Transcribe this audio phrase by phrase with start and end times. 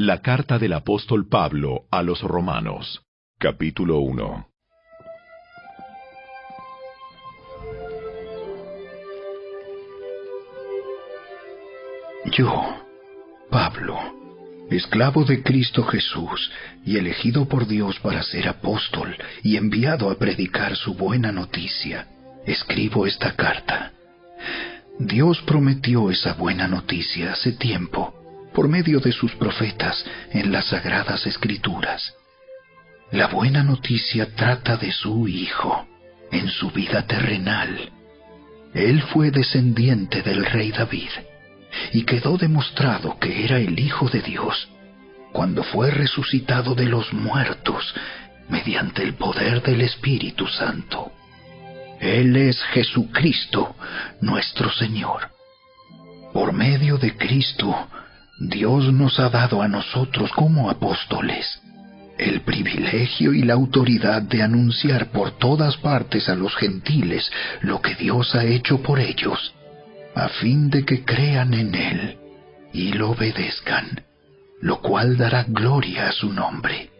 [0.00, 3.02] La carta del apóstol Pablo a los romanos,
[3.36, 4.48] capítulo 1.
[12.26, 12.76] Yo,
[13.50, 13.98] Pablo,
[14.70, 16.48] esclavo de Cristo Jesús
[16.86, 22.06] y elegido por Dios para ser apóstol y enviado a predicar su buena noticia,
[22.46, 23.94] escribo esta carta.
[25.00, 28.17] Dios prometió esa buena noticia hace tiempo
[28.58, 32.16] por medio de sus profetas en las sagradas escrituras.
[33.12, 35.86] La buena noticia trata de su Hijo
[36.32, 37.92] en su vida terrenal.
[38.74, 41.10] Él fue descendiente del rey David
[41.92, 44.68] y quedó demostrado que era el Hijo de Dios
[45.30, 47.94] cuando fue resucitado de los muertos
[48.48, 51.12] mediante el poder del Espíritu Santo.
[52.00, 53.76] Él es Jesucristo,
[54.20, 55.28] nuestro Señor.
[56.32, 57.88] Por medio de Cristo,
[58.38, 61.60] Dios nos ha dado a nosotros como apóstoles
[62.18, 67.30] el privilegio y la autoridad de anunciar por todas partes a los gentiles
[67.62, 69.54] lo que Dios ha hecho por ellos,
[70.14, 72.18] a fin de que crean en Él
[72.72, 74.02] y lo obedezcan,
[74.60, 76.90] lo cual dará gloria a su nombre.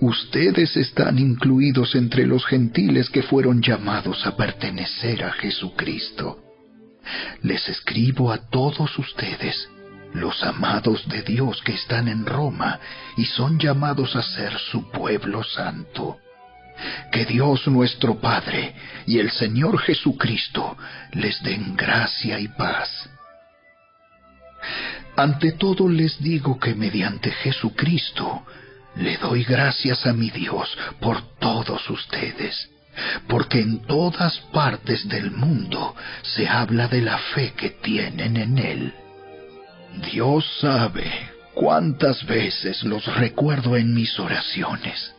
[0.00, 6.40] Ustedes están incluidos entre los gentiles que fueron llamados a pertenecer a Jesucristo.
[7.42, 9.68] Les escribo a todos ustedes,
[10.14, 12.78] los amados de Dios que están en Roma
[13.16, 16.18] y son llamados a ser su pueblo santo.
[17.12, 18.74] Que Dios nuestro Padre
[19.06, 20.76] y el Señor Jesucristo
[21.12, 23.10] les den gracia y paz.
[25.16, 28.44] Ante todo les digo que mediante Jesucristo
[28.96, 32.70] le doy gracias a mi Dios por todos ustedes,
[33.28, 38.94] porque en todas partes del mundo se habla de la fe que tienen en Él.
[40.12, 41.10] Dios sabe
[41.54, 45.14] cuántas veces los recuerdo en mis oraciones.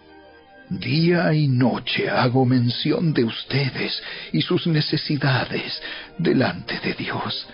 [0.69, 5.81] Día y noche hago mención de ustedes y sus necesidades
[6.17, 7.47] delante de Dios,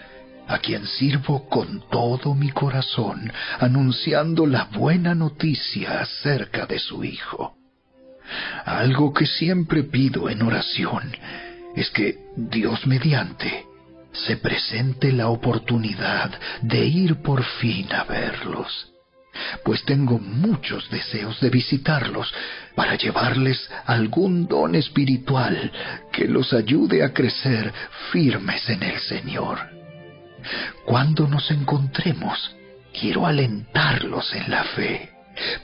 [0.47, 7.57] a quien sirvo con todo mi corazón, anunciando la buena noticia acerca de su Hijo.
[8.65, 11.11] Algo que siempre pido en oración
[11.75, 13.66] es que Dios mediante
[14.25, 18.91] se presente la oportunidad de ir por fin a verlos,
[19.63, 22.33] pues tengo muchos deseos de visitarlos
[22.75, 25.71] para llevarles algún don espiritual
[26.11, 27.71] que los ayude a crecer
[28.11, 29.59] firmes en el Señor.
[30.85, 32.55] Cuando nos encontremos,
[32.99, 35.11] quiero alentarlos en la fe,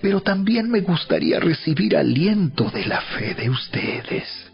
[0.02, 4.52] pero también me gustaría recibir aliento de la fe de ustedes.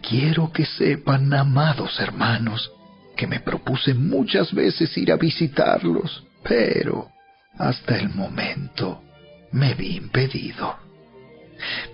[0.00, 2.70] Quiero que sepan, amados hermanos,
[3.16, 7.10] que me propuse muchas veces ir a visitarlos, pero
[7.58, 9.02] hasta el momento
[9.52, 10.76] me vi impedido.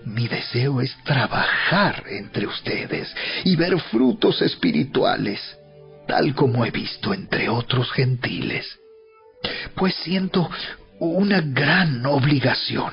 [0.04, 3.14] Mi deseo es trabajar entre ustedes
[3.44, 5.40] y ver frutos espirituales,
[6.06, 8.78] tal como he visto entre otros gentiles,
[9.74, 10.48] pues siento
[11.00, 12.92] una gran obligación,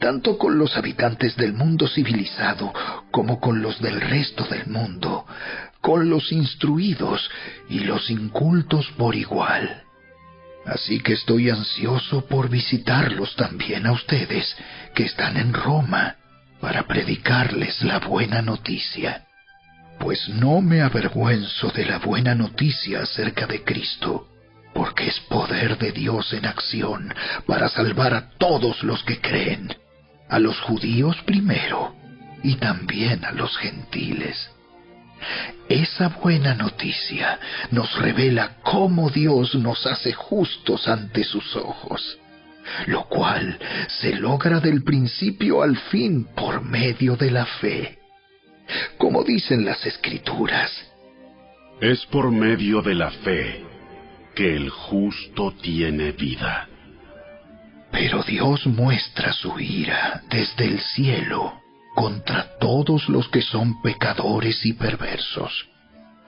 [0.00, 2.72] tanto con los habitantes del mundo civilizado
[3.10, 5.26] como con los del resto del mundo,
[5.80, 7.30] con los instruidos
[7.68, 9.82] y los incultos por igual.
[10.66, 14.54] Así que estoy ansioso por visitarlos también a ustedes
[14.94, 16.16] que están en Roma
[16.60, 19.24] para predicarles la buena noticia.
[19.98, 24.28] Pues no me avergüenzo de la buena noticia acerca de Cristo,
[24.74, 27.14] porque es poder de Dios en acción
[27.46, 29.74] para salvar a todos los que creen,
[30.28, 31.96] a los judíos primero
[32.42, 34.50] y también a los gentiles.
[35.68, 37.38] Esa buena noticia
[37.70, 42.18] nos revela cómo Dios nos hace justos ante sus ojos,
[42.86, 43.58] lo cual
[43.88, 47.98] se logra del principio al fin por medio de la fe.
[48.96, 50.70] Como dicen las escrituras,
[51.80, 53.64] es por medio de la fe
[54.34, 56.68] que el justo tiene vida.
[57.90, 61.67] Pero Dios muestra su ira desde el cielo
[61.98, 65.66] contra todos los que son pecadores y perversos,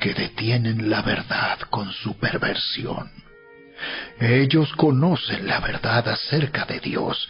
[0.01, 3.09] que detienen la verdad con su perversión.
[4.19, 7.29] Ellos conocen la verdad acerca de Dios,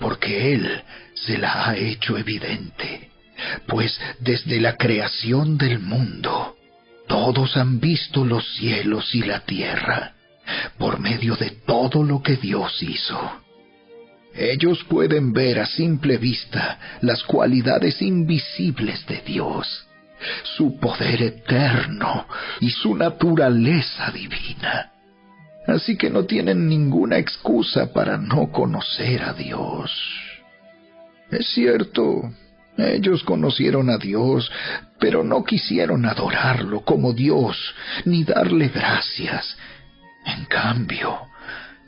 [0.00, 0.82] porque Él
[1.14, 3.12] se la ha hecho evidente,
[3.68, 6.56] pues desde la creación del mundo,
[7.06, 10.14] todos han visto los cielos y la tierra,
[10.76, 13.45] por medio de todo lo que Dios hizo
[14.36, 19.86] ellos pueden ver a simple vista las cualidades invisibles de Dios,
[20.56, 22.26] su poder eterno
[22.60, 24.92] y su naturaleza divina.
[25.66, 29.90] Así que no tienen ninguna excusa para no conocer a Dios.
[31.30, 32.30] Es cierto,
[32.76, 34.50] ellos conocieron a Dios,
[35.00, 37.74] pero no quisieron adorarlo como Dios,
[38.04, 39.56] ni darle gracias.
[40.24, 41.18] En cambio,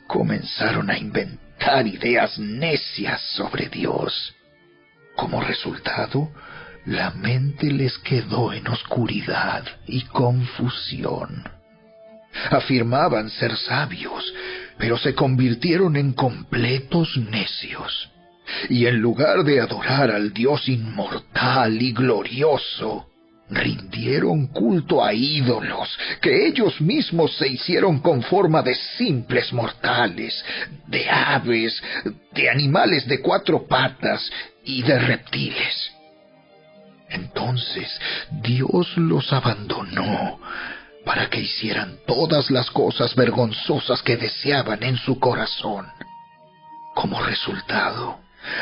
[0.07, 1.48] comenzaron a inventar
[1.85, 4.35] ideas necias sobre Dios.
[5.15, 6.31] Como resultado,
[6.85, 11.43] la mente les quedó en oscuridad y confusión.
[12.49, 14.33] Afirmaban ser sabios,
[14.77, 18.09] pero se convirtieron en completos necios.
[18.69, 23.07] Y en lugar de adorar al Dios inmortal y glorioso,
[23.49, 30.43] rindieron culto a ídolos que ellos mismos se hicieron con forma de simples mortales,
[30.87, 31.81] de aves,
[32.31, 34.29] de animales de cuatro patas
[34.63, 35.91] y de reptiles.
[37.09, 37.99] Entonces
[38.29, 40.39] Dios los abandonó
[41.05, 45.87] para que hicieran todas las cosas vergonzosas que deseaban en su corazón.
[46.93, 48.19] Como resultado,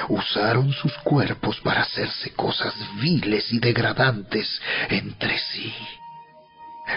[0.09, 5.73] usaron sus cuerpos para hacerse cosas viles y degradantes entre sí.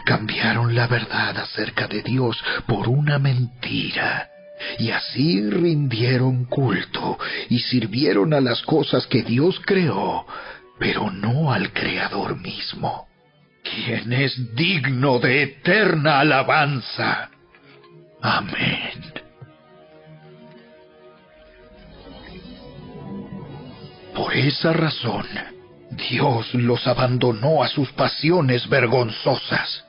[0.04, 4.28] Cambiaron la verdad acerca de Dios por una mentira,
[4.78, 7.18] y así rindieron culto
[7.48, 10.26] y sirvieron a las cosas que Dios creó,
[10.78, 13.08] pero no al Creador mismo,
[13.62, 17.30] quien es digno de eterna alabanza.
[18.22, 19.19] Amén.
[24.14, 25.26] Por esa razón,
[25.90, 29.84] Dios los abandonó a sus pasiones vergonzosas.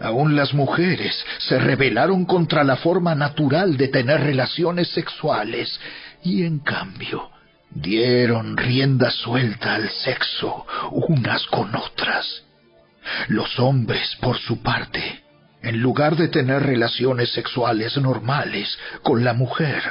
[0.00, 5.78] Aún las mujeres se rebelaron contra la forma natural de tener relaciones sexuales
[6.22, 7.30] y en cambio
[7.70, 12.42] dieron rienda suelta al sexo unas con otras.
[13.28, 15.22] Los hombres, por su parte,
[15.62, 19.82] en lugar de tener relaciones sexuales normales con la mujer,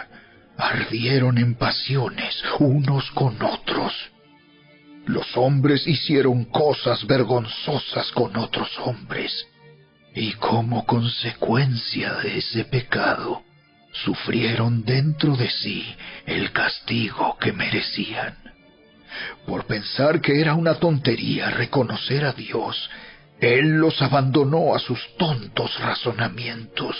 [0.57, 3.93] ardieron en pasiones unos con otros.
[5.05, 9.47] Los hombres hicieron cosas vergonzosas con otros hombres,
[10.15, 13.43] y como consecuencia de ese pecado,
[13.91, 15.85] sufrieron dentro de sí
[16.25, 18.37] el castigo que merecían.
[19.45, 22.89] Por pensar que era una tontería reconocer a Dios,
[23.39, 26.95] Él los abandonó a sus tontos razonamientos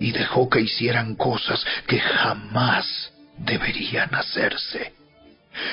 [0.00, 4.92] y dejó que hicieran cosas que jamás deberían hacerse.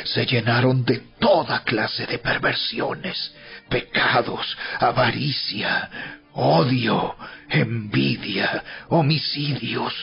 [0.06, 3.34] Se llenaron de toda clase de perversiones,
[3.70, 5.90] pecados, avaricia,
[6.34, 7.16] odio,
[7.50, 9.94] envidia, homicidios,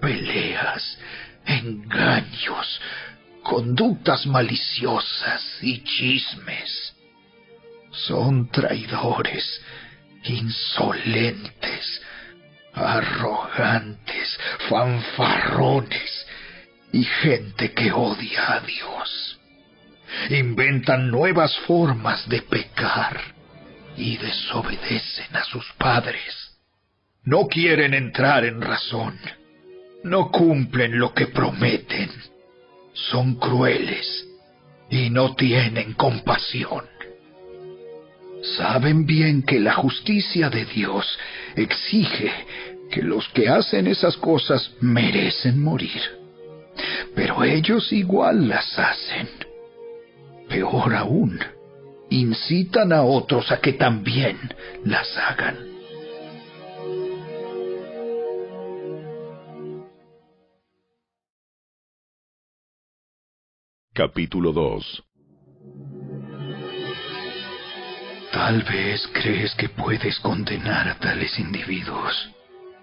[0.00, 0.98] peleas,
[1.46, 2.80] engaños,
[3.42, 6.94] conductas maliciosas y chismes.
[7.92, 9.60] Son traidores,
[10.24, 12.02] insolentes,
[12.72, 14.38] arrogantes,
[14.68, 16.26] fanfarrones
[16.92, 19.38] y gente que odia a Dios.
[20.30, 23.20] Inventan nuevas formas de pecar
[23.96, 26.58] y desobedecen a sus padres.
[27.24, 29.18] No quieren entrar en razón.
[30.02, 32.10] No cumplen lo que prometen.
[32.92, 34.26] Son crueles
[34.88, 36.89] y no tienen compasión.
[38.42, 41.18] Saben bien que la justicia de Dios
[41.56, 42.32] exige
[42.90, 46.00] que los que hacen esas cosas merecen morir.
[47.14, 49.28] Pero ellos igual las hacen.
[50.48, 51.38] Peor aún,
[52.08, 54.38] incitan a otros a que también
[54.84, 55.58] las hagan.
[63.92, 65.09] Capítulo 2
[68.40, 72.30] Tal vez crees que puedes condenar a tales individuos,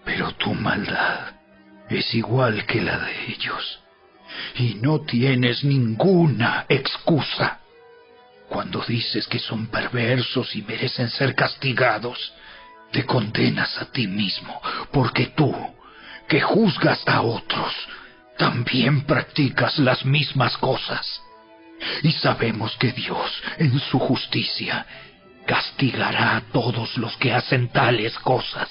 [0.05, 1.33] pero tu maldad
[1.89, 3.79] es igual que la de ellos,
[4.53, 7.61] y no tienes ninguna excusa.
[8.47, 12.33] Cuando dices que son perversos y merecen ser castigados,
[12.91, 14.61] te condenas a ti mismo,
[14.93, 15.55] porque tú,
[16.29, 17.73] que juzgas a otros,
[18.37, 21.19] también practicas las mismas cosas.
[22.03, 24.85] Y sabemos que Dios, en su justicia,
[25.47, 28.69] castigará a todos los que hacen tales cosas.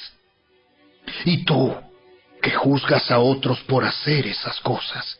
[1.25, 1.75] Y tú,
[2.41, 5.19] que juzgas a otros por hacer esas cosas,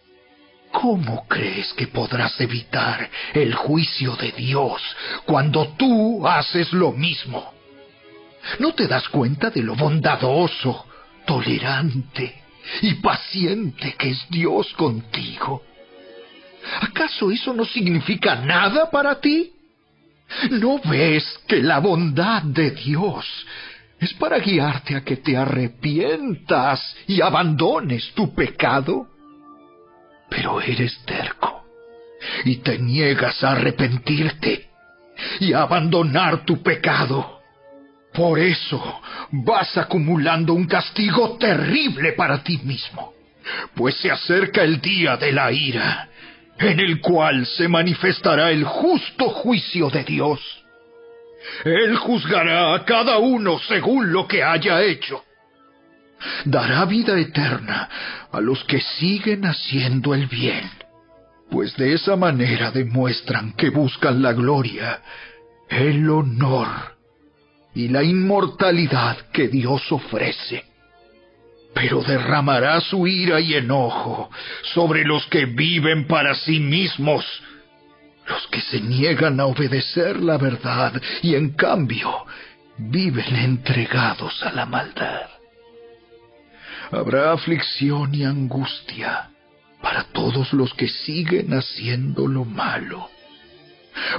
[0.71, 4.83] ¿cómo crees que podrás evitar el juicio de Dios
[5.25, 7.55] cuando tú haces lo mismo?
[8.59, 10.87] ¿No te das cuenta de lo bondadoso,
[11.25, 12.43] tolerante
[12.83, 15.65] y paciente que es Dios contigo?
[16.81, 19.56] ¿Acaso eso no significa nada para ti?
[20.51, 23.27] ¿No ves que la bondad de Dios
[23.99, 29.07] es para guiarte a que te arrepientas y abandones tu pecado.
[30.29, 31.65] Pero eres terco
[32.45, 34.69] y te niegas a arrepentirte
[35.41, 37.41] y a abandonar tu pecado.
[38.13, 43.13] Por eso vas acumulando un castigo terrible para ti mismo,
[43.75, 46.09] pues se acerca el día de la ira,
[46.59, 50.41] en el cual se manifestará el justo juicio de Dios
[51.65, 55.25] él juzgará a cada uno según lo que haya hecho.
[56.45, 57.89] Dará vida eterna
[58.33, 60.71] a los que siguen haciendo el bien,
[61.51, 65.01] pues de esa manera demuestran que buscan la gloria,
[65.69, 66.97] el honor
[67.75, 70.65] y la inmortalidad que Dios ofrece.
[71.77, 74.31] Pero derramará su ira y enojo
[74.75, 77.23] sobre los que viven para sí mismos,
[78.27, 82.25] los que se niegan a obedecer la verdad y en cambio
[82.79, 85.29] viven entregados a la maldad.
[86.91, 89.29] Habrá aflicción y angustia
[89.83, 93.11] para todos los que siguen haciendo lo malo,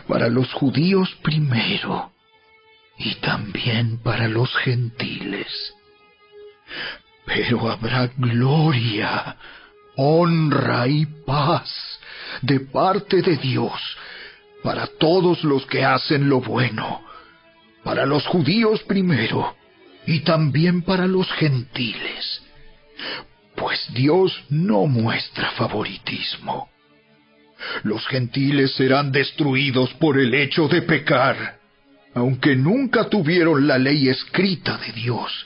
[0.08, 2.12] para los judíos primero
[3.00, 5.74] y también para los gentiles.
[7.28, 9.36] Pero habrá gloria,
[9.98, 12.00] honra y paz
[12.42, 13.74] de parte de Dios
[14.64, 17.04] para todos los que hacen lo bueno,
[17.84, 19.56] para los judíos primero
[20.06, 22.42] y también para los gentiles,
[23.56, 26.70] pues Dios no muestra favoritismo.
[27.84, 31.60] Los gentiles serán destruidos por el hecho de pecar,
[32.14, 35.46] aunque nunca tuvieron la ley escrita de Dios,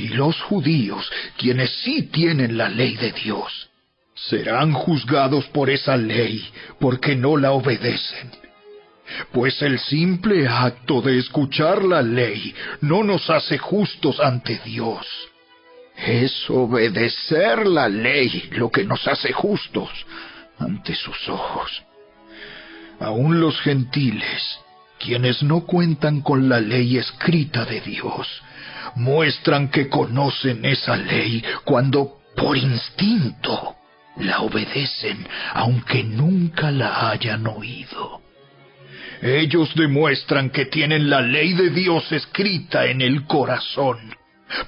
[0.00, 3.68] y los judíos, quienes sí tienen la ley de Dios,
[4.14, 6.42] serán juzgados por esa ley
[6.78, 8.30] porque no la obedecen.
[9.32, 15.06] Pues el simple acto de escuchar la ley no nos hace justos ante Dios.
[15.96, 19.90] Es obedecer la ley lo que nos hace justos
[20.58, 21.82] ante sus ojos.
[23.00, 24.60] Aún los gentiles,
[24.98, 28.42] quienes no cuentan con la ley escrita de Dios,
[28.96, 33.76] muestran que conocen esa ley cuando por instinto
[34.16, 38.20] la obedecen aunque nunca la hayan oído.
[39.22, 43.98] Ellos demuestran que tienen la ley de Dios escrita en el corazón,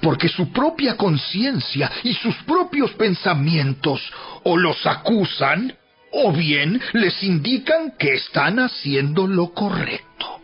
[0.01, 4.01] porque su propia conciencia y sus propios pensamientos
[4.43, 5.75] o los acusan
[6.11, 10.42] o bien les indican que están haciendo lo correcto.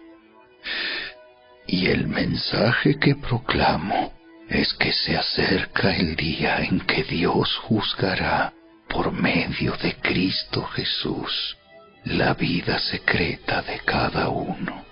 [1.72, 4.12] Y el mensaje que proclamo
[4.50, 8.52] es que se acerca el día en que Dios juzgará
[8.88, 11.58] por medio de Cristo Jesús
[12.06, 14.84] la vida secreta de cada uno.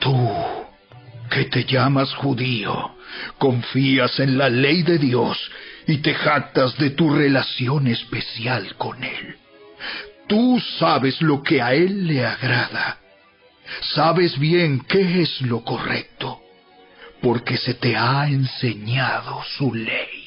[0.00, 0.28] Tú,
[1.30, 2.96] que te llamas judío,
[3.38, 5.38] confías en la ley de Dios
[5.86, 9.36] y te jactas de tu relación especial con Él.
[10.26, 12.98] Tú sabes lo que a Él le agrada.
[13.94, 16.42] Sabes bien qué es lo correcto
[17.22, 20.22] porque se te ha enseñado su ley.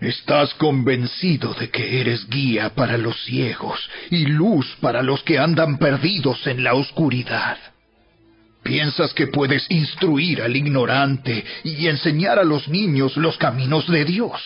[0.00, 5.78] Estás convencido de que eres guía para los ciegos y luz para los que andan
[5.78, 7.56] perdidos en la oscuridad.
[8.62, 14.40] Piensas que puedes instruir al ignorante y enseñar a los niños los caminos de Dios,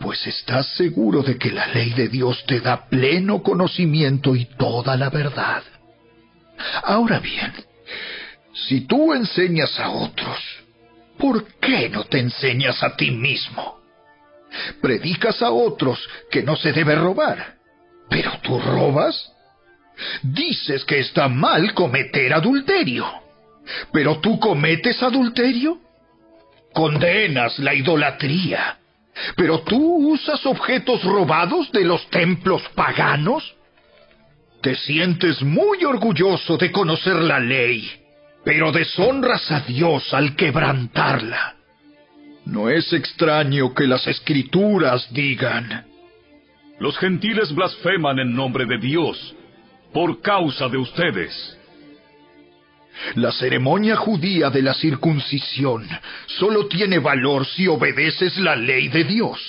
[0.00, 4.96] pues estás seguro de que la ley de Dios te da pleno conocimiento y toda
[4.96, 5.62] la verdad.
[6.82, 7.52] Ahora bien,
[8.54, 10.38] si tú enseñas a otros,
[11.18, 13.78] ¿por qué no te enseñas a ti mismo?
[14.80, 17.56] Predicas a otros que no se debe robar,
[18.08, 19.32] pero tú robas.
[20.22, 23.06] Dices que está mal cometer adulterio,
[23.92, 25.78] pero tú cometes adulterio.
[26.72, 28.79] Condenas la idolatría,
[29.36, 33.54] pero tú usas objetos robados de los templos paganos.
[34.62, 38.00] Te sientes muy orgulloso de conocer la ley
[38.44, 41.56] pero deshonras a Dios al quebrantarla.
[42.46, 45.86] No es extraño que las escrituras digan,
[46.78, 49.36] Los gentiles blasfeman en nombre de Dios
[49.92, 51.58] por causa de ustedes.
[53.14, 55.88] La ceremonia judía de la circuncisión
[56.26, 59.40] solo tiene valor si obedeces la ley de Dios.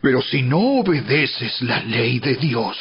[0.00, 2.76] Pero si no obedeces la ley de Dios,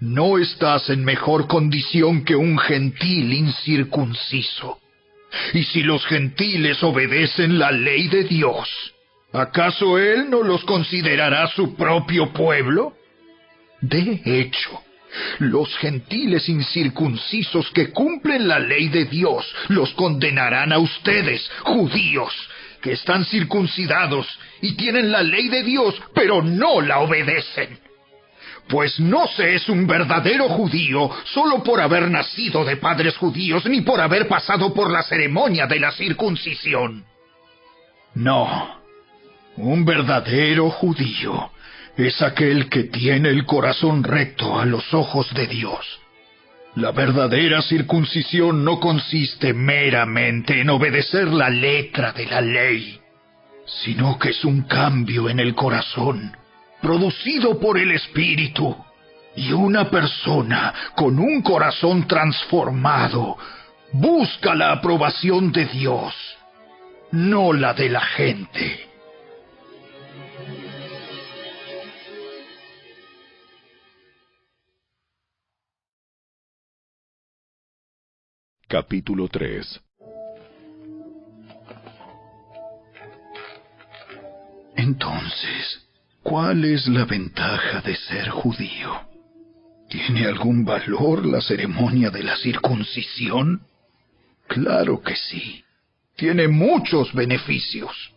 [0.00, 4.78] no estás en mejor condición que un gentil incircunciso.
[5.52, 8.68] Y si los gentiles obedecen la ley de Dios,
[9.32, 12.94] ¿acaso Él no los considerará su propio pueblo?
[13.80, 14.82] De hecho,
[15.38, 22.32] Los gentiles incircuncisos que cumplen la ley de Dios los condenarán a ustedes, judíos,
[22.82, 24.26] que están circuncidados
[24.60, 27.78] y tienen la ley de Dios, pero no la obedecen.
[28.68, 33.80] Pues no se es un verdadero judío solo por haber nacido de padres judíos ni
[33.80, 37.04] por haber pasado por la ceremonia de la circuncisión.
[38.14, 38.78] No,
[39.56, 41.50] un verdadero judío
[42.06, 45.84] es aquel que tiene el corazón recto a los ojos de Dios.
[46.76, 53.00] La verdadera circuncisión no consiste meramente en obedecer la letra de la ley,
[53.66, 56.36] sino que es un cambio en el corazón,
[56.80, 58.76] producido por el Espíritu,
[59.34, 63.36] y una persona con un corazón transformado
[63.92, 66.14] busca la aprobación de Dios,
[67.10, 68.87] no la de la gente.
[78.70, 79.80] Capítulo 3
[84.76, 85.88] Entonces,
[86.22, 88.92] ¿cuál es la ventaja de ser judío?
[89.88, 93.62] ¿Tiene algún valor la ceremonia de la circuncisión?
[94.48, 95.64] Claro que sí.
[96.14, 98.12] Tiene muchos beneficios.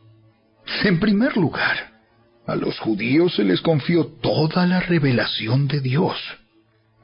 [0.84, 1.94] En primer lugar,
[2.46, 6.18] a los judíos se les confió toda la revelación de Dios.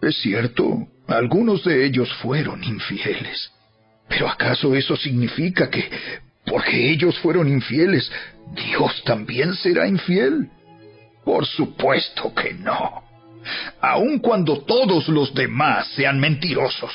[0.02, 3.52] Es cierto, algunos de ellos fueron infieles.
[4.08, 5.90] Pero ¿acaso eso significa que,
[6.46, 8.12] porque ellos fueron infieles,
[8.54, 10.50] Dios también será infiel?
[11.24, 13.04] Por supuesto que no.
[13.82, 16.92] Aun cuando todos los demás sean mentirosos,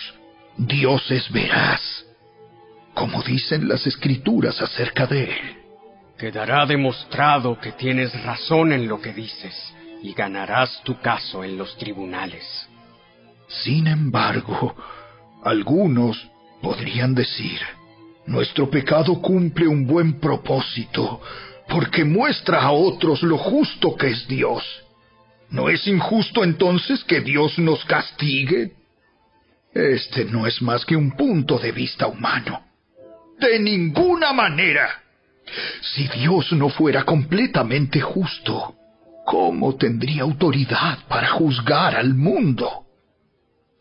[0.57, 2.05] Dios es veraz,
[2.95, 5.57] como dicen las escrituras acerca de Él.
[6.19, 9.55] Quedará demostrado que tienes razón en lo que dices
[10.03, 12.69] y ganarás tu caso en los tribunales.
[13.61, 14.75] Sin embargo,
[15.45, 16.27] algunos
[16.63, 17.61] podrían decir,
[18.27, 21.21] nuestro pecado cumple un buen propósito,
[21.69, 24.65] porque muestra a otros lo justo que es Dios.
[25.51, 28.73] ¿No es injusto entonces que Dios nos castigue?
[29.75, 32.63] Este no es más que un punto de vista humano.
[33.39, 35.03] De ninguna manera.
[35.83, 38.77] Si Dios no fuera completamente justo,
[39.27, 42.82] ¿cómo tendría autoridad para juzgar al mundo?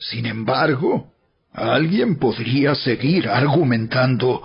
[0.02, 1.14] Sin embargo,
[1.54, 4.42] alguien podría seguir argumentando,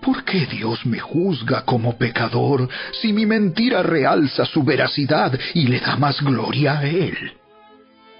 [0.00, 2.66] ¿por qué Dios me juzga como pecador
[3.02, 7.34] si mi mentira realza su veracidad y le da más gloria a Él?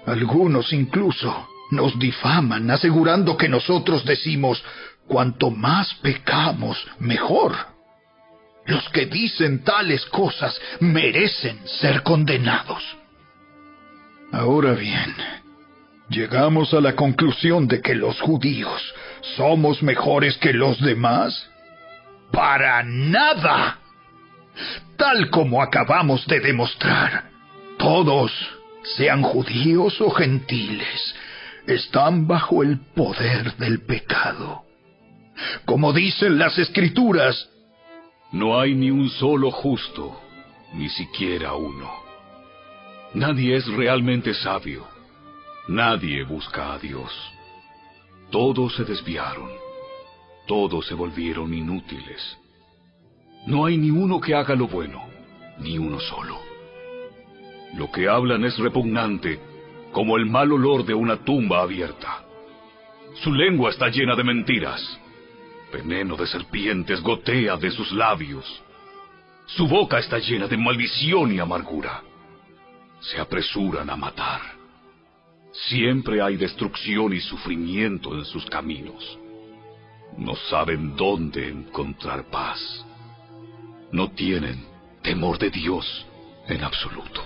[0.05, 4.63] Algunos incluso nos difaman asegurando que nosotros decimos,
[5.07, 7.55] cuanto más pecamos, mejor.
[8.67, 12.83] Los que dicen tales cosas merecen ser condenados.
[14.31, 15.15] Ahora bien,
[16.09, 18.93] ¿Llegamos a la conclusión de que los judíos
[19.35, 21.49] somos mejores que los demás?
[22.31, 23.79] Para nada.
[24.97, 27.29] Tal como acabamos de demostrar,
[27.79, 28.31] todos,
[28.95, 31.15] sean judíos o gentiles,
[31.65, 34.63] están bajo el poder del pecado.
[35.65, 37.49] Como dicen las escrituras,
[38.31, 40.21] no hay ni un solo justo,
[40.75, 41.91] ni siquiera uno.
[43.15, 44.94] Nadie es realmente sabio
[45.67, 47.11] Nadie busca a Dios.
[48.29, 49.49] Todos se desviaron.
[50.45, 52.37] Todos se volvieron inútiles.
[53.47, 55.03] No hay ni uno que haga lo bueno,
[55.57, 56.39] ni uno solo.
[57.75, 59.39] Lo que hablan es repugnante,
[59.91, 62.23] como el mal olor de una tumba abierta.
[63.23, 64.99] Su lengua está llena de mentiras.
[65.73, 68.61] Veneno de serpientes gotea de sus labios.
[69.47, 72.03] Su boca está llena de maldición y amargura.
[72.99, 74.54] Se apresuran a matar.
[75.63, 79.17] Siempre hay destrucción y sufrimiento en sus caminos.
[80.17, 82.85] No saben dónde encontrar paz.
[83.91, 84.65] No tienen
[85.01, 86.05] temor de Dios
[86.47, 87.23] en absoluto.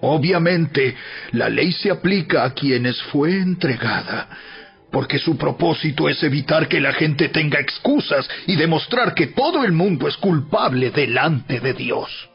[0.00, 0.96] Obviamente,
[1.32, 4.28] la ley se aplica a quienes fue entregada,
[4.92, 9.72] porque su propósito es evitar que la gente tenga excusas y demostrar que todo el
[9.72, 12.30] mundo es culpable delante de Dios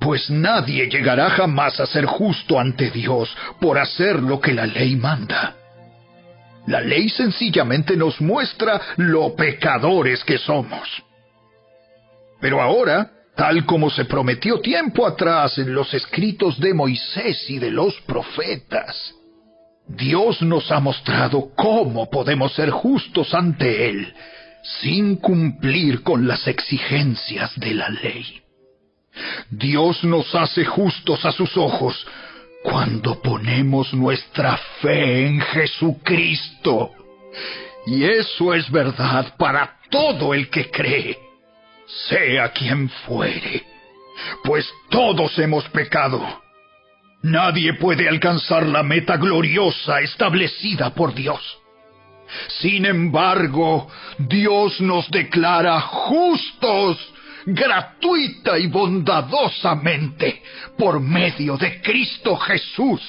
[0.00, 4.96] pues nadie llegará jamás a ser justo ante Dios por hacer lo que la ley
[4.96, 5.54] manda.
[6.66, 10.88] La ley sencillamente nos muestra lo pecadores que somos.
[12.40, 17.70] Pero ahora, tal como se prometió tiempo atrás en los escritos de Moisés y de
[17.70, 19.14] los profetas,
[19.88, 24.12] Dios nos ha mostrado cómo podemos ser justos ante Él
[24.80, 28.45] sin cumplir con las exigencias de la ley.
[29.50, 32.06] Dios nos hace justos a sus ojos,
[32.62, 36.90] cuando ponemos nuestra fe en Jesucristo.
[37.86, 41.16] Y eso es verdad para todo el que cree,
[42.08, 43.64] sea quien fuere,
[44.42, 46.20] pues todos hemos pecado.
[47.22, 51.40] Nadie puede alcanzar la meta gloriosa establecida por Dios.
[52.60, 56.98] Sin embargo, Dios nos declara justos
[57.46, 60.42] gratuita y bondadosamente
[60.76, 63.00] por medio de Cristo Jesús,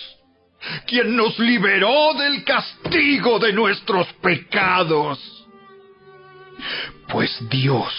[0.86, 5.20] quien nos liberó del castigo de nuestros pecados.
[7.10, 7.94] Pues Dios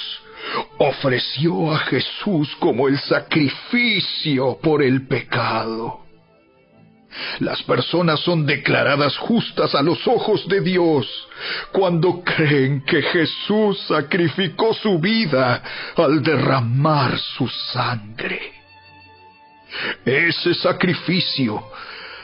[0.79, 6.08] ofreció a Jesús como el sacrificio por el pecado.
[7.41, 11.07] Las personas son declaradas justas a los ojos de Dios
[11.73, 15.63] cuando creen que Jesús sacrificó su vida
[15.97, 18.53] al derramar su sangre.
[20.05, 21.63] Ese sacrificio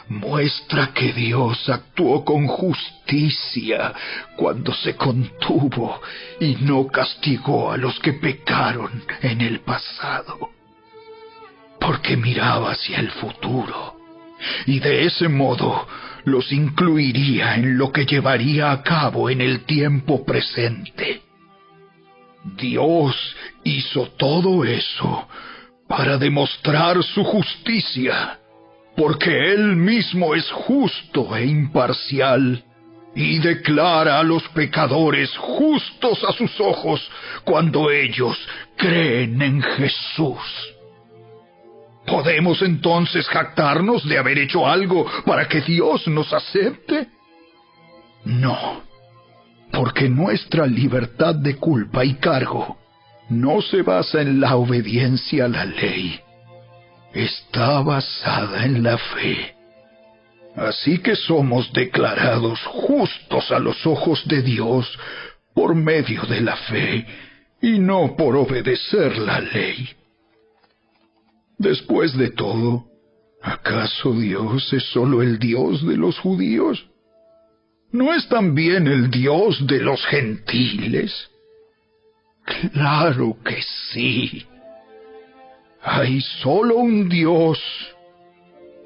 [0.09, 3.95] muestra que Dios actuó con justicia
[4.37, 6.01] cuando se contuvo
[6.41, 10.51] y no castigó a los que pecaron en el pasado,
[11.81, 14.04] porque miraba hacia el futuro
[14.67, 15.87] y de ese modo
[16.25, 21.23] los incluiría en lo que llevaría a cabo en el tiempo presente.
[22.57, 23.15] Dios
[23.65, 25.29] hizo todo eso
[25.89, 28.39] para demostrar su justicia,
[28.97, 32.63] porque Él mismo es justo e imparcial
[33.15, 37.09] y declara a los pecadores justos a sus ojos
[37.45, 38.37] cuando ellos
[38.77, 40.74] creen en Jesús.
[42.07, 47.09] ¿Podemos entonces jactarnos de haber hecho algo para que Dios nos acepte?
[48.25, 48.83] No,
[49.73, 52.79] porque nuestra libertad de culpa y cargo
[53.31, 56.21] no se basa en la obediencia a la ley,
[57.13, 59.55] está basada en la fe.
[60.57, 64.87] Así que somos declarados justos a los ojos de Dios
[65.55, 67.07] por medio de la fe
[67.61, 69.89] y no por obedecer la ley.
[71.59, 72.87] Después de todo,
[73.43, 76.87] ¿acaso Dios es solo el Dios de los judíos?
[77.93, 81.31] ¿No es también el Dios de los gentiles?
[82.73, 83.63] Claro que
[83.93, 84.45] sí.
[85.81, 87.59] Hay solo un Dios,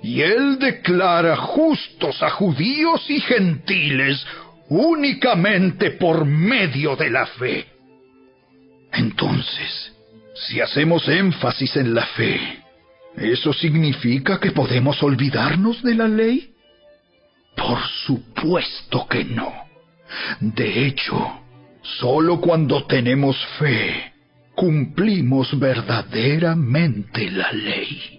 [0.03, 4.25] y Él declara justos a judíos y gentiles
[4.69, 7.67] únicamente por medio de la fe.
[8.93, 9.93] Entonces,
[10.47, 12.63] si hacemos énfasis en la fe,
[13.17, 16.55] ¿eso significa que podemos olvidarnos de la ley?
[17.57, 19.53] Por supuesto que no.
[20.41, 21.41] De hecho,
[21.83, 24.13] solo cuando tenemos fe,
[24.55, 28.15] cumplimos verdaderamente la ley.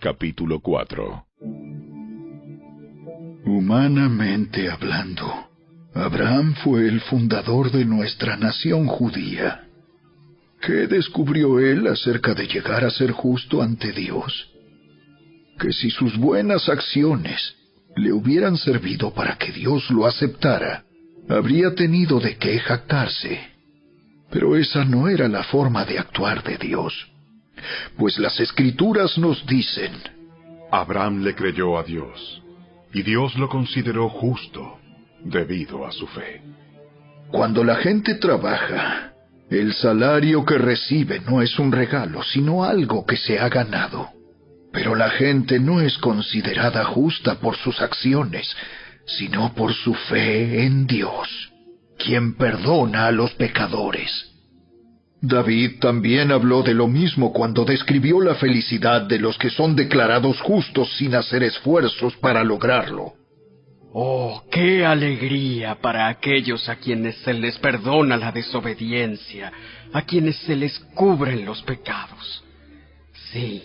[0.00, 1.31] Capítulo 4
[3.44, 5.48] Humanamente hablando,
[5.94, 9.64] Abraham fue el fundador de nuestra nación judía.
[10.60, 14.48] ¿Qué descubrió él acerca de llegar a ser justo ante Dios?
[15.58, 17.54] Que si sus buenas acciones
[17.96, 20.84] le hubieran servido para que Dios lo aceptara,
[21.28, 23.40] habría tenido de qué jactarse.
[24.30, 27.12] Pero esa no era la forma de actuar de Dios
[27.96, 29.92] pues las escrituras nos dicen,
[30.72, 32.42] Abraham le creyó a Dios,
[32.94, 34.78] y Dios lo consideró justo
[35.22, 36.40] debido a su fe.
[37.30, 39.12] Cuando la gente trabaja,
[39.50, 44.08] el salario que recibe no es un regalo, sino algo que se ha ganado.
[44.72, 48.56] Pero la gente no es considerada justa por sus acciones,
[49.04, 51.52] sino por su fe en Dios,
[51.98, 54.31] quien perdona a los pecadores.
[55.24, 60.40] David también habló de lo mismo cuando describió la felicidad de los que son declarados
[60.40, 63.12] justos sin hacer esfuerzos para lograrlo.
[63.92, 69.52] Oh, qué alegría para aquellos a quienes se les perdona la desobediencia,
[69.92, 72.42] a quienes se les cubren los pecados.
[73.30, 73.62] Sí,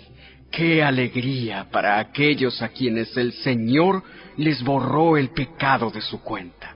[0.52, 4.04] qué alegría para aquellos a quienes el Señor
[4.38, 6.76] les borró el pecado de su cuenta.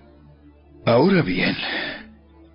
[0.88, 1.56] Ahora bien,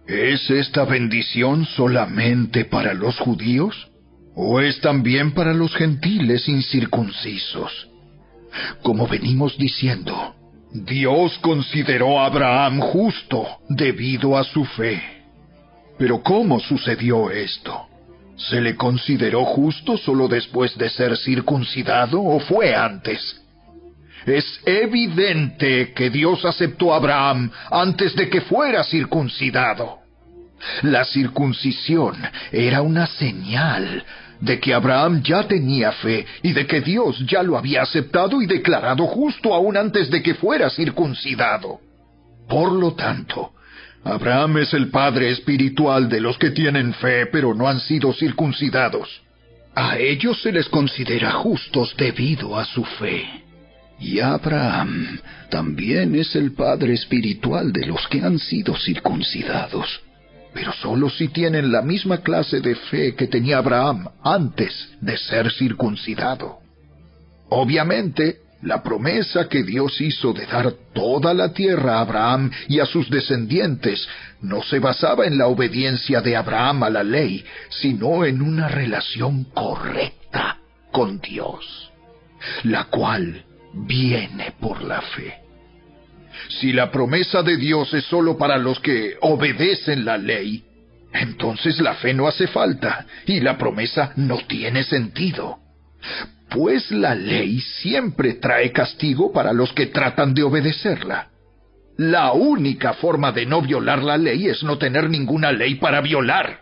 [0.06, 3.88] ¿Es esta bendición solamente para los judíos?
[4.36, 7.88] ¿O es también para los gentiles incircuncisos?
[8.82, 10.36] Como venimos diciendo,
[10.72, 15.02] Dios consideró a Abraham justo debido a su fe.
[15.98, 17.86] Pero ¿cómo sucedió esto?
[18.36, 23.42] ¿Se le consideró justo solo después de ser circuncidado o fue antes?
[24.26, 30.00] Es evidente que Dios aceptó a Abraham antes de que fuera circuncidado.
[30.82, 32.16] La circuncisión
[32.50, 34.04] era una señal
[34.40, 38.46] de que Abraham ya tenía fe y de que Dios ya lo había aceptado y
[38.46, 41.78] declarado justo aún antes de que fuera circuncidado.
[42.48, 43.52] Por lo tanto,
[44.02, 49.22] Abraham es el padre espiritual de los que tienen fe pero no han sido circuncidados.
[49.74, 53.45] A ellos se les considera justos debido a su fe.
[53.98, 60.00] Y Abraham también es el padre espiritual de los que han sido circuncidados
[60.56, 65.52] pero solo si tienen la misma clase de fe que tenía Abraham antes de ser
[65.52, 66.60] circuncidado.
[67.50, 72.86] Obviamente, la promesa que Dios hizo de dar toda la tierra a Abraham y a
[72.86, 74.08] sus descendientes
[74.40, 79.44] no se basaba en la obediencia de Abraham a la ley, sino en una relación
[79.44, 80.56] correcta
[80.90, 81.92] con Dios,
[82.64, 83.44] la cual
[83.76, 85.34] viene por la fe.
[86.60, 90.64] Si la promesa de Dios es sólo para los que obedecen la ley,
[91.12, 95.58] entonces la fe no hace falta y la promesa no tiene sentido.
[96.50, 101.28] Pues la ley siempre trae castigo para los que tratan de obedecerla.
[101.96, 106.60] La única forma de no violar la ley es no tener ninguna ley para violar.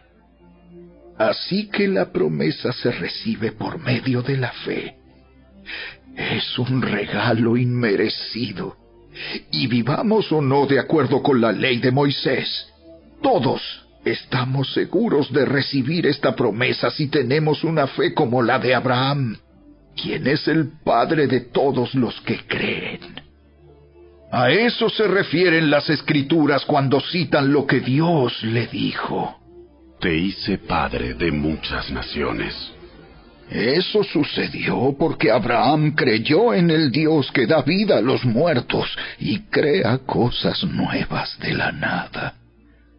[1.19, 4.97] Así que la promesa se recibe por medio de la fe.
[6.17, 8.77] Es un regalo inmerecido
[9.51, 12.67] y vivamos o no de acuerdo con la ley de Moisés,
[13.23, 13.63] todos
[14.05, 19.37] estamos seguros de recibir esta promesa si tenemos una fe como la de Abraham,
[19.97, 23.01] quien es el padre de todos los que creen.
[24.31, 29.41] A eso se refieren las escrituras cuando citan lo que Dios le dijo.
[30.01, 32.74] Te hice padre de muchas naciones.
[33.51, 39.41] Eso sucedió porque Abraham creyó en el Dios que da vida a los muertos y
[39.41, 42.35] crea cosas nuevas de la nada.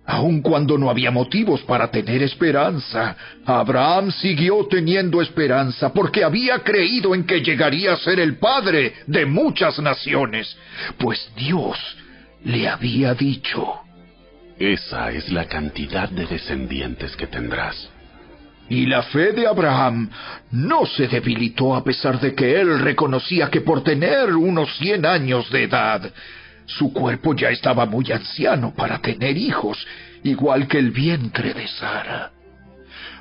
[0.07, 7.15] Aun cuando no había motivos para tener esperanza, Abraham siguió teniendo esperanza porque había creído
[7.15, 10.55] en que llegaría a ser el padre de muchas naciones,
[10.99, 11.77] pues Dios
[12.43, 13.79] le había dicho,
[14.59, 17.89] Esa es la cantidad de descendientes que tendrás.
[18.69, 20.09] Y la fe de Abraham
[20.51, 25.49] no se debilitó a pesar de que él reconocía que por tener unos cien años
[25.51, 26.11] de edad,
[26.65, 29.85] su cuerpo ya estaba muy anciano para tener hijos,
[30.23, 32.31] igual que el vientre de Sara.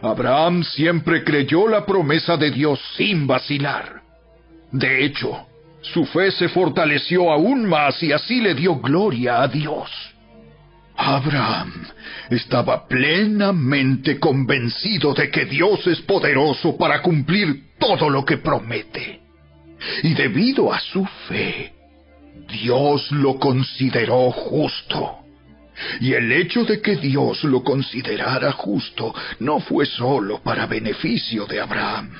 [0.00, 4.02] Abraham siempre creyó la promesa de Dios sin vacilar.
[4.72, 5.46] De hecho,
[5.80, 9.90] su fe se fortaleció aún más y así le dio gloria a Dios.
[10.96, 11.72] Abraham
[12.30, 19.20] estaba plenamente convencido de que Dios es poderoso para cumplir todo lo que promete.
[20.02, 21.72] Y debido a su fe,
[22.48, 25.18] Dios lo consideró justo.
[26.00, 31.60] Y el hecho de que Dios lo considerara justo no fue sólo para beneficio de
[31.60, 32.10] Abraham,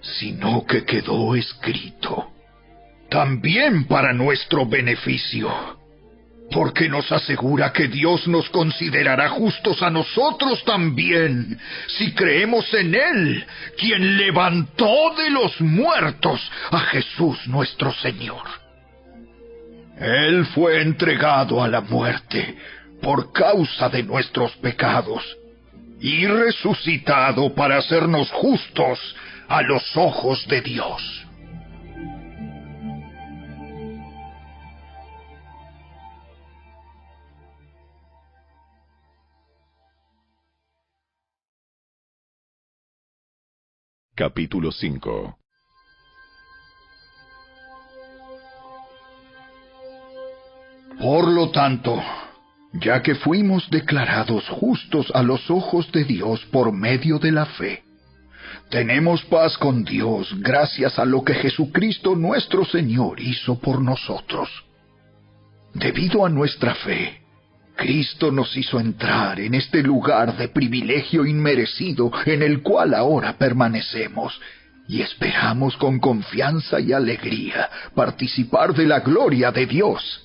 [0.00, 2.34] sino que quedó escrito
[3.14, 5.48] también para nuestro beneficio
[6.54, 11.58] porque nos asegura que Dios nos considerará justos a nosotros también,
[11.98, 13.44] si creemos en Él,
[13.76, 16.40] quien levantó de los muertos
[16.70, 18.44] a Jesús nuestro Señor.
[19.98, 22.56] Él fue entregado a la muerte
[23.02, 25.24] por causa de nuestros pecados
[26.00, 29.00] y resucitado para hacernos justos
[29.48, 31.23] a los ojos de Dios.
[44.16, 45.38] Capítulo 5
[51.00, 52.00] Por lo tanto,
[52.74, 57.82] ya que fuimos declarados justos a los ojos de Dios por medio de la fe,
[58.70, 64.48] tenemos paz con Dios gracias a lo que Jesucristo nuestro Señor hizo por nosotros.
[65.74, 67.23] Debido a nuestra fe,
[67.76, 74.40] Cristo nos hizo entrar en este lugar de privilegio inmerecido en el cual ahora permanecemos
[74.86, 80.20] y esperamos con confianza y alegría participar de la gloria de Dios.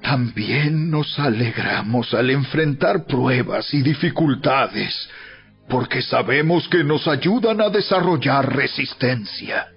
[0.00, 5.08] También nos alegramos al enfrentar pruebas y dificultades,
[5.68, 9.68] porque sabemos que nos ayudan a desarrollar resistencia.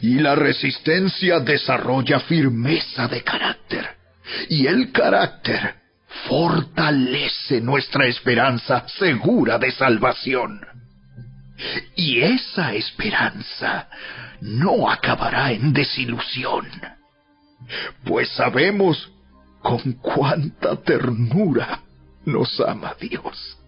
[0.00, 4.03] Y la resistencia desarrolla firmeza de carácter
[4.48, 5.74] y el carácter
[6.28, 10.60] fortalece nuestra esperanza segura de salvación.
[11.94, 13.88] Y esa esperanza
[14.40, 16.66] no acabará en desilusión,
[18.04, 19.10] pues sabemos
[19.62, 21.80] con cuánta ternura
[22.26, 23.58] nos ama Dios,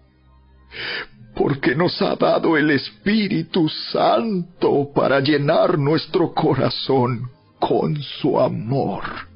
[1.35, 9.36] porque nos ha dado el Espíritu Santo para llenar nuestro corazón con su amor.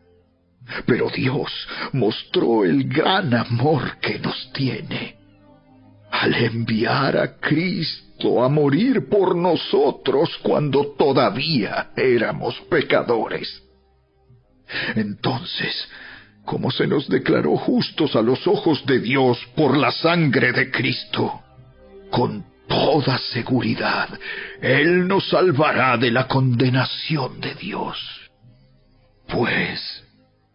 [0.85, 1.51] Pero Dios
[1.93, 5.21] mostró el gran amor que nos tiene
[6.11, 13.63] al enviar a Cristo a morir por nosotros cuando todavía éramos pecadores.
[14.95, 15.89] Entonces,
[16.45, 21.41] como se nos declaró justos a los ojos de Dios por la sangre de Cristo,
[22.09, 24.09] con toda seguridad,
[24.61, 27.97] Él nos salvará de la condenación de Dios.
[29.27, 30.00] Pues,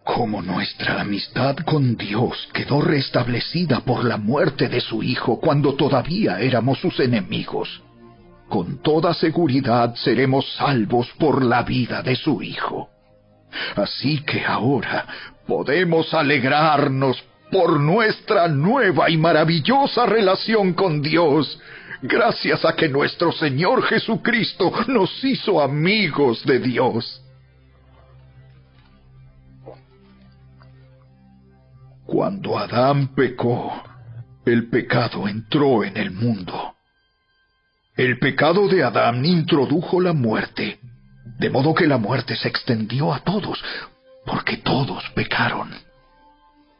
[0.06, 6.38] como nuestra amistad con Dios quedó restablecida por la muerte de su Hijo cuando todavía
[6.38, 7.82] éramos sus enemigos,
[8.48, 12.88] con toda seguridad seremos salvos por la vida de su Hijo.
[13.74, 15.06] Así que ahora
[15.44, 21.58] podemos alegrarnos por nuestra nueva y maravillosa relación con Dios,
[22.00, 27.25] gracias a que nuestro Señor Jesucristo nos hizo amigos de Dios.
[32.06, 33.82] Cuando Adán pecó,
[34.44, 36.74] el pecado entró en el mundo.
[37.96, 40.78] El pecado de Adán introdujo la muerte,
[41.38, 43.62] de modo que la muerte se extendió a todos,
[44.24, 45.74] porque todos pecaron.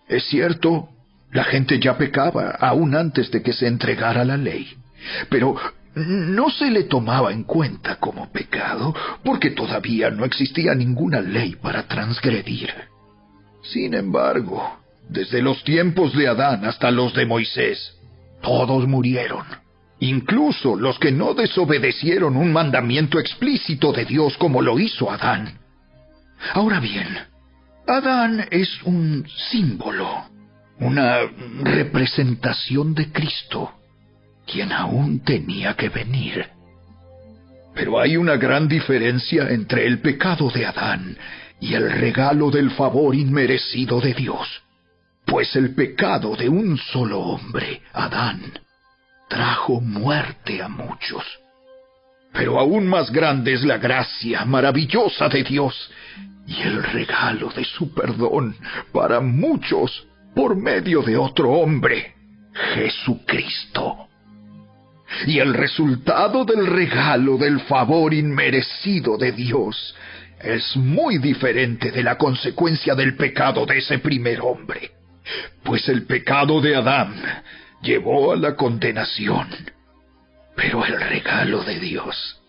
[0.09, 0.91] Es cierto,
[1.33, 4.77] la gente ya pecaba aún antes de que se entregara la ley,
[5.29, 5.57] pero
[5.97, 11.89] no se le tomaba en cuenta como pecado porque todavía no existía ninguna ley para
[11.89, 12.73] transgredir.
[13.63, 17.97] Sin embargo, desde los tiempos de Adán hasta los de Moisés,
[18.43, 19.45] todos murieron.
[20.01, 25.59] Incluso los que no desobedecieron un mandamiento explícito de Dios como lo hizo Adán.
[26.53, 27.09] Ahora bien,
[27.87, 30.27] Adán es un símbolo,
[30.81, 31.21] una
[31.63, 33.73] representación de Cristo,
[34.47, 36.47] quien aún tenía que venir.
[37.75, 41.17] Pero hay una gran diferencia entre el pecado de Adán
[41.59, 44.66] y el regalo del favor inmerecido de Dios
[45.27, 48.41] pues el pecado de un solo hombre, Adán,
[49.29, 51.25] trajo muerte a muchos.
[52.33, 55.91] Pero aún más grande es la gracia maravillosa de Dios
[56.47, 58.55] y el regalo de su perdón
[58.93, 62.15] para muchos por medio de otro hombre,
[62.75, 64.07] Jesucristo.
[65.27, 69.95] Y el resultado del regalo del favor inmerecido de Dios
[70.41, 74.93] es muy diferente de la consecuencia del pecado de ese primer hombre
[75.65, 77.15] pues el pecado de Adán
[77.83, 79.49] llevó a la condenación.
[80.55, 82.41] Pero el regalo de Dios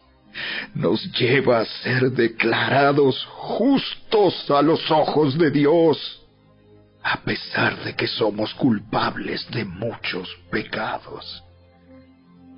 [0.74, 6.22] nos lleva a ser declarados justos a los ojos de Dios,
[7.04, 11.44] a pesar de que somos culpables de muchos pecados.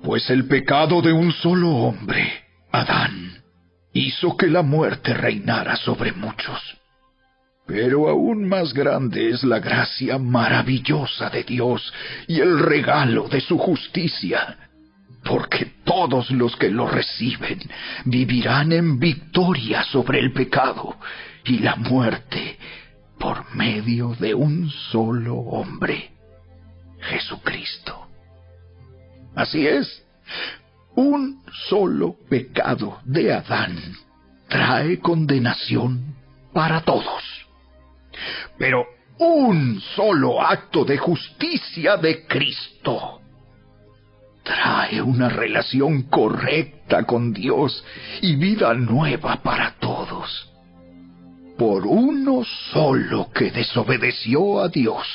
[0.02, 3.42] Pues el pecado de un solo hombre, Adán,
[3.92, 6.79] hizo que la muerte reinara sobre muchos.
[7.70, 11.94] Pero aún más grande es la gracia maravillosa de Dios
[12.26, 14.58] y el regalo de su justicia,
[15.22, 17.60] porque todos los que lo reciben
[18.06, 20.96] vivirán en victoria sobre el pecado
[21.44, 22.58] y la muerte
[23.20, 26.10] por medio de un solo hombre,
[26.98, 28.08] Jesucristo.
[29.36, 30.04] Así es,
[30.96, 33.78] un solo pecado de Adán
[34.48, 36.16] trae condenación
[36.52, 37.40] para todos
[38.60, 38.86] pero
[39.18, 43.22] un solo acto de justicia de Cristo
[44.42, 47.82] trae una relación correcta con Dios
[48.20, 50.52] y vida nueva para todos.
[51.56, 55.06] Por uno solo que desobedeció a Dios,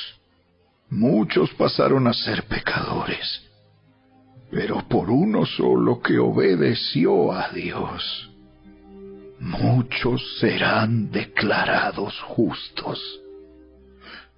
[0.90, 3.42] muchos pasaron a ser pecadores,
[4.50, 8.28] pero por uno solo que obedeció a Dios,
[9.38, 13.20] muchos serán declarados justos.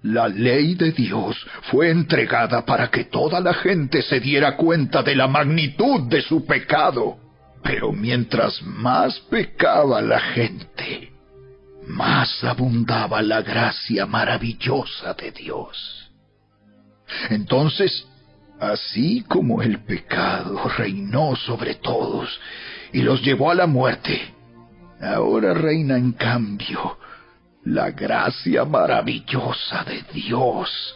[0.03, 5.15] La ley de Dios fue entregada para que toda la gente se diera cuenta de
[5.15, 7.17] la magnitud de su pecado
[7.63, 11.11] Pero mientras más pecaba la gente,
[11.87, 16.09] más abundaba la gracia maravillosa de Dios.
[17.29, 18.07] Entonces,
[18.59, 22.39] así como el pecado reinó sobre todos
[22.93, 24.33] y los llevó a la muerte,
[25.01, 26.97] ahora reina en cambio
[27.65, 30.95] la gracia maravillosa de Dios,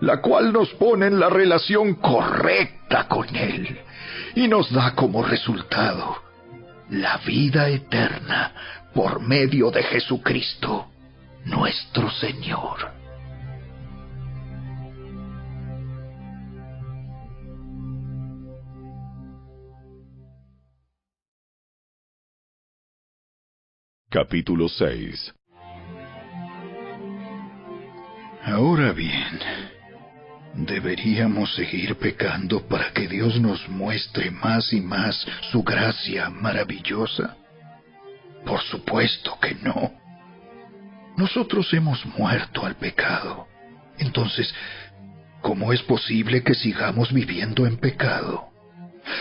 [0.00, 3.80] la cual nos pone en la relación correcta con Él
[4.34, 6.22] y nos da como resultado
[6.90, 8.52] la vida eterna
[8.94, 10.88] por medio de Jesucristo,
[11.44, 12.92] nuestro Señor.
[24.10, 25.34] Capítulo 6
[28.44, 29.38] Ahora bien,
[30.54, 37.36] ¿deberíamos seguir pecando para que Dios nos muestre más y más su gracia maravillosa?
[38.44, 39.92] Por supuesto que no.
[41.16, 43.46] Nosotros hemos muerto al pecado.
[43.98, 44.52] Entonces,
[45.40, 48.48] ¿cómo es posible que sigamos viviendo en pecado?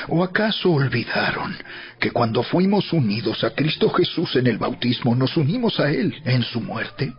[0.07, 1.55] ¿O acaso olvidaron
[1.99, 6.41] que cuando fuimos unidos a Cristo Jesús en el bautismo nos unimos a Él en
[6.41, 7.13] su muerte?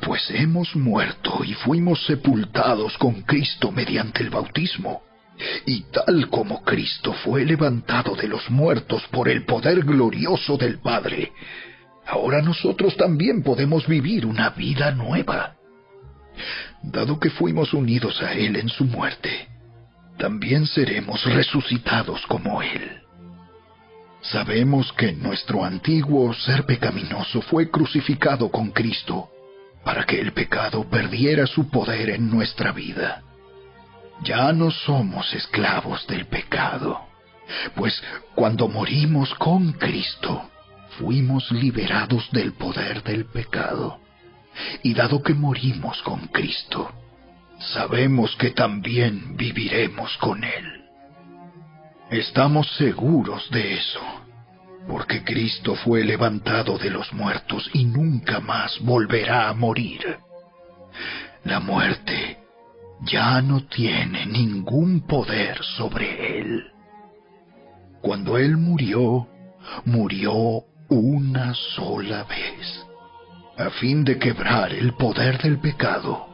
[0.00, 5.02] Pues hemos muerto y fuimos sepultados con Cristo mediante el bautismo.
[5.64, 11.32] Y tal como Cristo fue levantado de los muertos por el poder glorioso del Padre,
[12.06, 15.56] ahora nosotros también podemos vivir una vida nueva.
[16.82, 19.48] Dado que fuimos unidos a Él en su muerte,
[20.18, 23.00] también seremos resucitados como Él.
[24.20, 29.30] Sabemos que nuestro antiguo ser pecaminoso fue crucificado con Cristo
[29.84, 33.22] para que el pecado perdiera su poder en nuestra vida.
[34.22, 37.00] Ya no somos esclavos del pecado,
[37.74, 38.02] pues
[38.34, 40.50] cuando morimos con Cristo,
[40.98, 44.00] fuimos liberados del poder del pecado.
[44.82, 46.92] Y dado que morimos con Cristo,
[47.58, 50.84] sabemos que también viviremos con Él.
[52.10, 54.00] Estamos seguros de eso,
[54.88, 60.18] porque Cristo fue levantado de los muertos y nunca más volverá a morir.
[61.44, 62.38] La muerte
[63.02, 66.64] ya no tiene ningún poder sobre él.
[68.02, 69.28] Cuando él murió,
[69.84, 72.86] murió una sola vez,
[73.56, 76.26] a fin de quebrar el poder del pecado.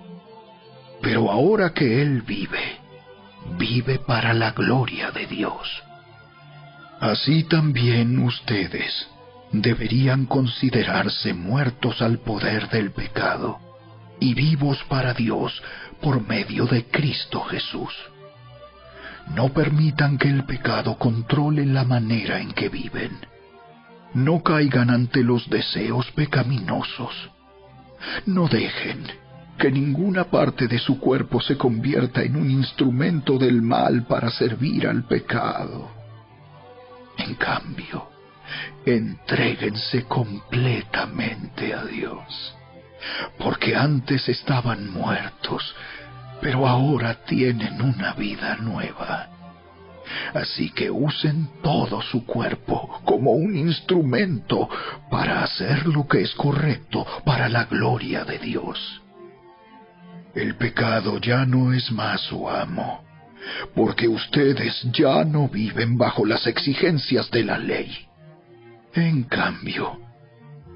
[1.02, 2.80] Pero ahora que él vive,
[3.58, 5.82] vive para la gloria de Dios.
[7.00, 9.08] Así también ustedes
[9.52, 13.58] deberían considerarse muertos al poder del pecado
[14.18, 15.62] y vivos para Dios
[16.00, 17.92] por medio de Cristo Jesús.
[19.34, 23.18] No permitan que el pecado controle la manera en que viven.
[24.14, 27.30] No caigan ante los deseos pecaminosos.
[28.24, 29.04] No dejen
[29.58, 34.86] que ninguna parte de su cuerpo se convierta en un instrumento del mal para servir
[34.86, 35.95] al pecado.
[37.18, 38.08] En cambio,
[38.84, 42.54] entréguense completamente a Dios,
[43.38, 45.74] porque antes estaban muertos,
[46.40, 49.28] pero ahora tienen una vida nueva.
[50.34, 54.68] Así que usen todo su cuerpo como un instrumento
[55.10, 59.02] para hacer lo que es correcto para la gloria de Dios.
[60.34, 63.05] El pecado ya no es más su amo,
[63.74, 68.06] porque ustedes ya no viven bajo las exigencias de la ley.
[68.94, 70.00] En cambio,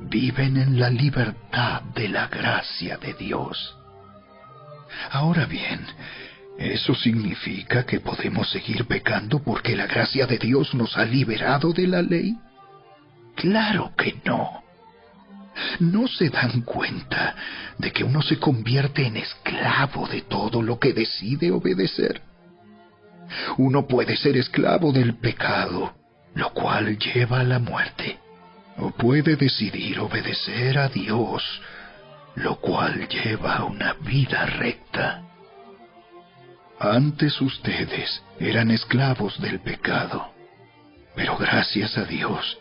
[0.09, 3.77] viven en la libertad de la gracia de Dios.
[5.11, 5.81] Ahora bien,
[6.59, 11.87] ¿eso significa que podemos seguir pecando porque la gracia de Dios nos ha liberado de
[11.87, 12.37] la ley?
[13.37, 14.62] Claro que no.
[15.79, 17.35] ¿No se dan cuenta
[17.79, 22.23] de que uno se convierte en esclavo de todo lo que decide obedecer?
[23.59, 25.95] Uno puede ser esclavo del pecado,
[26.35, 28.18] lo cual lleva a la muerte,
[28.76, 31.43] o puede decidir obedecer a Dios,
[32.37, 35.22] lo cual lleva a una vida recta.
[36.78, 40.33] Antes ustedes eran esclavos del pecado,
[41.14, 42.59] pero gracias a Dios,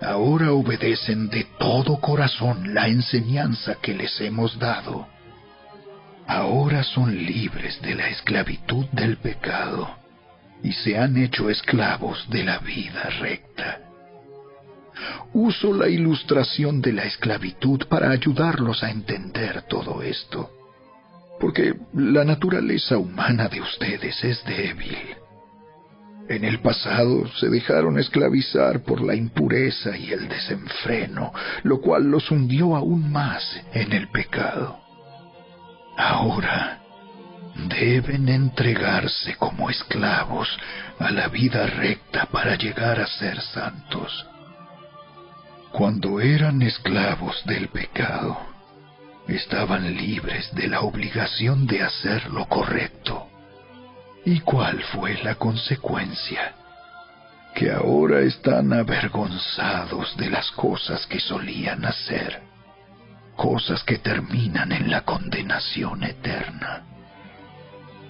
[0.00, 5.06] ahora obedecen de todo corazón la enseñanza que les hemos dado
[6.26, 9.88] ahora son libres de la esclavitud del pecado
[10.62, 13.80] y se han hecho esclavos de la vida recta.
[15.32, 20.50] Uso la ilustración de la esclavitud para ayudarlos a entender todo esto,
[21.38, 24.96] porque la naturaleza humana de ustedes es débil.
[26.28, 32.30] En el pasado se dejaron esclavizar por la impureza y el desenfreno, lo cual los
[32.30, 34.85] hundió aún más en el pecado.
[35.96, 36.78] Ahora
[37.68, 40.48] deben entregarse como esclavos
[40.98, 44.26] a la vida recta para llegar a ser santos.
[45.72, 48.38] Cuando eran esclavos del pecado,
[49.26, 53.28] estaban libres de la obligación de hacer lo correcto.
[54.24, 56.54] ¿Y cuál fue la consecuencia?
[57.54, 62.42] Que ahora están avergonzados de las cosas que solían hacer,
[63.36, 66.82] cosas que terminan en la condenación eterna.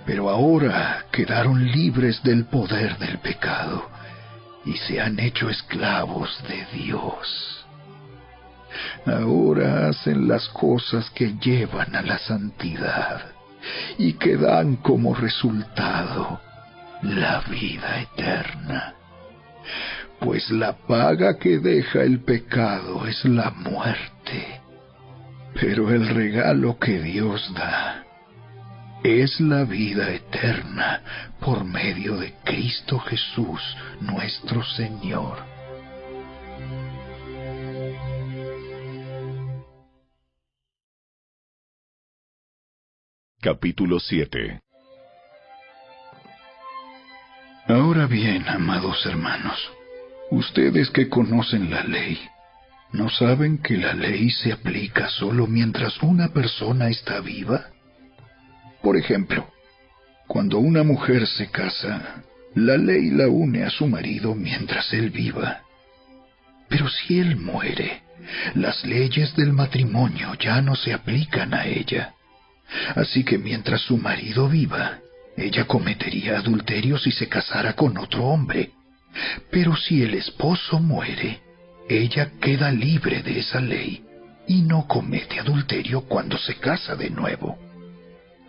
[0.07, 3.91] Pero ahora quedaron libres del poder del pecado
[4.65, 7.67] y se han hecho esclavos de Dios.
[9.07, 13.33] Ahora hacen las cosas que llevan a la santidad
[13.99, 16.41] y que dan como resultado
[17.03, 18.95] la vida eterna.
[20.21, 24.61] Pues la paga que deja el pecado es la muerte,
[25.61, 28.05] pero el regalo que Dios da
[29.03, 31.01] es la vida eterna
[31.41, 33.61] por medio de Cristo Jesús
[34.01, 35.39] nuestro Señor.
[43.41, 44.61] Capítulo 7
[47.69, 49.59] Ahora bien, amados hermanos,
[50.31, 52.19] ustedes que conocen la ley,
[52.97, 57.67] ¿no saben que la ley se aplica solo mientras una persona está viva?
[58.83, 59.51] Por ejemplo,
[60.27, 62.23] cuando una mujer se casa,
[62.55, 65.61] la ley la une a su marido mientras él viva.
[66.71, 68.03] Pero si él muere,
[68.55, 72.15] las leyes del matrimonio ya no se aplican a ella.
[72.95, 75.01] Así que mientras su marido viva,
[75.37, 78.71] ella cometería adulterio si se casara con otro hombre.
[79.51, 81.46] Pero si el esposo muere,
[81.89, 84.03] ella queda libre de esa ley
[84.49, 87.59] y no comete adulterio cuando se casa de nuevo.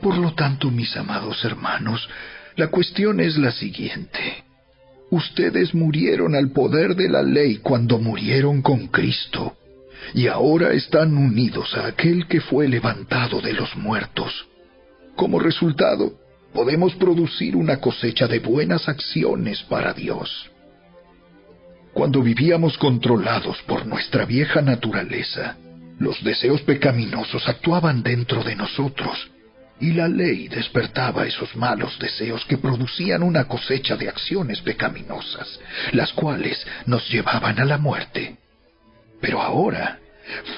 [0.01, 2.07] Por lo tanto, mis amados hermanos,
[2.55, 4.43] la cuestión es la siguiente.
[5.09, 9.55] Ustedes murieron al poder de la ley cuando murieron con Cristo
[10.13, 14.47] y ahora están unidos a aquel que fue levantado de los muertos.
[15.15, 16.13] Como resultado,
[16.53, 20.49] podemos producir una cosecha de buenas acciones para Dios.
[21.97, 25.57] Cuando vivíamos controlados por nuestra vieja naturaleza,
[25.97, 29.31] los deseos pecaminosos actuaban dentro de nosotros
[29.79, 35.59] y la ley despertaba esos malos deseos que producían una cosecha de acciones pecaminosas,
[35.91, 38.37] las cuales nos llevaban a la muerte.
[39.19, 39.97] Pero ahora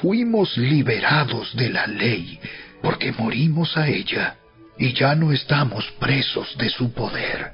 [0.02, 2.38] fuimos liberados de la ley
[2.82, 4.36] porque morimos a ella
[4.78, 7.54] y ya no estamos presos de su poder.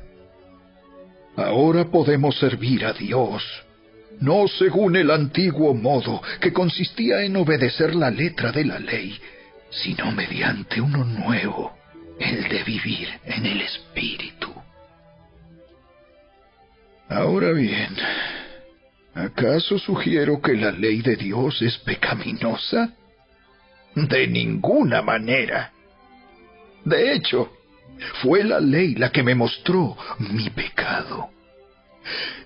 [1.38, 3.44] Ahora podemos servir a Dios,
[4.20, 9.20] no según el antiguo modo que consistía en obedecer la letra de la ley,
[9.70, 11.76] sino mediante uno nuevo,
[12.20, 14.54] el de vivir en el Espíritu.
[17.10, 17.96] Ahora bien,
[19.16, 22.94] ¿Acaso sugiero que la ley de Dios es pecaminosa?
[23.96, 25.72] De ninguna manera.
[26.84, 27.50] De hecho,
[28.22, 31.30] fue la ley la que me mostró mi pecado.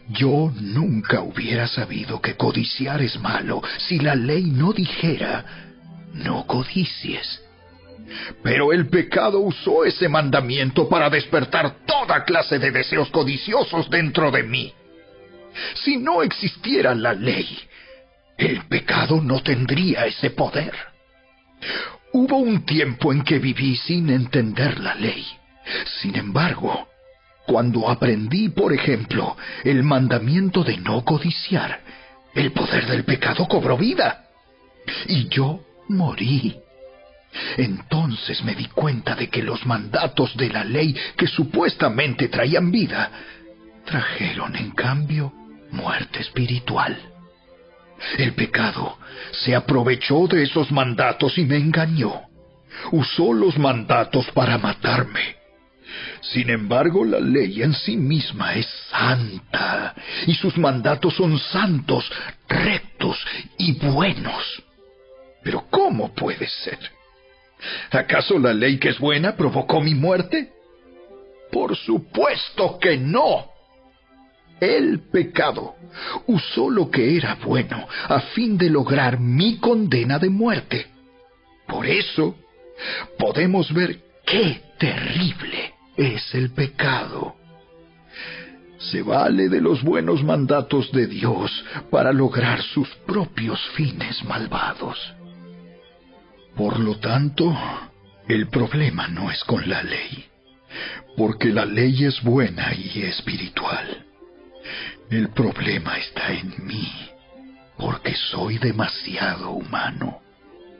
[0.10, 5.45] Yo nunca hubiera sabido que codiciar es malo si la ley no dijera,
[6.14, 7.43] no codicies.
[8.41, 14.43] Pero el pecado usó ese mandamiento para despertar toda clase de deseos codiciosos dentro de
[14.43, 14.74] mí.
[15.76, 17.60] Si no existiera la ley,
[18.38, 20.74] el pecado no tendría ese poder.
[22.14, 25.26] Hubo un tiempo en que viví sin entender la ley.
[26.01, 26.88] Sin embargo,
[27.50, 31.82] cuando aprendí, por ejemplo, el mandamiento de no codiciar,
[32.36, 34.26] el poder del pecado cobró vida.
[35.08, 36.56] Y yo morí.
[37.58, 43.10] Entonces me di cuenta de que los mandatos de la ley que supuestamente traían vida,
[43.84, 45.34] trajeron en cambio
[45.72, 47.00] muerte espiritual.
[48.20, 49.00] El pecado
[49.32, 52.14] se aprovechó de esos mandatos y me engañó.
[52.91, 55.38] Usó los mandatos para matarme.
[56.21, 59.95] Sin embargo, la ley en sí misma es santa
[60.27, 62.09] y sus mandatos son santos,
[62.47, 63.17] rectos
[63.57, 64.63] y buenos.
[65.43, 66.79] Pero ¿cómo puede ser?
[67.91, 70.51] ¿Acaso la ley que es buena provocó mi muerte?
[71.51, 73.49] Por supuesto que no
[74.59, 75.75] el pecado,
[76.27, 80.87] usó lo que era bueno a fin de lograr mi condena de muerte.
[81.67, 82.35] Por eso,
[83.17, 87.36] podemos ver qué terrible es el pecado.
[88.78, 91.52] se vale de los buenos mandatos de Dios
[91.91, 94.97] para lograr sus propios fines malvados.
[96.56, 97.54] Por lo tanto,
[98.30, 100.26] el problema no es con la ley,
[101.18, 104.06] porque la ley es buena y espiritual.
[105.10, 106.89] El problema está en mí,
[107.78, 110.22] porque soy demasiado humano,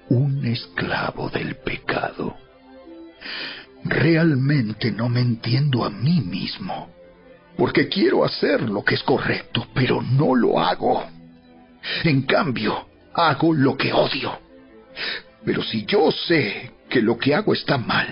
[0.08, 2.38] un esclavo del pecado.
[3.84, 6.90] Realmente no me entiendo a mí mismo
[7.60, 11.04] porque quiero hacer lo que es correcto, pero no lo hago.
[12.06, 14.40] En cambio, hago lo que odio.
[15.44, 18.08] Pero si yo sé que lo que hago está mal,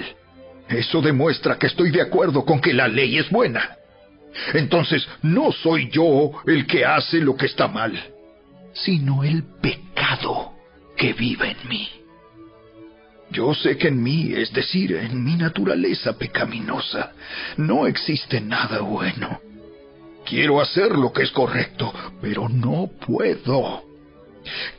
[0.67, 3.77] eso demuestra que estoy de acuerdo con que la ley es buena.
[4.53, 7.97] Entonces no soy yo el que hace lo que está mal,
[8.73, 10.51] sino el pecado
[10.97, 11.89] que vive en mí.
[13.29, 17.11] Yo sé que en mí, es decir, en mi naturaleza pecaminosa,
[17.57, 19.41] no existe nada bueno.
[20.25, 23.83] Quiero hacer lo que es correcto, pero no puedo.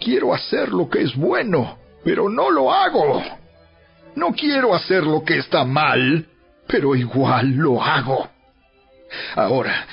[0.00, 3.22] Quiero hacer lo que es bueno, pero no lo hago.
[4.14, 6.26] No quiero hacer lo que está mal,
[6.66, 8.28] pero igual lo hago.
[9.36, 9.86] Ahora,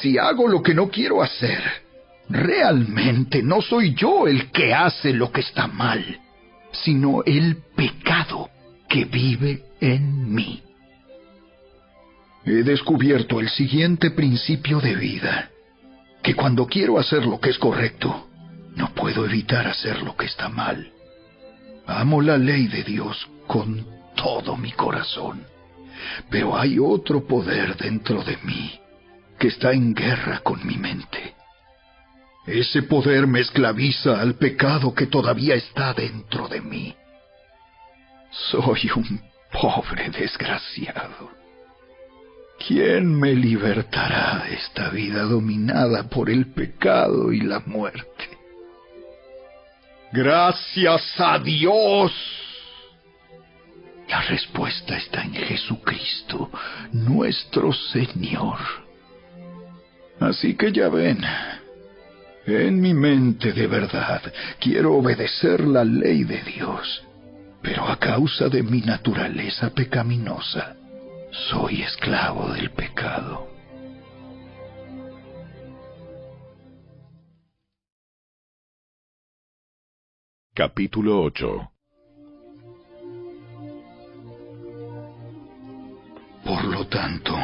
[0.00, 1.62] si hago lo que no quiero hacer,
[2.28, 6.20] realmente no soy yo el que hace lo que está mal
[6.84, 8.50] sino el pecado
[8.88, 10.62] que vive en mí.
[12.44, 15.50] He descubierto el siguiente principio de vida,
[16.22, 18.28] que cuando quiero hacer lo que es correcto,
[18.76, 20.90] no puedo evitar hacer lo que está mal.
[21.86, 25.44] Amo la ley de Dios con todo mi corazón,
[26.30, 28.78] pero hay otro poder dentro de mí
[29.38, 31.34] que está en guerra con mi mente.
[32.46, 36.94] Ese poder me esclaviza al pecado que todavía está dentro de mí.
[38.30, 39.20] Soy un
[39.52, 41.30] pobre desgraciado.
[42.66, 48.38] ¿Quién me libertará de esta vida dominada por el pecado y la muerte?
[50.12, 52.12] Gracias a Dios.
[54.08, 56.50] La respuesta está en Jesucristo,
[56.92, 58.58] nuestro Señor.
[60.18, 61.24] Así que ya ven,
[62.46, 64.22] en mi mente de verdad
[64.58, 67.04] quiero obedecer la ley de Dios,
[67.62, 70.76] pero a causa de mi naturaleza pecaminosa,
[71.30, 73.48] soy esclavo del pecado.
[80.54, 81.70] Capítulo 8
[86.44, 87.36] Por lo tanto,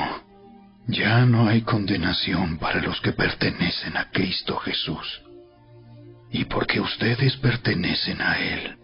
[0.89, 5.23] ya no hay condenación para los que pertenecen a Cristo Jesús.
[6.31, 8.77] Y porque ustedes pertenecen a Él,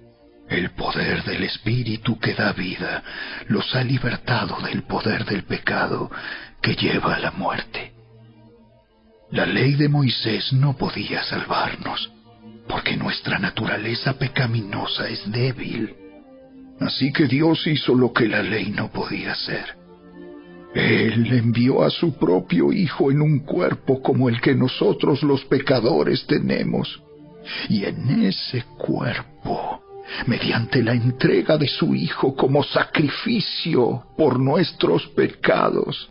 [0.48, 3.02] el poder del Espíritu que da vida
[3.48, 6.10] los ha libertado del poder del pecado
[6.60, 7.92] que lleva a la muerte.
[9.30, 12.10] La ley de Moisés no podía salvarnos,
[12.68, 15.94] porque nuestra naturaleza pecaminosa es débil.
[16.80, 19.81] Así que Dios hizo lo que la ley no podía hacer
[20.74, 26.26] él envió a su propio Hijo en un cuerpo como el que nosotros los pecadores
[26.26, 27.02] tenemos.
[27.68, 29.82] Y en ese cuerpo,
[30.26, 36.10] mediante la entrega de su Hijo como sacrificio por nuestros pecados,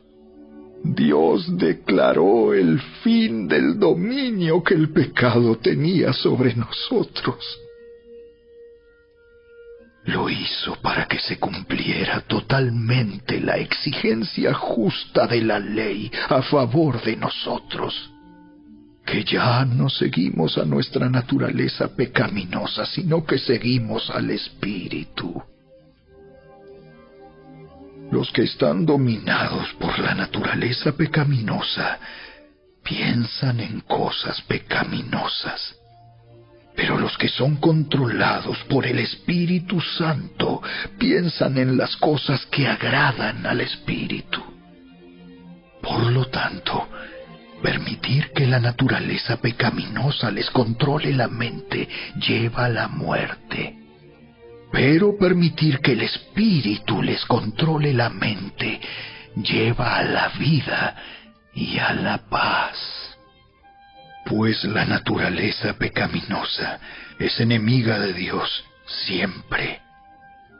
[0.83, 7.37] Dios declaró el fin del dominio que el pecado tenía sobre nosotros
[10.05, 17.01] lo hizo para que se cumpliera totalmente la exigencia justa de la ley a favor
[17.03, 18.11] de nosotros,
[19.05, 25.41] que ya no seguimos a nuestra naturaleza pecaminosa, sino que seguimos al Espíritu.
[28.11, 31.99] Los que están dominados por la naturaleza pecaminosa
[32.83, 35.80] piensan en cosas pecaminosas
[36.81, 40.63] pero los que son controlados por el Espíritu Santo
[40.97, 44.41] piensan en las cosas que agradan al Espíritu.
[45.79, 46.89] Por lo tanto,
[47.61, 51.87] permitir que la naturaleza pecaminosa les controle la mente
[52.19, 53.77] lleva a la muerte.
[54.71, 58.81] Pero permitir que el Espíritu les controle la mente
[59.35, 60.95] lleva a la vida
[61.53, 63.10] y a la paz
[64.25, 66.79] pues la naturaleza pecaminosa
[67.19, 68.63] es enemiga de Dios
[69.05, 69.81] siempre.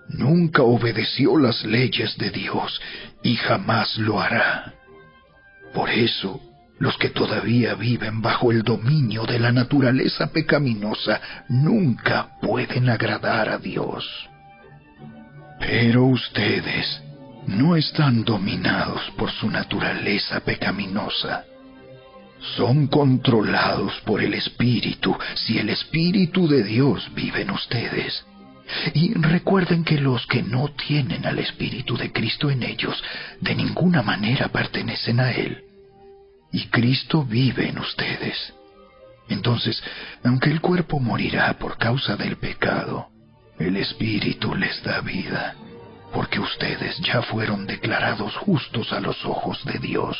[0.10, 2.82] Nunca obedeció las leyes de Dios
[3.24, 4.74] y jamás lo hará.
[5.74, 6.42] Por eso,
[6.80, 13.58] los que todavía viven bajo el dominio de la naturaleza pecaminosa nunca pueden agradar a
[13.58, 14.04] Dios.
[15.60, 17.02] Pero ustedes
[17.46, 21.46] no están dominados por su naturaleza pecaminosa
[22.58, 28.26] son controlados por el Espíritu si el Espíritu de Dios vive en ustedes.
[28.94, 33.02] Y recuerden que los que no tienen al Espíritu de Cristo en ellos,
[33.40, 35.64] de ninguna manera pertenecen a Él.
[36.52, 38.54] Y Cristo vive en ustedes.
[39.30, 39.82] Entonces,
[40.24, 43.08] aunque el cuerpo morirá por causa del pecado,
[43.60, 45.56] el Espíritu les da vida,
[46.14, 50.18] porque ustedes ya fueron declarados justos a los ojos de Dios.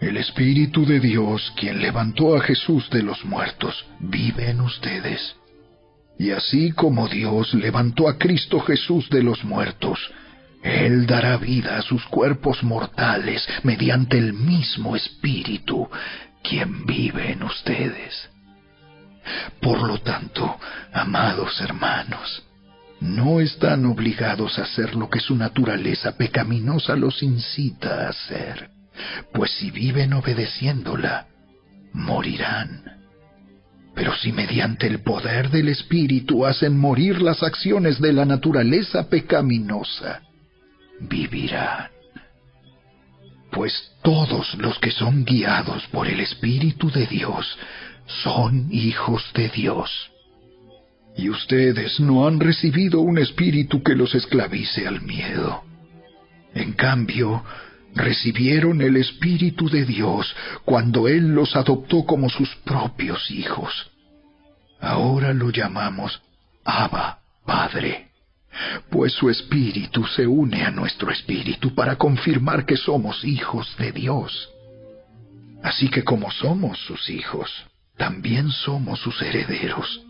[0.00, 5.34] El Espíritu de Dios, quien levantó a Jesús de los muertos, vive en ustedes.
[6.16, 9.98] Y así como Dios levantó a Cristo Jesús de los muertos,
[10.62, 15.88] Él dará vida a sus cuerpos mortales mediante el mismo Espíritu,
[16.44, 18.30] quien vive en ustedes.
[19.60, 20.60] Por lo tanto,
[20.92, 22.44] amados hermanos,
[23.00, 28.77] no están obligados a hacer lo que su naturaleza pecaminosa los incita a hacer
[29.32, 31.26] pues si viven obedeciéndola,
[31.92, 32.84] morirán.
[33.94, 40.22] Pero si mediante el poder del Espíritu hacen morir las acciones de la naturaleza pecaminosa,
[41.00, 41.88] vivirán.
[43.50, 47.58] Pues todos los que son guiados por el Espíritu de Dios
[48.06, 49.90] son hijos de Dios.
[51.16, 55.64] Y ustedes no han recibido un espíritu que los esclavice al miedo.
[56.54, 57.42] En cambio,
[57.94, 60.34] recibieron el Espíritu de Dios
[60.64, 63.90] cuando Él los adoptó como sus propios hijos.
[64.80, 66.20] Ahora lo llamamos
[66.64, 68.08] Abba, Padre,
[68.90, 74.50] pues su Espíritu se une a nuestro Espíritu para confirmar que somos hijos de Dios.
[75.62, 77.50] Así que como somos sus hijos,
[77.96, 80.02] también somos sus herederos.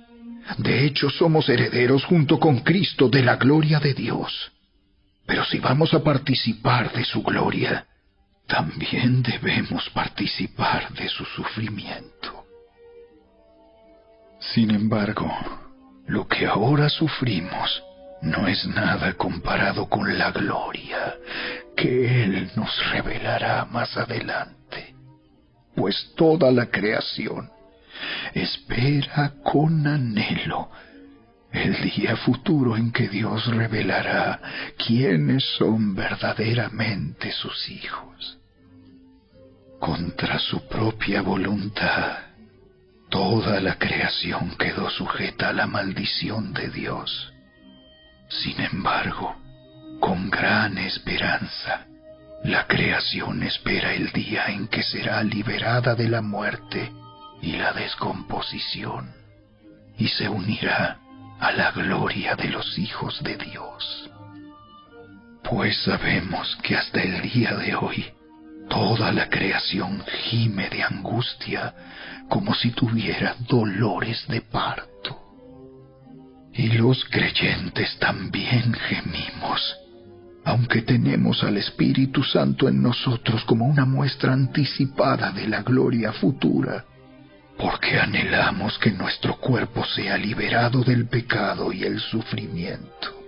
[0.58, 4.52] De hecho, somos herederos junto con Cristo de la gloria de Dios.
[5.28, 7.86] Pero si vamos a participar de su gloria,
[8.46, 12.46] también debemos participar de su sufrimiento.
[14.40, 15.30] Sin embargo,
[16.06, 17.82] lo que ahora sufrimos
[18.22, 21.14] no es nada comparado con la gloria
[21.76, 24.94] que Él nos revelará más adelante,
[25.76, 27.50] pues toda la creación
[28.32, 30.70] espera con anhelo
[31.52, 34.40] el día futuro en que Dios revelará
[34.76, 38.38] quiénes son verdaderamente sus hijos.
[39.80, 42.18] Contra su propia voluntad,
[43.08, 47.32] toda la creación quedó sujeta a la maldición de Dios.
[48.28, 49.36] Sin embargo,
[50.00, 51.86] con gran esperanza,
[52.44, 56.92] la creación espera el día en que será liberada de la muerte
[57.40, 59.12] y la descomposición
[59.96, 60.98] y se unirá
[61.40, 64.10] a la gloria de los hijos de Dios.
[65.48, 68.04] Pues sabemos que hasta el día de hoy
[68.68, 71.74] toda la creación gime de angustia
[72.28, 75.18] como si tuviera dolores de parto.
[76.52, 79.76] Y los creyentes también gemimos,
[80.44, 86.84] aunque tenemos al Espíritu Santo en nosotros como una muestra anticipada de la gloria futura
[87.58, 93.18] porque anhelamos que nuestro cuerpo sea liberado del pecado y el sufrimiento.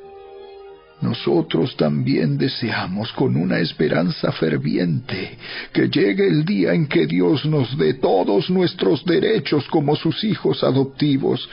[1.01, 5.39] Nosotros también deseamos con una esperanza ferviente
[5.72, 10.62] que llegue el día en que Dios nos dé todos nuestros derechos como sus hijos
[10.62, 11.49] adoptivos,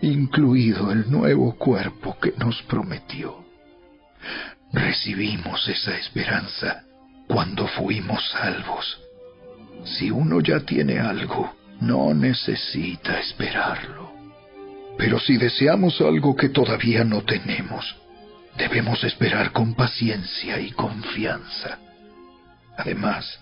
[0.00, 3.44] incluido el nuevo cuerpo que nos prometió.
[4.72, 6.84] Recibimos esa esperanza
[7.26, 9.00] cuando fuimos salvos.
[9.84, 14.12] Si uno ya tiene algo, no necesita esperarlo.
[14.96, 17.96] Pero si deseamos algo que todavía no tenemos,
[18.56, 21.78] debemos esperar con paciencia y confianza.
[22.76, 23.38] Además,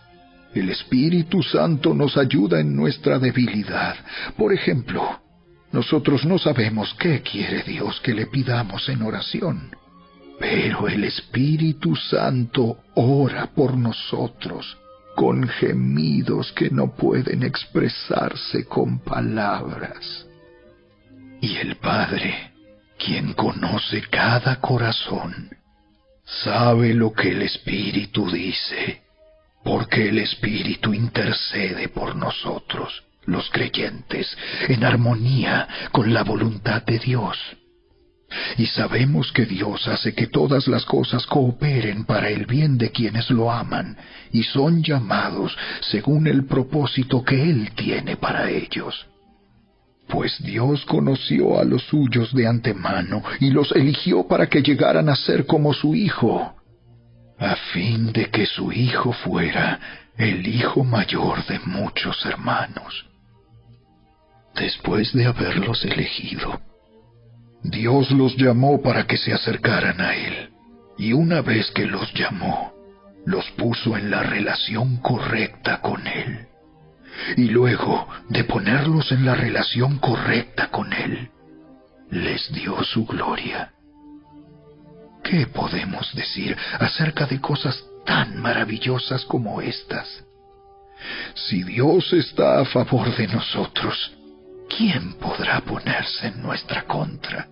[0.55, 3.97] el Espíritu Santo nos ayuda en nuestra debilidad.
[4.37, 5.21] Por ejemplo,
[5.73, 9.75] nosotros no sabemos qué quiere Dios que le pidamos en oración,
[10.39, 14.77] pero el Espíritu Santo ora por nosotros
[15.15, 20.27] con gemidos que no pueden expresarse con palabras.
[21.41, 22.53] Y el Padre,
[22.99, 25.51] quien conoce cada corazón,
[26.25, 29.03] sabe lo que el Espíritu dice,
[29.65, 34.37] porque el Espíritu intercede por nosotros, los creyentes,
[34.69, 37.39] en armonía con la voluntad de Dios.
[38.57, 43.31] Y sabemos que Dios hace que todas las cosas cooperen para el bien de quienes
[43.31, 43.97] lo aman
[44.33, 49.07] y son llamados según el propósito que Él tiene para ellos.
[50.09, 55.17] Pues Dios conoció a los suyos de antemano y los eligió para que llegaran a
[55.17, 56.55] ser como su Hijo,
[57.39, 59.81] a fin de que su Hijo fuera
[60.17, 63.07] el hijo mayor de muchos hermanos.
[64.55, 66.61] Después de haberlos elegido,
[67.63, 70.51] Dios los llamó para que se acercaran a Él,
[70.99, 72.73] y una vez que los llamó,
[73.25, 76.49] los puso en la relación correcta con Él.
[77.37, 81.31] Y luego de ponerlos en la relación correcta con Él,
[82.11, 83.73] les dio su gloria.
[85.23, 90.25] ¿Qué podemos decir acerca de cosas tan maravillosas como estas?
[91.35, 94.13] Si Dios está a favor de nosotros,
[94.69, 97.49] ¿quién podrá ponerse en nuestra contra?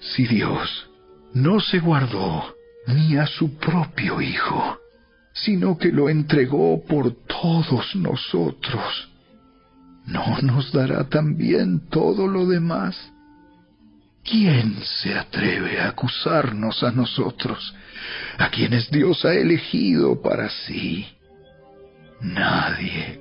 [0.00, 0.88] Si Dios
[1.32, 2.54] no se guardó
[2.86, 4.78] ni a su propio Hijo,
[5.32, 9.08] sino que lo entregó por todos nosotros,
[10.06, 12.96] ¿no nos dará también todo lo demás?
[14.22, 17.74] ¿Quién se atreve a acusarnos a nosotros,
[18.38, 21.06] a quienes Dios ha elegido para sí?
[22.20, 23.20] Nadie,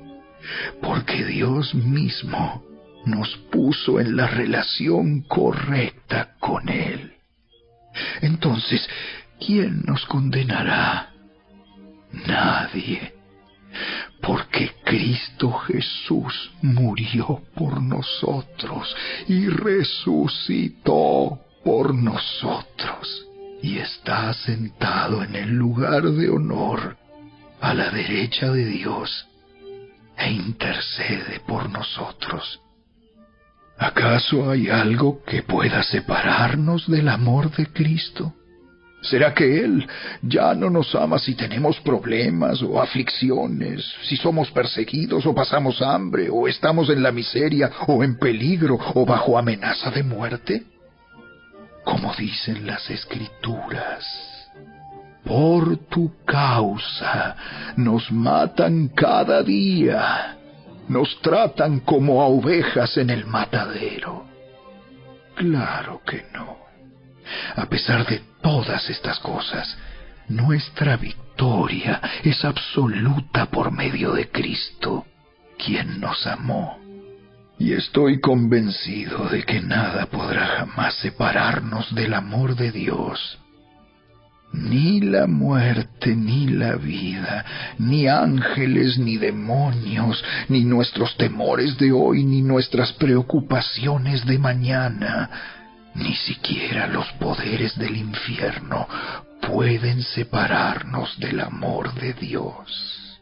[0.82, 2.64] porque Dios mismo
[3.06, 7.14] nos puso en la relación correcta con Él.
[8.22, 8.88] Entonces,
[9.40, 11.12] ¿quién nos condenará?
[12.28, 13.14] Nadie,
[14.22, 18.96] porque Cristo Jesús murió por nosotros
[19.28, 23.28] y resucitó por nosotros
[23.62, 26.98] y está sentado en el lugar de honor
[27.62, 29.28] a la derecha de Dios
[30.18, 32.63] e intercede por nosotros.
[33.78, 38.34] ¿Acaso hay algo que pueda separarnos del amor de Cristo?
[39.04, 39.86] ¿Será que Él
[40.22, 46.30] ya no nos ama si tenemos problemas o aflicciones, si somos perseguidos o pasamos hambre,
[46.32, 50.64] o estamos en la miseria o en peligro o bajo amenaza de muerte?
[51.84, 54.06] Como dicen las escrituras,
[55.26, 57.36] por tu causa
[57.76, 60.38] nos matan cada día,
[60.88, 64.26] nos tratan como a ovejas en el matadero.
[65.36, 66.58] Claro que no.
[67.56, 69.78] A pesar de todas estas cosas,
[70.28, 75.06] nuestra victoria es absoluta por medio de Cristo,
[75.58, 76.80] quien nos amó.
[77.60, 83.40] Y estoy convencido de que nada podrá jamás separarnos del amor de Dios.
[84.54, 87.44] Ni la muerte, ni la vida,
[87.80, 95.30] ni ángeles, ni demonios, ni nuestros temores de hoy, ni nuestras preocupaciones de mañana,
[95.96, 98.88] ni siquiera los poderes del infierno
[99.42, 103.20] pueden separarnos del amor de Dios.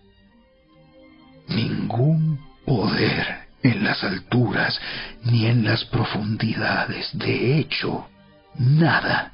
[1.48, 4.80] Ningún poder en las alturas
[5.24, 8.08] ni en las profundidades, de hecho,
[8.58, 9.34] nada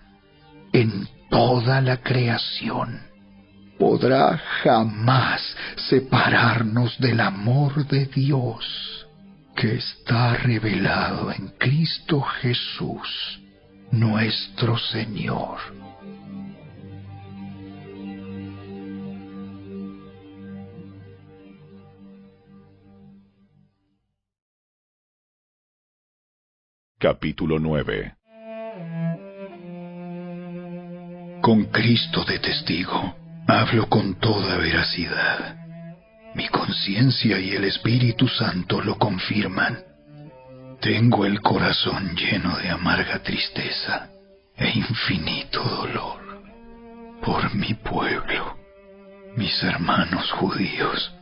[0.73, 3.01] en toda la creación
[3.77, 5.55] podrá jamás
[5.89, 9.07] separarnos del amor de Dios
[9.55, 13.41] que está revelado en Cristo Jesús,
[13.91, 15.57] nuestro Señor.
[26.99, 28.16] Capítulo 9
[31.47, 33.15] Con Cristo de testigo,
[33.47, 35.55] hablo con toda veracidad
[36.35, 39.79] mi conciencia y el Espíritu Santo lo confirman.
[40.81, 44.09] Tengo el corazón lleno de amarga tristeza
[44.57, 46.19] e infinito dolor
[47.21, 48.57] por mi pueblo,
[49.37, 51.13] mis hermanos judíos.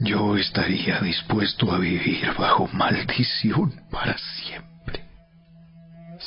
[0.00, 4.77] Yo estaría dispuesto a vivir bajo maldición para siempre,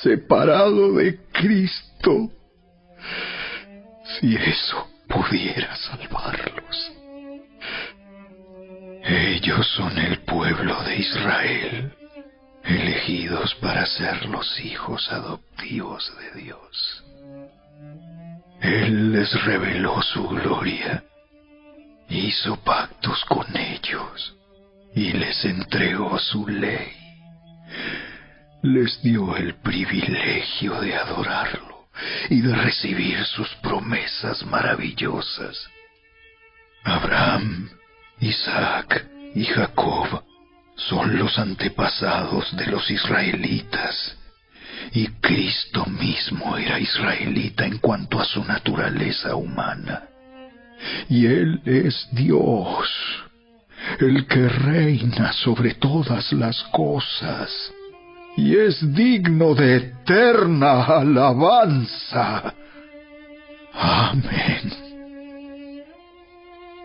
[0.02, 2.32] separado de Cristo,
[4.04, 6.92] si eso pudiera salvarlos.
[9.04, 11.94] Ellos son el pueblo de Israel,
[12.64, 17.04] elegidos para ser los hijos adoptivos de Dios.
[18.62, 21.04] Él les reveló su gloria,
[22.10, 24.36] hizo pactos con ellos
[24.94, 26.94] y les entregó su ley.
[28.64, 31.88] Les dio el privilegio de adorarlo
[32.30, 35.68] y de recibir sus promesas maravillosas.
[36.84, 37.70] Abraham
[38.22, 40.24] Isaac y Jacob
[40.76, 44.16] son los antepasados de los israelitas.
[44.94, 50.04] Y Cristo mismo era israelita en cuanto a su naturaleza humana.
[51.10, 52.90] Y Él es Dios,
[54.00, 57.52] el que reina sobre todas las cosas,
[58.38, 62.54] y es digno de eterna alabanza.
[63.74, 64.72] Amén.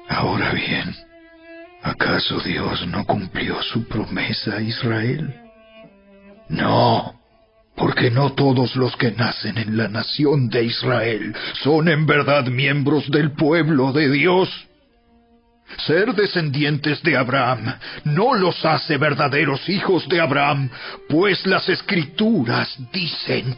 [0.09, 0.95] Ahora bien,
[1.83, 5.35] ¿acaso Dios no cumplió su promesa a Israel?
[6.49, 7.21] No,
[7.77, 13.11] porque no todos los que nacen en la nación de Israel son en verdad miembros
[13.11, 14.49] del pueblo de Dios.
[15.87, 20.71] Ser descendientes de Abraham no los hace verdaderos hijos de Abraham,
[21.09, 23.57] pues las escrituras dicen,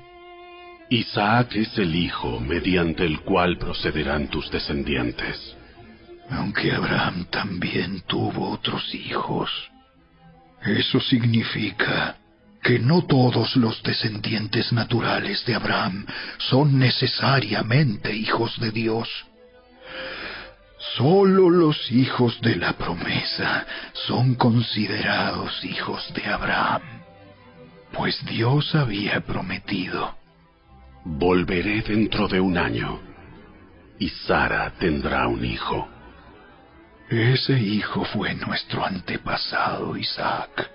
[0.91, 5.55] Isaac es el hijo mediante el cual procederán tus descendientes.
[6.31, 9.51] Aunque Abraham también tuvo otros hijos.
[10.65, 12.17] Eso significa
[12.63, 16.07] que no todos los descendientes naturales de Abraham
[16.39, 19.09] son necesariamente hijos de Dios.
[20.99, 26.83] Solo los hijos de la promesa son considerados hijos de Abraham,
[27.93, 30.17] pues Dios había prometido.
[31.05, 33.01] Volveré dentro de un año
[34.01, 35.89] y Sara tendrá un hijo.
[37.09, 40.69] Ese hijo fue nuestro antepasado Isaac.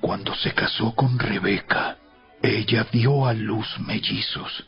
[0.00, 1.98] Cuando se casó con Rebeca,
[2.42, 4.66] ella dio a luz mellizos.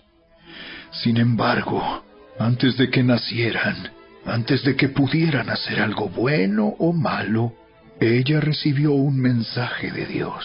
[0.90, 2.04] Sin embargo,
[2.38, 3.95] antes de que nacieran,
[4.26, 7.54] antes de que pudieran hacer algo bueno o malo,
[8.00, 10.44] ella recibió un mensaje de Dios.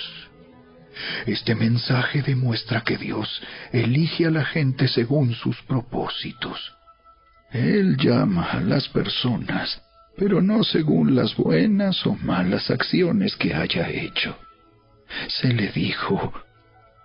[1.25, 6.73] Este mensaje demuestra que Dios elige a la gente según sus propósitos.
[7.51, 9.82] Él llama a las personas,
[10.15, 14.38] pero no según las buenas o malas acciones que haya hecho.
[15.27, 16.34] Se le dijo,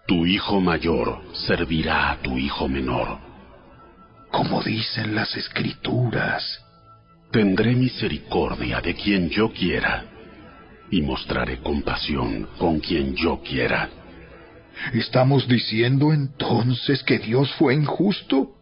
[0.06, 3.18] Tu hijo mayor servirá a tu hijo menor.
[4.30, 6.65] Como dicen las escrituras,
[7.30, 10.04] Tendré misericordia de quien yo quiera
[10.90, 13.90] y mostraré compasión con quien yo quiera.
[14.94, 18.52] ¿Estamos diciendo entonces que Dios fue injusto?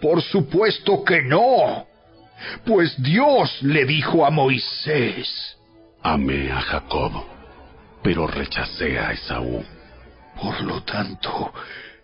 [0.00, 1.86] Por supuesto que no.
[2.64, 5.56] Pues Dios le dijo a Moisés,
[6.02, 7.12] Amé a Jacob,
[8.02, 9.62] pero rechacé a Esaú.
[10.40, 11.52] Por lo tanto,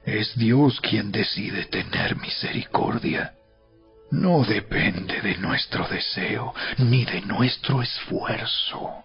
[0.04, 3.36] es Dios quien decide tener misericordia
[4.11, 9.04] no depende de nuestro deseo ni de nuestro esfuerzo,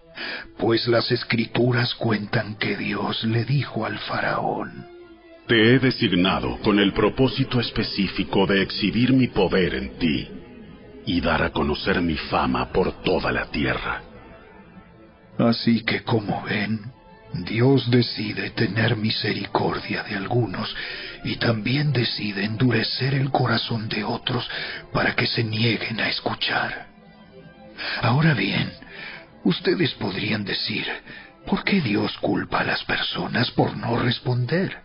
[0.58, 4.86] pues las escrituras cuentan que Dios le dijo al faraón,
[5.46, 10.28] Te he designado con el propósito específico de exhibir mi poder en ti
[11.04, 14.02] y dar a conocer mi fama por toda la tierra.
[15.38, 16.80] Así que como ven,
[17.32, 20.74] Dios decide tener misericordia de algunos
[21.24, 24.48] y también decide endurecer el corazón de otros
[24.92, 26.88] para que se nieguen a escuchar.
[28.02, 28.70] Ahora bien,
[29.44, 30.86] ustedes podrían decir,
[31.46, 34.76] ¿por qué Dios culpa a las personas por no responder?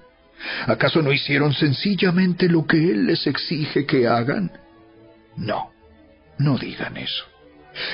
[0.67, 4.51] ¿Acaso no hicieron sencillamente lo que Él les exige que hagan?
[5.35, 5.71] No,
[6.37, 7.25] no digan eso.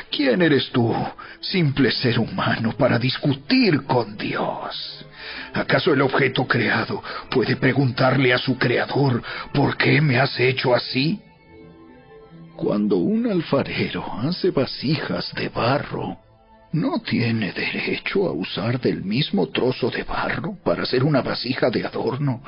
[0.09, 0.95] ¿Quién eres tú,
[1.41, 5.05] simple ser humano, para discutir con Dios?
[5.53, 9.21] ¿Acaso el objeto creado puede preguntarle a su creador,
[9.53, 11.21] ¿por qué me has hecho así?
[12.55, 16.17] Cuando un alfarero hace vasijas de barro,
[16.71, 21.85] ¿no tiene derecho a usar del mismo trozo de barro para hacer una vasija de
[21.85, 22.43] adorno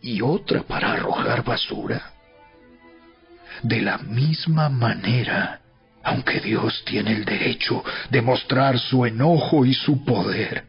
[0.00, 2.12] y otra para arrojar basura?
[3.62, 5.60] De la misma manera,
[6.02, 10.64] aunque Dios tiene el derecho de mostrar su enojo y su poder,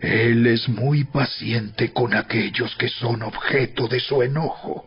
[0.00, 4.86] Él es muy paciente con aquellos que son objeto de su enojo,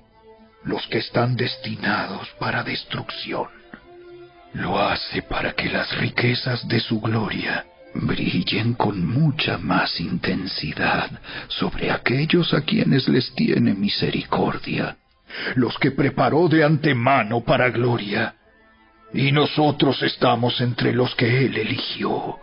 [0.63, 3.47] los que están destinados para destrucción.
[4.53, 11.09] Lo hace para que las riquezas de su gloria brillen con mucha más intensidad
[11.47, 14.97] sobre aquellos a quienes les tiene misericordia,
[15.55, 18.35] los que preparó de antemano para gloria
[19.13, 22.37] y nosotros estamos entre los que Él eligió,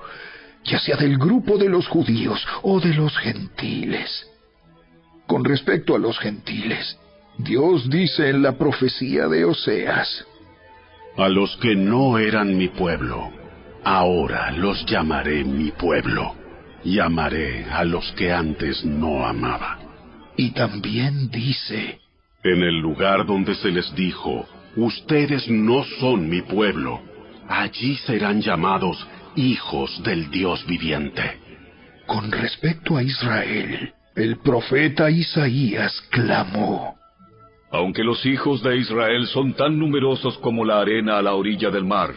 [0.65, 4.27] ya sea del grupo de los judíos o de los gentiles.
[5.27, 6.99] Con respecto a los gentiles,
[7.39, 10.27] Dios dice en la profecía de Oseas,
[11.17, 13.31] A los que no eran mi pueblo,
[13.85, 16.35] ahora los llamaré mi pueblo,
[16.85, 19.79] llamaré a los que antes no amaba.
[20.37, 22.01] Y también dice,
[22.45, 24.47] En el lugar donde se les dijo,
[24.77, 27.01] Ustedes no son mi pueblo.
[27.47, 29.07] Allí serán llamados
[29.37, 31.23] hijos del Dios viviente.
[32.07, 36.97] Con respecto a Israel, el profeta Isaías clamó,
[37.71, 41.85] Aunque los hijos de Israel son tan numerosos como la arena a la orilla del
[41.85, 42.15] mar,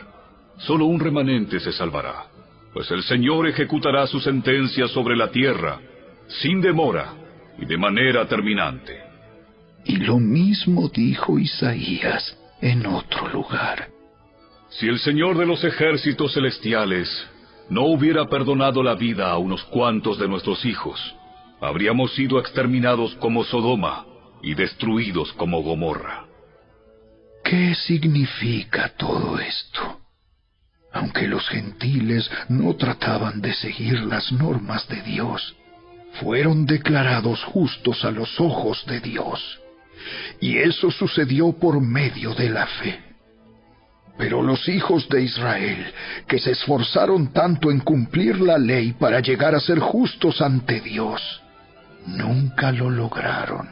[0.57, 2.25] solo un remanente se salvará,
[2.73, 5.79] pues el Señor ejecutará su sentencia sobre la tierra,
[6.27, 7.13] sin demora
[7.59, 8.97] y de manera terminante.
[9.85, 13.89] Y lo mismo dijo Isaías en otro lugar.
[14.69, 17.07] Si el Señor de los ejércitos celestiales
[17.69, 20.99] no hubiera perdonado la vida a unos cuantos de nuestros hijos,
[21.61, 24.07] habríamos sido exterminados como Sodoma
[24.41, 26.25] y destruidos como Gomorra.
[27.43, 29.99] ¿Qué significa todo esto?
[30.91, 35.55] Aunque los gentiles no trataban de seguir las normas de Dios,
[36.13, 39.59] fueron declarados justos a los ojos de Dios.
[40.39, 43.05] Y eso sucedió por medio de la fe.
[44.17, 45.93] Pero los hijos de Israel,
[46.27, 51.21] que se esforzaron tanto en cumplir la ley para llegar a ser justos ante Dios,
[52.07, 53.67] nunca lo lograron.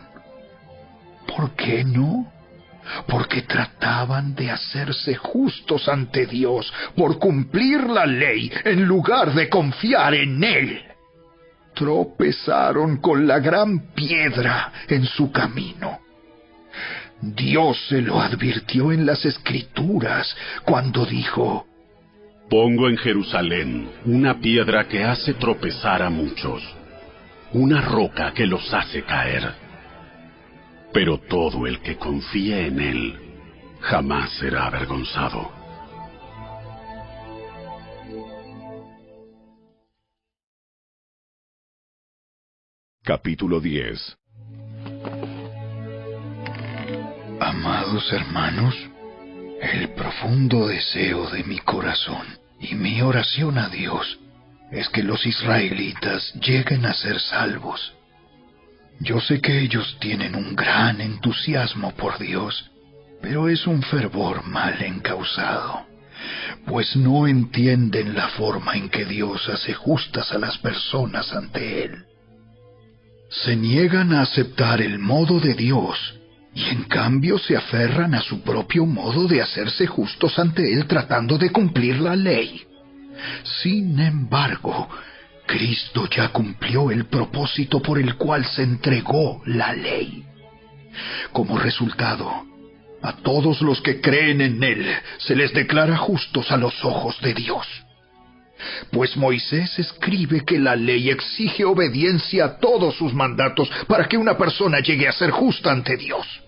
[1.27, 2.29] ¿Por qué no?
[3.07, 10.13] Porque trataban de hacerse justos ante Dios por cumplir la ley en lugar de confiar
[10.13, 10.83] en Él.
[11.73, 16.02] Tropezaron con la gran piedra en su camino
[17.23, 21.65] Dios se lo advirtió en las escrituras cuando dijo,
[22.49, 26.61] Pongo en Jerusalén una piedra que hace tropezar a muchos,
[27.53, 29.53] una roca que los hace caer.
[30.91, 33.19] Pero todo el que confíe en él
[33.79, 35.49] jamás será avergonzado.
[43.01, 44.22] Capítulo 10
[47.39, 48.75] Amados hermanos,
[49.61, 52.25] el profundo deseo de mi corazón
[52.59, 54.19] y mi oración a Dios
[54.71, 57.93] es que los israelitas lleguen a ser salvos.
[58.99, 62.71] Yo sé que ellos tienen un gran entusiasmo por Dios,
[63.21, 65.85] pero es un fervor mal encausado,
[66.65, 72.05] pues no entienden la forma en que Dios hace justas a las personas ante Él.
[73.29, 76.19] Se niegan a aceptar el modo de Dios
[76.55, 81.37] y en cambio se aferran a su propio modo de hacerse justos ante Él tratando
[81.37, 82.63] de cumplir la ley.
[83.61, 84.89] Sin embargo,
[85.47, 90.23] Cristo ya cumplió el propósito por el cual se entregó la ley.
[91.31, 92.45] Como resultado,
[93.01, 94.85] a todos los que creen en Él
[95.17, 97.67] se les declara justos a los ojos de Dios.
[98.91, 104.37] Pues Moisés escribe que la ley exige obediencia a todos sus mandatos para que una
[104.37, 106.42] persona llegue a ser justa ante Dios.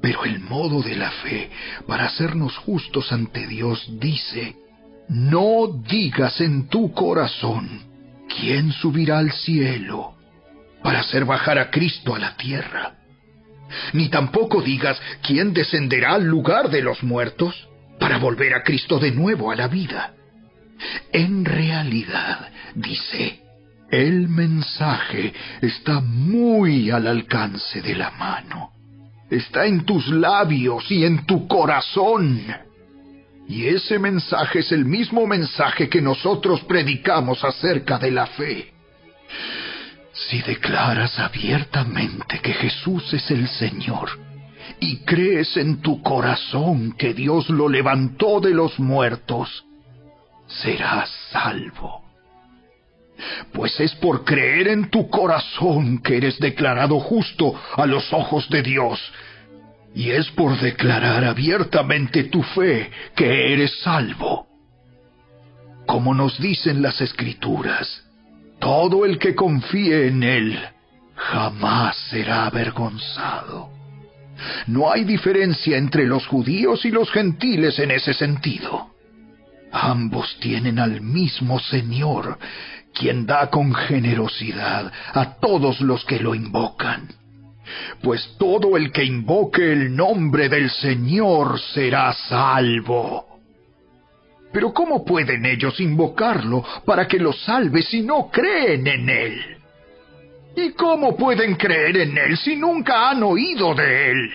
[0.00, 1.50] Pero el modo de la fe
[1.86, 4.56] para hacernos justos ante Dios dice,
[5.08, 7.68] no digas en tu corazón,
[8.28, 10.14] ¿quién subirá al cielo
[10.82, 12.96] para hacer bajar a Cristo a la tierra?
[13.92, 19.12] Ni tampoco digas, ¿quién descenderá al lugar de los muertos para volver a Cristo de
[19.12, 20.14] nuevo a la vida?
[21.12, 23.40] En realidad, dice,
[23.90, 28.71] el mensaje está muy al alcance de la mano
[29.32, 32.42] está en tus labios y en tu corazón.
[33.48, 38.72] Y ese mensaje es el mismo mensaje que nosotros predicamos acerca de la fe.
[40.12, 44.10] Si declaras abiertamente que Jesús es el Señor
[44.78, 49.64] y crees en tu corazón que Dios lo levantó de los muertos,
[50.46, 52.01] serás salvo.
[53.52, 58.62] Pues es por creer en tu corazón que eres declarado justo a los ojos de
[58.62, 59.00] Dios.
[59.94, 64.46] Y es por declarar abiertamente tu fe que eres salvo.
[65.86, 68.04] Como nos dicen las escrituras,
[68.58, 70.58] todo el que confíe en Él
[71.14, 73.70] jamás será avergonzado.
[74.66, 78.90] No hay diferencia entre los judíos y los gentiles en ese sentido.
[79.70, 82.38] Ambos tienen al mismo Señor,
[82.92, 87.08] quien da con generosidad a todos los que lo invocan.
[88.02, 93.26] Pues todo el que invoque el nombre del Señor será salvo.
[94.52, 99.56] Pero ¿cómo pueden ellos invocarlo para que los salve si no creen en Él?
[100.54, 104.30] ¿Y cómo pueden creer en Él si nunca han oído de Él?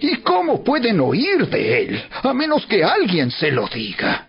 [0.00, 4.28] ¿Y cómo pueden oír de Él a menos que alguien se lo diga?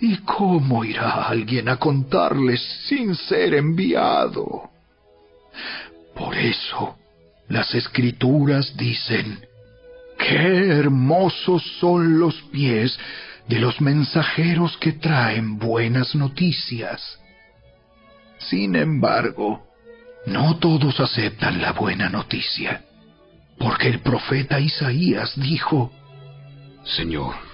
[0.00, 4.70] ¿Y cómo irá alguien a contarles sin ser enviado?
[6.14, 6.96] Por eso,
[7.48, 9.44] las escrituras dicen,
[10.18, 12.98] qué hermosos son los pies
[13.46, 17.18] de los mensajeros que traen buenas noticias.
[18.38, 19.66] Sin embargo,
[20.26, 22.84] no todos aceptan la buena noticia,
[23.58, 25.92] porque el profeta Isaías dijo,
[26.84, 27.49] Señor,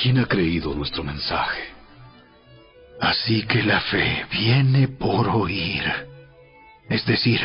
[0.00, 1.70] ¿Quién ha creído nuestro mensaje?
[3.00, 5.82] Así que la fe viene por oír,
[6.88, 7.40] es decir,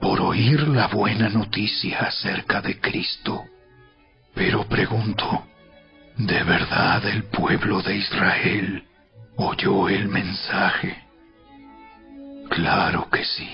[0.00, 3.44] por oír la buena noticia acerca de Cristo.
[4.34, 5.46] Pero pregunto,
[6.16, 8.84] De verdad el pueblo de Israel
[9.36, 11.04] oyó el mensaje.
[12.50, 13.48] Claro que sí.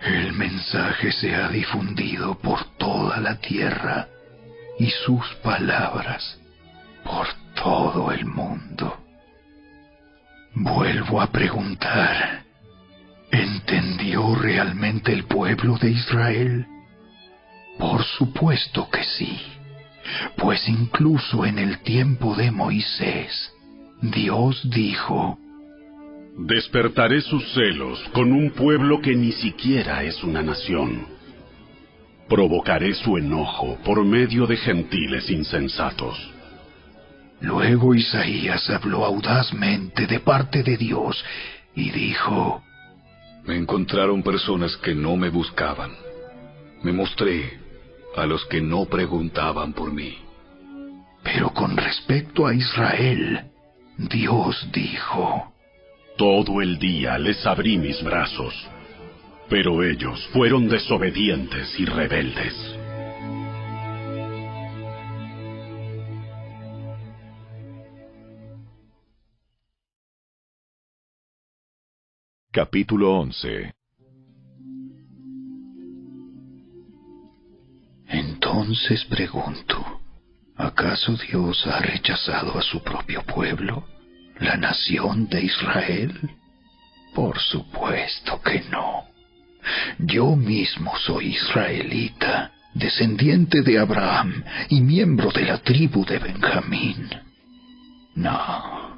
[0.00, 4.08] El mensaje se ha difundido por toda la tierra
[4.78, 6.40] y sus palabras
[7.06, 8.98] por todo el mundo.
[10.54, 12.44] Vuelvo a preguntar,
[13.30, 16.66] ¿entendió realmente el pueblo de Israel?
[17.78, 19.38] Por supuesto que sí,
[20.36, 23.52] pues incluso en el tiempo de Moisés,
[24.00, 25.38] Dios dijo,
[26.38, 31.06] Despertaré sus celos con un pueblo que ni siquiera es una nación.
[32.28, 36.35] Provocaré su enojo por medio de gentiles insensatos.
[37.40, 41.22] Luego Isaías habló audazmente de parte de Dios
[41.74, 42.62] y dijo,
[43.44, 45.92] Me encontraron personas que no me buscaban.
[46.82, 47.58] Me mostré
[48.16, 50.18] a los que no preguntaban por mí.
[51.22, 53.50] Pero con respecto a Israel,
[53.98, 55.52] Dios dijo,
[56.16, 58.54] Todo el día les abrí mis brazos,
[59.50, 62.75] pero ellos fueron desobedientes y rebeldes.
[72.56, 73.74] Capítulo 11
[78.08, 80.00] Entonces pregunto,
[80.56, 83.84] ¿acaso Dios ha rechazado a su propio pueblo,
[84.40, 86.18] la nación de Israel?
[87.14, 89.04] Por supuesto que no.
[89.98, 97.10] Yo mismo soy israelita, descendiente de Abraham y miembro de la tribu de Benjamín.
[98.14, 98.95] No,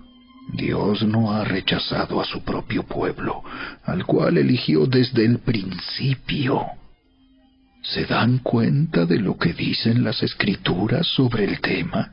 [0.53, 3.43] Dios no ha rechazado a su propio pueblo,
[3.85, 6.67] al cual eligió desde el principio.
[7.83, 12.13] ¿Se dan cuenta de lo que dicen las escrituras sobre el tema?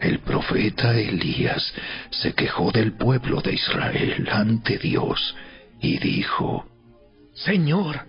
[0.00, 1.72] El profeta Elías
[2.10, 5.34] se quejó del pueblo de Israel ante Dios
[5.80, 6.66] y dijo,
[7.34, 8.00] Señor,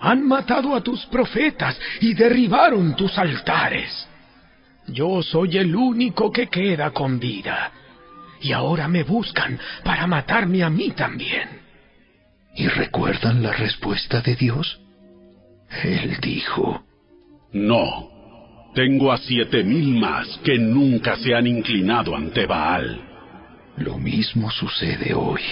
[0.00, 4.08] han matado a tus profetas y derribaron tus altares.
[4.88, 7.72] Yo soy el único que queda con vida
[8.40, 11.48] y ahora me buscan para matarme a mí también.
[12.54, 14.80] ¿Y recuerdan la respuesta de Dios?
[15.84, 16.82] Él dijo,
[17.52, 18.10] No,
[18.74, 23.00] tengo a siete mil más que nunca se han inclinado ante Baal.
[23.76, 25.42] Lo mismo sucede hoy,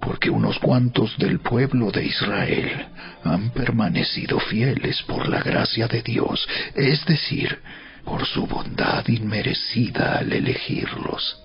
[0.00, 2.86] porque unos cuantos del pueblo de Israel
[3.22, 7.58] han permanecido fieles por la gracia de Dios, es decir,
[8.04, 11.43] por su bondad inmerecida al elegirlos.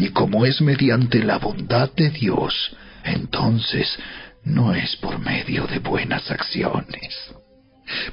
[0.00, 2.74] Y como es mediante la bondad de Dios,
[3.04, 3.98] entonces
[4.42, 7.14] no es por medio de buenas acciones.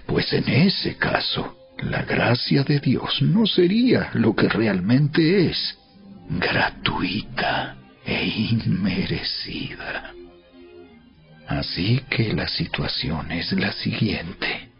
[0.05, 5.77] Pues en ese caso, la gracia de Dios no sería lo que realmente es,
[6.29, 10.11] gratuita e inmerecida.
[11.47, 14.71] Así que la situación es la siguiente.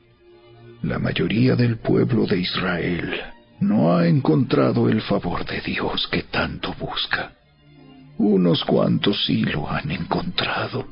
[0.84, 3.22] La mayoría del pueblo de Israel
[3.60, 7.34] no ha encontrado el favor de Dios que tanto busca.
[8.18, 10.88] Unos cuantos sí lo han encontrado,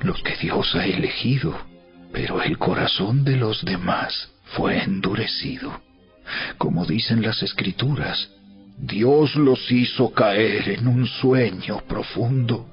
[0.00, 1.56] los que Dios ha elegido,
[2.12, 5.80] pero el corazón de los demás fue endurecido.
[6.58, 8.30] Como dicen las escrituras,
[8.78, 12.66] Dios los hizo caer en un sueño profundo.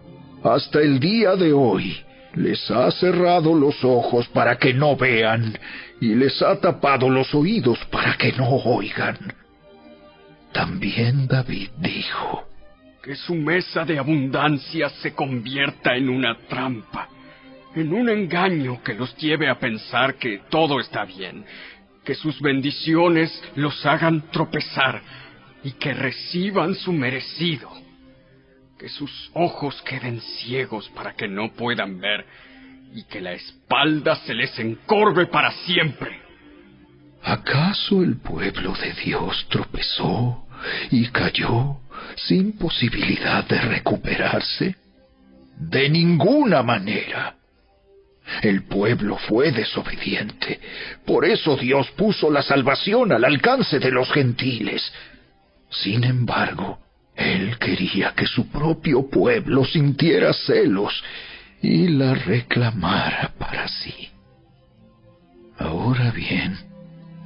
[0.43, 1.97] Hasta el día de hoy
[2.37, 5.57] les ha cerrado los ojos para que no vean
[5.99, 9.17] y les ha tapado los oídos para que no oigan.
[10.51, 12.47] También David dijo,
[13.07, 17.07] que su mesa de abundancia se convierta en una trampa,
[17.73, 21.45] en un engaño que los lleve a pensar que todo está bien,
[22.03, 25.01] que sus bendiciones los hagan tropezar
[25.63, 27.71] y que reciban su merecido,
[28.77, 32.25] que sus ojos queden ciegos para que no puedan ver
[32.93, 36.21] y que la espalda se les encorve para siempre.
[37.23, 40.45] ¿Acaso el pueblo de Dios tropezó
[40.91, 41.77] y cayó
[42.15, 44.75] sin posibilidad de recuperarse?
[45.57, 47.35] De ninguna manera.
[48.41, 50.59] El pueblo fue desobediente.
[51.05, 54.93] Por eso Dios puso la salvación al alcance de los gentiles.
[55.69, 56.79] Sin embargo,
[57.17, 61.03] Él quería que su propio pueblo sintiera celos
[61.61, 64.09] y la reclamara para sí.
[65.57, 66.55] Ahora bien,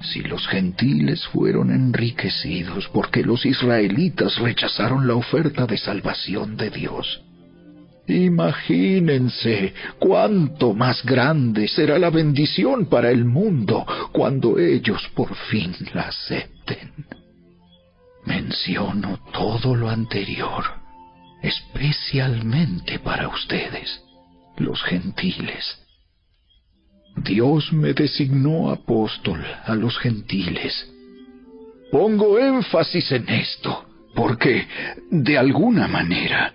[0.02, 7.22] si los gentiles fueron enriquecidos porque los israelitas rechazaron la oferta de salvación de Dios,
[8.08, 16.04] imagínense cuánto más grande será la bendición para el mundo cuando ellos por fin la
[16.04, 17.21] acepten.
[18.26, 20.64] Menciono todo lo anterior,
[21.42, 24.02] especialmente para ustedes,
[24.58, 25.80] los gentiles.
[27.18, 30.90] Dios me designó apóstol a los gentiles.
[31.92, 33.86] Pongo énfasis en esto,
[34.16, 34.68] porque,
[35.10, 36.54] de alguna manera,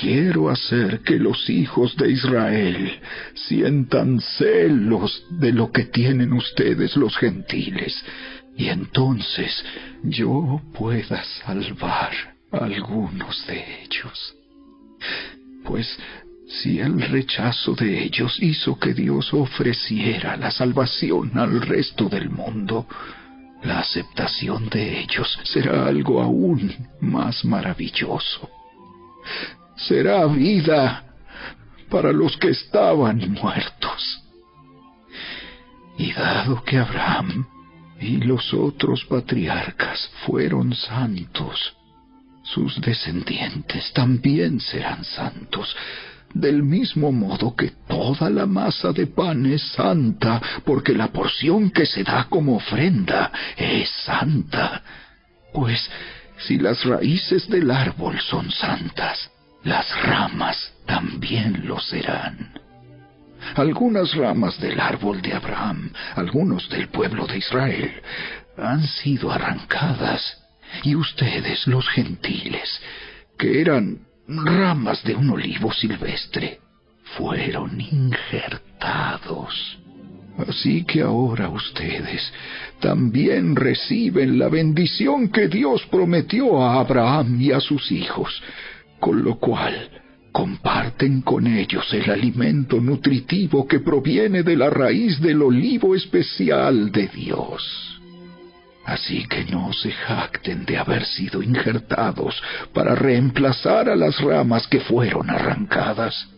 [0.00, 3.00] quiero hacer que los hijos de Israel
[3.34, 8.04] sientan celos de lo que tienen ustedes los gentiles,
[8.56, 9.64] y entonces
[10.02, 12.12] yo pueda salvar
[12.50, 14.34] a algunos de ellos.
[15.64, 15.98] Pues
[16.48, 22.86] si el rechazo de ellos hizo que Dios ofreciera la salvación al resto del mundo,
[23.62, 28.48] la aceptación de ellos será algo aún más maravilloso.
[29.76, 31.04] Será vida
[31.90, 34.22] para los que estaban muertos.
[35.98, 37.46] Y dado que Abraham
[38.00, 41.76] y los otros patriarcas fueron santos,
[42.46, 45.74] sus descendientes también serán santos,
[46.32, 51.86] del mismo modo que toda la masa de pan es santa, porque la porción que
[51.86, 54.82] se da como ofrenda es santa.
[55.52, 55.90] Pues
[56.38, 59.30] si las raíces del árbol son santas,
[59.64, 62.65] las ramas también lo serán.
[63.54, 68.02] Algunas ramas del árbol de Abraham, algunos del pueblo de Israel,
[68.58, 70.42] han sido arrancadas,
[70.82, 72.80] y ustedes, los gentiles,
[73.38, 73.98] que eran
[74.28, 76.60] ramas de un olivo silvestre,
[77.16, 79.78] fueron injertados.
[80.48, 82.30] Así que ahora ustedes
[82.80, 88.42] también reciben la bendición que Dios prometió a Abraham y a sus hijos,
[89.00, 89.88] con lo cual
[90.36, 97.08] comparten con ellos el alimento nutritivo que proviene de la raíz del olivo especial de
[97.08, 97.98] Dios.
[98.84, 102.42] Así que no se jacten de haber sido injertados
[102.74, 106.28] para reemplazar a las ramas que fueron arrancadas.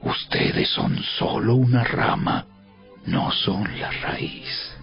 [0.00, 2.46] Ustedes son solo una rama,
[3.06, 4.76] no son la raíz.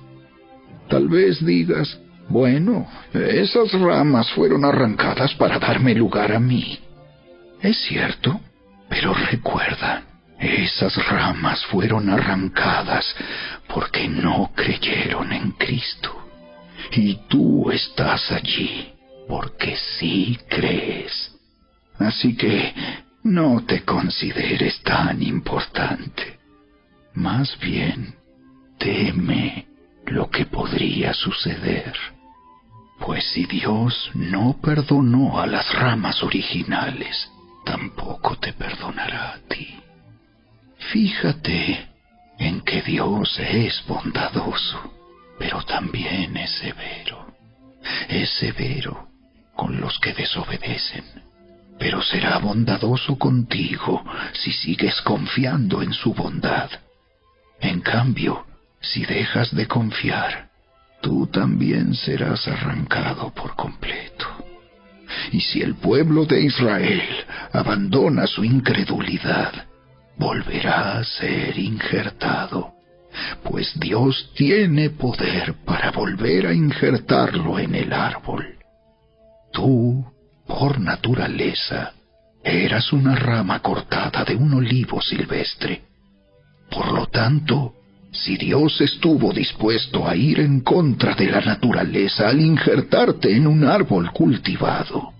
[0.89, 6.77] Tal vez digas, bueno, esas ramas fueron arrancadas para darme lugar a mí.
[7.61, 8.41] Es cierto,
[8.89, 10.03] pero recuerda,
[10.39, 13.15] esas ramas fueron arrancadas
[13.68, 16.14] porque no creyeron en Cristo.
[16.91, 18.93] Y tú estás allí
[19.27, 21.35] porque sí crees.
[21.99, 22.73] Así que
[23.23, 26.39] no te consideres tan importante.
[27.14, 28.15] Más bien,
[28.77, 29.68] teme
[30.05, 31.93] lo que podría suceder.
[32.99, 37.30] Pues si Dios no perdonó a las ramas originales,
[37.68, 39.80] tampoco te perdonará a ti.
[40.91, 41.89] Fíjate
[42.39, 44.94] en que Dios es bondadoso,
[45.38, 47.35] pero también es severo.
[48.07, 49.10] Es severo
[49.56, 51.03] con los que desobedecen,
[51.77, 54.03] pero será bondadoso contigo
[54.34, 56.69] si sigues confiando en su bondad.
[57.60, 58.45] En cambio,
[58.80, 60.49] si dejas de confiar,
[61.02, 64.47] tú también serás arrancado por completo.
[65.32, 67.02] Y si el pueblo de Israel
[67.52, 69.54] abandona su incredulidad,
[70.18, 72.74] volverá a ser injertado,
[73.44, 78.56] pues Dios tiene poder para volver a injertarlo en el árbol.
[79.52, 80.06] Tú,
[80.48, 81.94] por naturaleza,
[82.44, 85.82] eras una rama cortada de un olivo silvestre.
[86.70, 87.74] Por lo tanto,
[88.12, 93.64] si Dios estuvo dispuesto a ir en contra de la naturaleza al injertarte en un
[93.64, 95.14] árbol cultivado,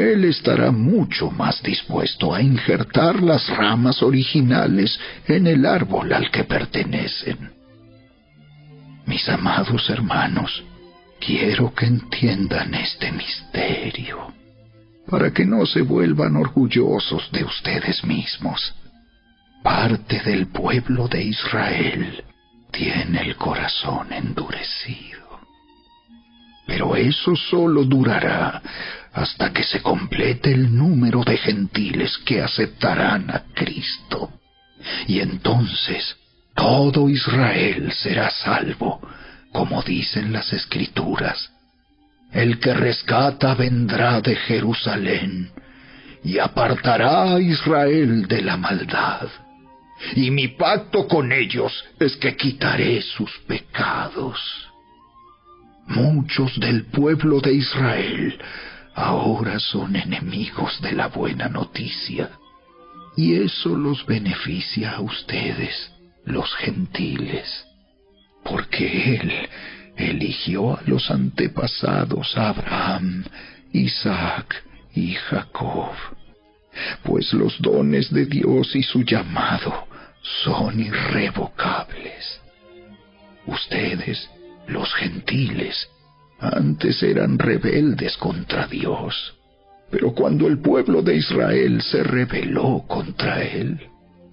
[0.00, 6.44] Él estará mucho más dispuesto a injertar las ramas originales en el árbol al que
[6.44, 7.50] pertenecen.
[9.06, 10.62] Mis amados hermanos,
[11.20, 14.32] quiero que entiendan este misterio,
[15.08, 18.74] para que no se vuelvan orgullosos de ustedes mismos
[19.62, 22.24] parte del pueblo de Israel
[22.70, 25.40] tiene el corazón endurecido.
[26.66, 28.62] Pero eso solo durará
[29.12, 34.30] hasta que se complete el número de gentiles que aceptarán a Cristo.
[35.06, 36.16] Y entonces
[36.54, 39.00] todo Israel será salvo,
[39.52, 41.50] como dicen las escrituras.
[42.32, 45.50] El que rescata vendrá de Jerusalén
[46.22, 49.28] y apartará a Israel de la maldad
[50.14, 54.38] y mi pacto con ellos es que quitaré sus pecados.
[55.86, 58.38] Muchos del pueblo de Israel
[58.94, 62.30] ahora son enemigos de la buena noticia,
[63.16, 65.92] y eso los beneficia a ustedes,
[66.24, 67.64] los gentiles,
[68.44, 69.48] porque Él
[69.96, 73.24] eligió a los antepasados Abraham,
[73.72, 74.64] Isaac
[74.94, 75.94] y Jacob,
[77.02, 79.86] pues los dones de Dios y su llamado
[80.44, 82.40] son irrevocables.
[83.46, 84.28] Ustedes,
[84.66, 85.88] los gentiles,
[86.40, 89.34] antes eran rebeldes contra Dios,
[89.90, 93.78] pero cuando el pueblo de Israel se rebeló contra él,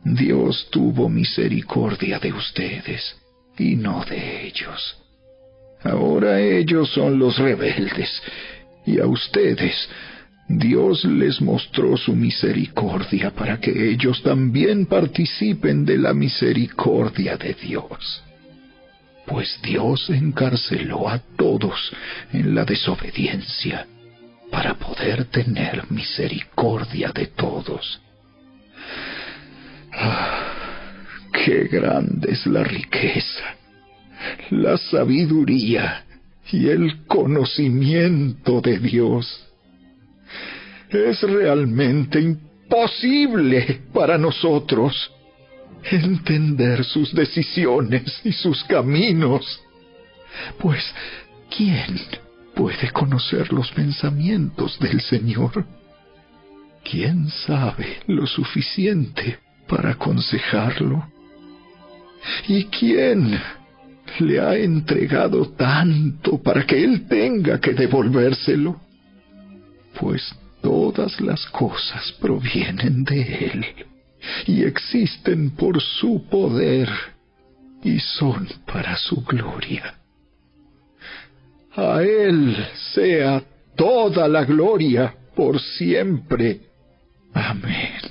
[0.04, 3.18] Dios tuvo misericordia de ustedes
[3.58, 4.98] y no de ellos.
[5.84, 8.10] Ahora ellos son los rebeldes
[8.86, 9.90] y a ustedes
[10.48, 18.24] Dios les mostró su misericordia para que ellos también participen de la misericordia de Dios.
[19.28, 21.92] Pues Dios encarceló a todos
[22.32, 23.86] en la desobediencia
[24.50, 28.02] para poder tener misericordia de todos.
[29.92, 30.54] Ah,
[31.34, 33.58] qué grande es la riqueza,
[34.50, 36.06] la sabiduría
[36.50, 39.46] y el conocimiento de Dios.
[40.90, 45.12] Es realmente imposible para nosotros
[45.84, 49.62] entender sus decisiones y sus caminos.
[50.60, 50.84] Pues,
[51.56, 52.00] ¿quién
[52.56, 55.66] puede conocer los pensamientos del Señor?
[56.84, 61.08] ¿Quién sabe lo suficiente para aconsejarlo?
[62.48, 63.40] ¿Y quién
[64.20, 68.80] le ha entregado tanto para que él tenga que devolvérselo?
[70.00, 73.87] Pues todas las cosas provienen de él
[74.46, 76.90] y existen por su poder
[77.84, 79.96] y son para su gloria.
[81.76, 82.56] A él
[82.94, 83.44] sea
[83.76, 86.62] toda la gloria por siempre.
[87.34, 88.08] Amén.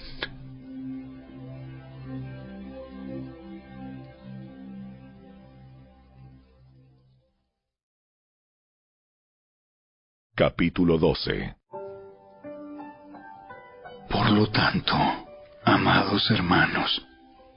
[10.37, 11.57] Capítulo 12
[14.11, 14.95] Por lo tanto,
[15.77, 17.07] amados hermanos,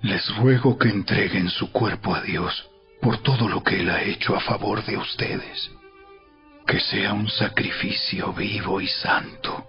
[0.02, 2.70] les ruego que entreguen su cuerpo a Dios
[3.02, 5.72] por todo lo que Él ha hecho a favor de ustedes.
[6.68, 9.66] Que sea un sacrificio vivo y santo,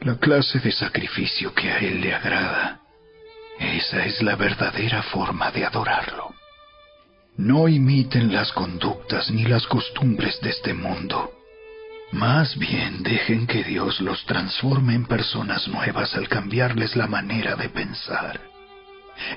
[0.00, 2.80] la clase de sacrificio que a Él le agrada.
[3.58, 6.32] Esa es la verdadera forma de adorarlo.
[7.36, 11.31] No imiten las conductas ni las costumbres de este mundo
[12.12, 17.68] más bien dejen que Dios los transforme en personas nuevas al cambiarles la manera de
[17.70, 18.40] pensar.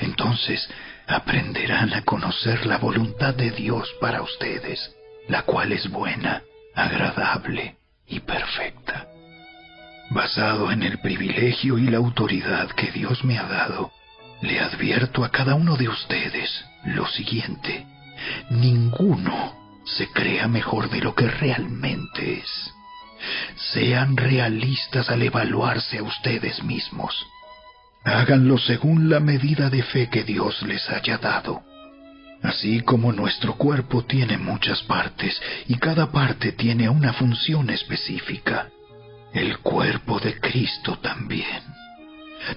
[0.02, 0.70] Entonces
[1.08, 4.94] aprenderán a conocer la voluntad de Dios para ustedes,
[5.28, 6.44] la cual es buena,
[6.76, 7.78] agradable
[8.08, 9.08] y perfecta.
[10.10, 13.92] Basado en el privilegio y la autoridad que Dios me ha dado,
[14.42, 17.86] le advierto a cada uno de ustedes lo siguiente.
[18.50, 22.74] Ninguno se crea mejor de lo que realmente es.
[23.74, 27.26] Sean realistas al evaluarse a ustedes mismos.
[28.04, 31.64] Háganlo según la medida de fe que Dios les haya dado.
[32.44, 38.70] Así como nuestro cuerpo tiene muchas partes y cada parte tiene una función específica,
[39.34, 41.64] el cuerpo de Cristo también.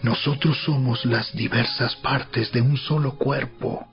[0.03, 3.89] Nosotros somos las diversas partes de un solo cuerpo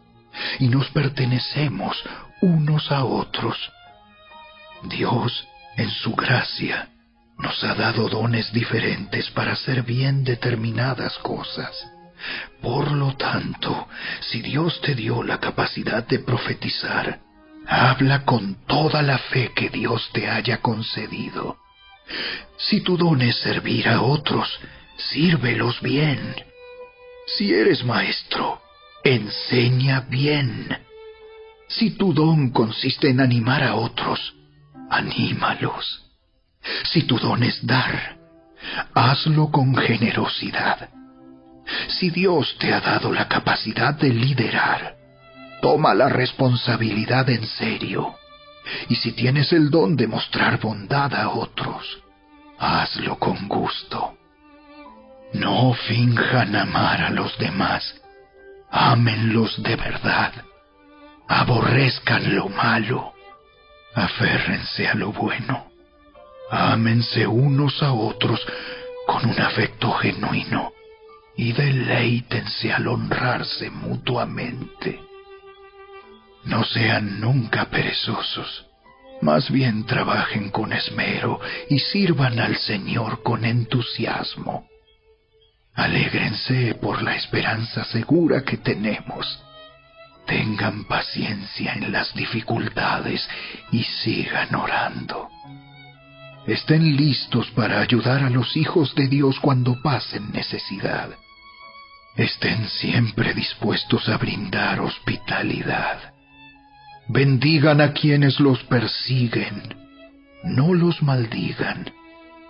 [0.59, 2.03] y nos pertenecemos
[2.41, 3.57] unos a otros.
[4.83, 5.47] Dios,
[5.77, 6.89] en su gracia,
[7.37, 11.91] nos ha dado dones diferentes para hacer bien determinadas cosas.
[12.61, 13.87] Por lo tanto,
[14.21, 17.19] si Dios te dio la capacidad de profetizar,
[17.67, 21.57] habla con toda la fe que Dios te haya concedido.
[22.57, 24.59] Si tu don es servir a otros,
[24.97, 26.35] sírvelos bien.
[27.27, 28.61] Si eres maestro,
[29.03, 30.77] enseña bien.
[31.67, 34.35] Si tu don consiste en animar a otros,
[34.89, 36.03] anímalos.
[36.83, 38.17] Si tu don es dar,
[38.93, 40.89] hazlo con generosidad.
[41.87, 44.95] Si Dios te ha dado la capacidad de liderar,
[45.61, 48.15] toma la responsabilidad en serio.
[48.89, 51.99] Y si tienes el don de mostrar bondad a otros,
[52.59, 54.17] hazlo con gusto.
[55.33, 58.01] No finjan amar a los demás,
[58.69, 60.33] ámenlos de verdad
[61.27, 63.13] aborrezcan lo malo,
[63.93, 65.71] aférrense a lo bueno,
[66.51, 68.45] ámense unos a otros
[69.07, 70.71] con un afecto genuino.
[71.37, 75.01] Y deleítense al honrarse mutuamente.
[76.45, 78.67] No sean nunca perezosos,
[79.21, 84.69] más bien trabajen con esmero y sirvan al Señor con entusiasmo.
[85.73, 89.44] Alégrense por la esperanza segura que tenemos
[90.25, 93.27] Tengan paciencia en las dificultades
[93.71, 95.29] y sigan orando.
[96.47, 101.09] Estén listos para ayudar a los hijos de Dios cuando pasen necesidad.
[102.15, 106.13] Estén siempre dispuestos a brindar hospitalidad.
[107.07, 109.75] Bendigan a quienes los persiguen.
[110.43, 111.91] No los maldigan,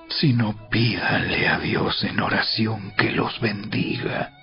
[0.09, 4.34] sino pídanle a Dios en oración que los bendiga.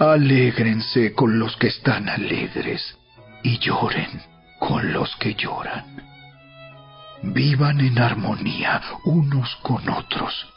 [0.00, 2.96] Alégrense con los que están alegres
[3.42, 4.22] y lloren
[4.58, 5.84] con los que lloran.
[7.22, 10.48] Vivan en armonía unos con otros.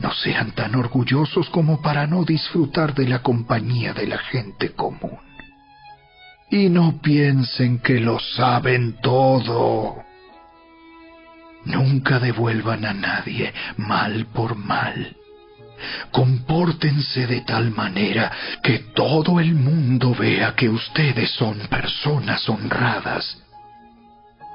[0.00, 5.20] No sean tan orgullosos como para no disfrutar de la compañía de la gente común.
[6.50, 10.02] Y no piensen que lo saben todo.
[11.64, 15.17] Nunca devuelvan a nadie mal por mal.
[16.10, 18.30] Compórtense de tal manera
[18.62, 23.42] que todo el mundo vea que ustedes son personas honradas.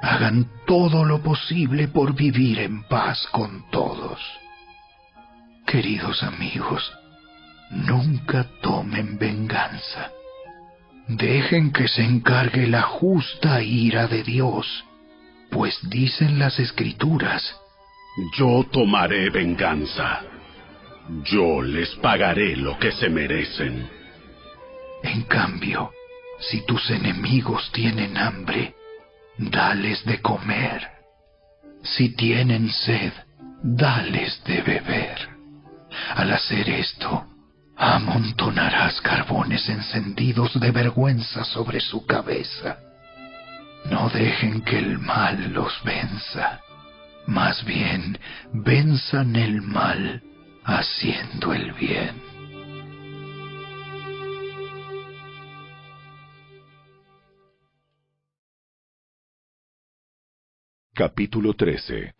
[0.02, 4.20] Hagan todo lo posible por vivir en paz con todos.
[5.66, 6.92] Queridos amigos,
[7.70, 10.10] nunca tomen venganza.
[11.08, 14.84] Dejen que se encargue la justa ira de Dios,
[15.50, 17.42] pues dicen las escrituras,
[18.38, 20.22] Yo tomaré venganza
[21.24, 23.88] yo les pagaré lo que se merecen.
[25.02, 25.90] En cambio,
[26.38, 28.74] si tus enemigos tienen hambre,
[29.36, 30.88] dales de comer.
[31.82, 33.12] Si tienen sed,
[33.62, 35.28] dales de beber.
[36.14, 37.26] Al hacer esto,
[37.76, 42.78] amontonarás carbones encendidos de vergüenza sobre su cabeza.
[43.90, 46.60] No dejen que el mal los venza.
[47.26, 48.18] Más bien,
[48.52, 50.22] venzan el mal
[50.64, 52.22] haciendo el bien.
[60.94, 62.14] Capítulo 13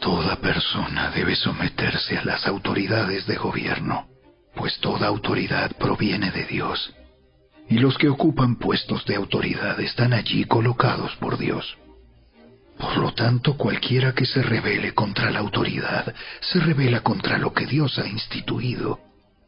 [0.00, 4.08] Toda persona debe someterse a las autoridades de gobierno,
[4.54, 6.94] pues toda autoridad proviene de Dios,
[7.68, 11.76] y los que ocupan puestos de autoridad están allí colocados por Dios.
[12.78, 17.66] Por lo tanto, cualquiera que se rebele contra la autoridad se revela contra lo que
[17.66, 19.00] Dios ha instituido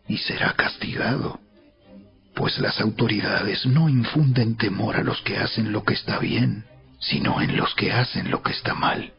[0.07, 1.39] y será castigado.
[2.35, 6.65] Pues las autoridades no infunden temor a los que hacen lo que está bien,
[7.01, 9.13] sino en los que hacen lo que está mal.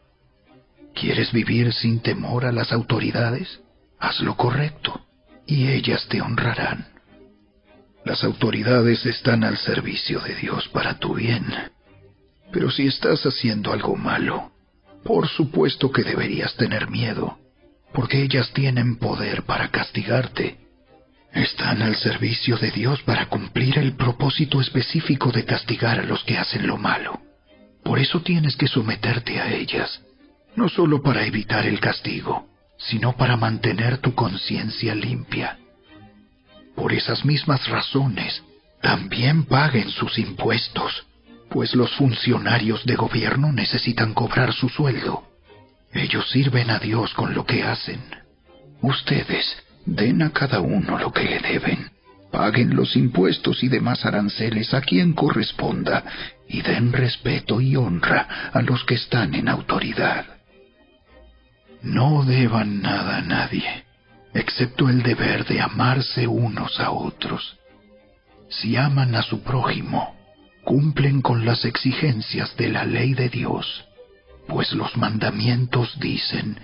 [0.94, 3.60] ¿Quieres vivir sin temor a las autoridades?
[4.00, 5.06] Haz lo correcto,
[5.46, 6.88] y ellas te honrarán.
[8.04, 11.54] Las autoridades están al servicio de Dios para tu bien
[12.52, 14.52] pero si estás haciendo algo malo,
[15.04, 17.38] por supuesto que deberías tener miedo,
[17.92, 20.58] porque ellas tienen poder para castigarte.
[21.32, 26.38] Están al servicio de Dios para cumplir el propósito específico de castigar a los que
[26.38, 27.20] hacen lo malo.
[27.84, 30.02] Por eso tienes que someterte a ellas,
[30.56, 32.48] no solo para evitar el castigo,
[32.78, 35.58] sino para mantener tu conciencia limpia.
[36.74, 38.42] Por esas mismas razones,
[38.82, 41.06] también paguen sus impuestos
[41.50, 45.24] pues los funcionarios de gobierno necesitan cobrar su sueldo.
[45.92, 48.00] Ellos sirven a Dios con lo que hacen.
[48.80, 49.44] Ustedes
[49.84, 51.90] den a cada uno lo que le deben.
[52.30, 56.04] Paguen los impuestos y demás aranceles a quien corresponda
[56.48, 60.26] y den respeto y honra a los que están en autoridad.
[61.82, 63.84] No deban nada a nadie,
[64.32, 67.58] excepto el deber de amarse unos a otros.
[68.48, 70.19] Si aman a su prójimo,
[70.64, 73.84] cumplen con las exigencias de la ley de Dios,
[74.46, 76.58] pues los mandamientos dicen,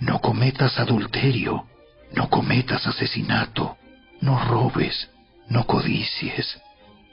[0.00, 1.66] no cometas adulterio,
[2.14, 3.76] no cometas asesinato,
[4.20, 5.10] no robes,
[5.48, 6.60] no codicies.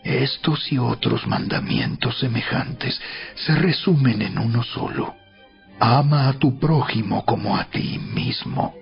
[0.03, 2.99] Estos y otros mandamientos semejantes
[3.35, 5.15] se resumen en uno solo.
[5.79, 8.75] Ama a tu prójimo como a ti mismo.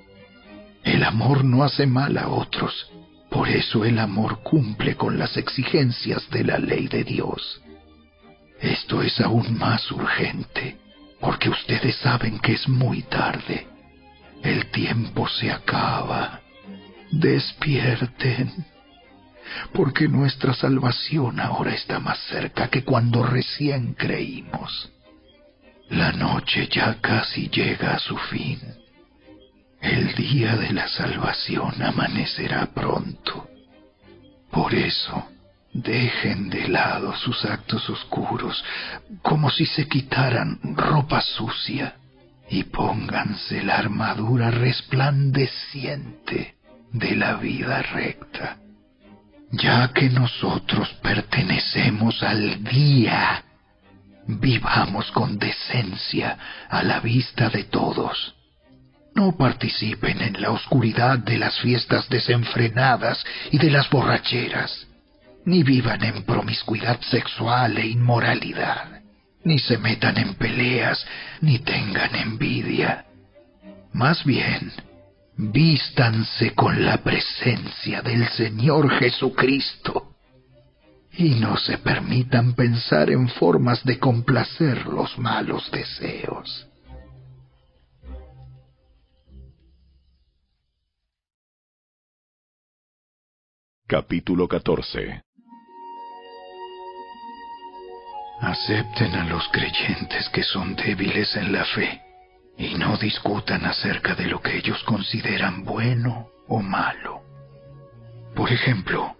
[0.83, 2.89] El amor no hace mal a otros,
[3.37, 7.61] por eso el amor cumple con las exigencias de la ley de Dios.
[8.59, 10.77] Esto es aún más urgente,
[11.19, 13.67] porque ustedes saben que es muy tarde.
[14.41, 16.41] El tiempo se acaba.
[17.11, 18.65] Despierten,
[19.71, 24.91] porque nuestra salvación ahora está más cerca que cuando recién creímos.
[25.89, 28.86] La noche ya casi llega a su fin
[29.87, 33.47] el día de la salvación amanecerá pronto.
[34.51, 35.29] Por eso,
[35.73, 38.63] dejen de lado sus actos oscuros,
[39.21, 41.95] como si se quitaran ropa sucia,
[42.49, 46.55] y pónganse la armadura resplandeciente
[46.91, 48.57] de la vida recta.
[49.51, 53.43] Ya que nosotros pertenecemos al día,
[54.27, 56.37] vivamos con decencia
[56.69, 58.36] a la vista de todos.
[59.17, 64.85] No participen en la oscuridad de las fiestas desenfrenadas y de las borracheras,
[65.43, 69.01] ni vivan en promiscuidad sexual e inmoralidad,
[69.43, 71.03] ni se metan en peleas,
[71.41, 73.05] ni tengan envidia.
[73.91, 74.71] Más bien,
[75.35, 80.11] vístanse con la presencia del Señor Jesucristo
[81.11, 86.66] y no se permitan pensar en formas de complacer los malos deseos.
[93.89, 95.23] Capítulo 14
[98.41, 102.01] Acepten a los creyentes que son débiles en la fe
[102.57, 107.21] y no discutan acerca de lo que ellos consideran bueno o malo.
[108.35, 109.15] Por ejemplo,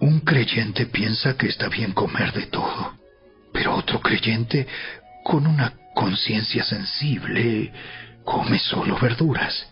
[0.00, 2.94] un creyente piensa que está bien comer de todo,
[3.52, 4.66] pero otro creyente,
[5.22, 7.72] con una conciencia sensible,
[8.24, 9.68] come solo verduras.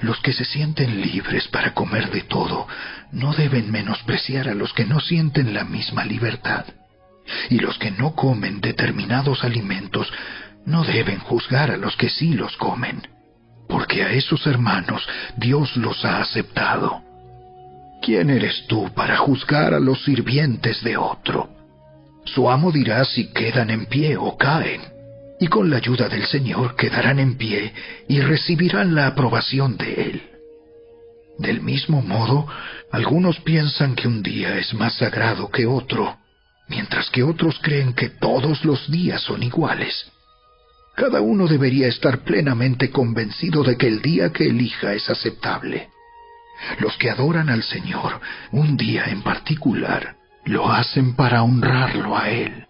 [0.00, 2.68] Los que se sienten libres para comer de todo
[3.12, 6.64] no deben menospreciar a los que no sienten la misma libertad.
[7.50, 10.12] Y los que no comen determinados alimentos
[10.64, 13.06] no deben juzgar a los que sí los comen,
[13.68, 15.06] porque a esos hermanos
[15.36, 17.02] Dios los ha aceptado.
[18.00, 21.50] ¿Quién eres tú para juzgar a los sirvientes de otro?
[22.24, 24.80] Su amo dirá si quedan en pie o caen,
[25.38, 27.72] y con la ayuda del Señor quedarán en pie
[28.08, 30.31] y recibirán la aprobación de Él.
[31.38, 32.46] Del mismo modo,
[32.90, 36.18] algunos piensan que un día es más sagrado que otro,
[36.68, 40.10] mientras que otros creen que todos los días son iguales.
[40.94, 45.88] Cada uno debería estar plenamente convencido de que el día que elija es aceptable.
[46.78, 48.20] Los que adoran al Señor
[48.52, 52.66] un día en particular lo hacen para honrarlo a Él.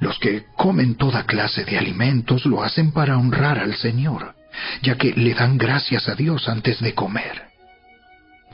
[0.00, 4.34] Los que comen toda clase de alimentos lo hacen para honrar al Señor,
[4.82, 7.53] ya que le dan gracias a Dios antes de comer.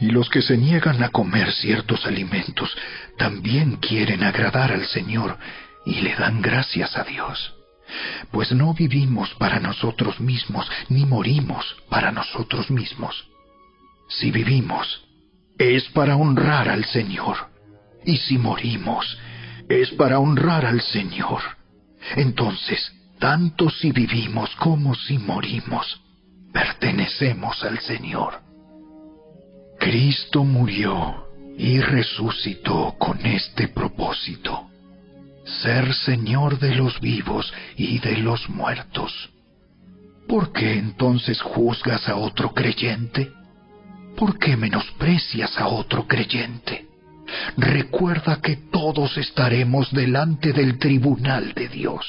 [0.00, 2.74] Y los que se niegan a comer ciertos alimentos
[3.18, 5.38] también quieren agradar al Señor
[5.84, 7.54] y le dan gracias a Dios
[8.30, 13.28] pues no vivimos para nosotros mismos, ni morimos para nosotros mismos.
[14.08, 15.04] Si vivimos,
[15.58, 17.36] es para honrar al Señor,
[18.04, 19.18] y si morimos,
[19.68, 21.40] es para honrar al Señor.
[22.16, 26.00] Entonces, tanto si vivimos como si morimos,
[26.52, 28.49] pertenecemos al Señor.
[29.80, 31.26] Cristo murió
[31.56, 34.68] y resucitó con este propósito
[35.62, 39.30] ser Señor de los vivos y de los muertos.
[40.28, 43.32] ¿Por qué entonces juzgas a otro creyente?
[44.16, 46.86] ¿Por qué menosprecias a otro creyente?
[47.56, 52.06] Recuerda que todos estaremos delante del tribunal de Dios,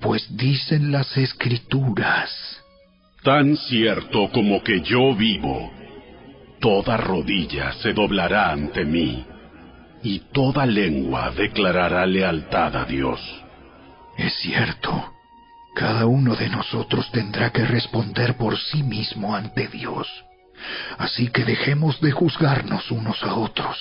[0.00, 2.30] pues dicen las escrituras.
[3.24, 5.72] Tan cierto como que yo vivo,
[6.60, 9.24] toda rodilla se doblará ante mí
[10.02, 13.20] y toda lengua declarará lealtad a Dios.
[14.16, 15.12] Es cierto,
[15.74, 20.08] cada uno de nosotros tendrá que responder por sí mismo ante Dios.
[20.96, 23.76] Así que dejemos de juzgarnos unos a otros.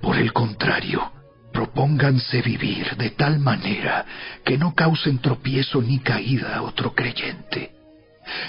[0.00, 1.10] Por el contrario,
[1.52, 4.04] propónganse vivir de tal manera
[4.44, 7.79] que no causen tropiezo ni caída a otro creyente.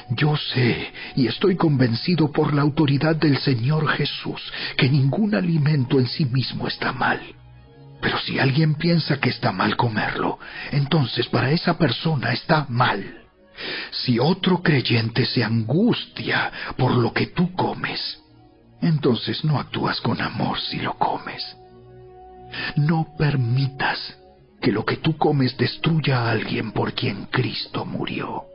[0.09, 4.41] Yo sé y estoy convencido por la autoridad del Señor Jesús
[4.77, 7.19] que ningún alimento en sí mismo está mal.
[8.01, 10.39] Pero si alguien piensa que está mal comerlo,
[10.71, 13.19] entonces para esa persona está mal.
[13.91, 18.19] Si otro creyente se angustia por lo que tú comes,
[18.81, 21.55] entonces no actúas con amor si lo comes.
[22.75, 24.17] No permitas
[24.59, 28.50] que lo que tú comes destruya a alguien por quien Cristo murió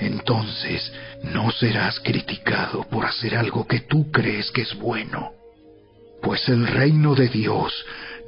[0.00, 0.92] entonces
[1.22, 5.32] no serás criticado por hacer algo que tú crees que es bueno.
[6.22, 7.72] Pues el reino de Dios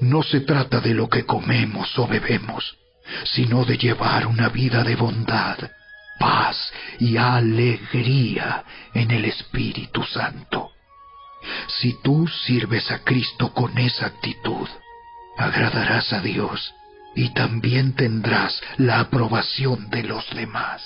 [0.01, 2.77] no se trata de lo que comemos o bebemos,
[3.25, 5.59] sino de llevar una vida de bondad,
[6.19, 8.65] paz y alegría
[8.95, 10.71] en el Espíritu Santo.
[11.81, 14.69] Si tú sirves a Cristo con esa actitud,
[15.39, 16.75] agradarás a Dios
[17.15, 20.83] y también tendrás la aprobación de los demás.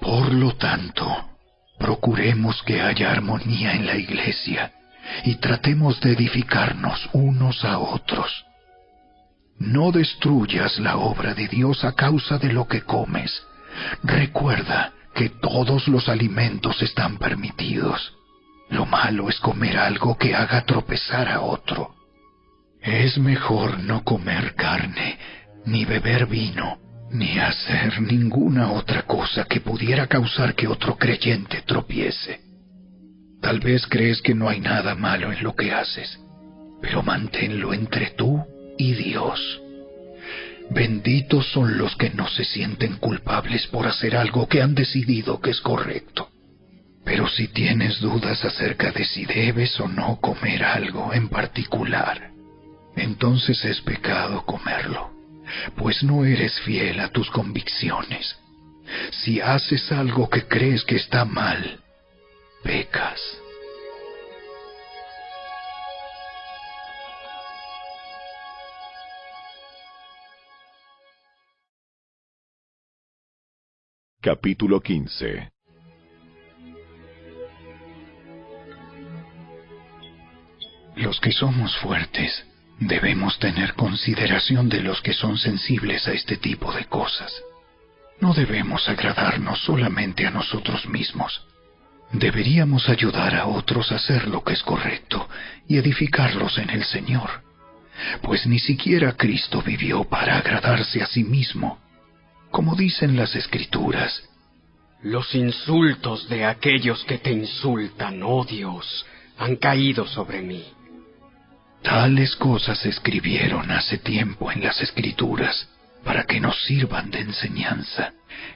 [0.00, 1.28] Por lo tanto,
[1.78, 4.72] procuremos que haya armonía en la iglesia
[5.24, 8.44] y tratemos de edificarnos unos a otros.
[9.58, 13.42] No destruyas la obra de Dios a causa de lo que comes.
[14.02, 18.14] Recuerda que todos los alimentos están permitidos,
[18.70, 21.94] Lo malo es comer algo que haga tropezar a otro.
[22.82, 25.18] Es mejor no comer carne,
[25.64, 26.78] ni beber vino,
[27.10, 32.40] ni hacer ninguna otra cosa que pudiera causar que otro creyente tropiece.
[33.40, 36.18] Tal vez crees que no hay nada malo en lo que haces,
[36.82, 38.44] pero manténlo entre tú
[38.76, 39.60] y Dios.
[40.70, 45.50] Benditos son los que no se sienten culpables por hacer algo que han decidido que
[45.50, 46.28] es correcto.
[47.04, 52.32] Pero si tienes dudas acerca de si debes o no comer algo en particular,
[52.96, 55.10] entonces es pecado comerlo,
[55.76, 58.38] pues no eres fiel a tus convicciones.
[59.10, 61.80] Si haces algo que crees que está mal,
[62.62, 63.20] pecas.
[74.20, 75.48] Capítulo 15
[80.96, 82.47] Los que somos fuertes
[82.80, 87.32] debemos tener consideración de los que son sensibles a este tipo de cosas.
[88.20, 91.44] No debemos agradarnos solamente a nosotros mismos.
[92.12, 95.28] Deberíamos ayudar a otros a hacer lo que es correcto
[95.68, 97.42] y edificarlos en el Señor,
[98.22, 101.78] pues ni siquiera Cristo vivió para agradarse a sí mismo.
[102.50, 104.22] Como dicen las Escrituras,
[105.02, 109.06] Los insultos de aquellos que te insultan, oh Dios,
[109.38, 110.64] han caído sobre mí.
[111.82, 115.68] Tales cosas se escribieron hace tiempo en las escrituras
[116.04, 118.12] para que nos sirvan de enseñanza.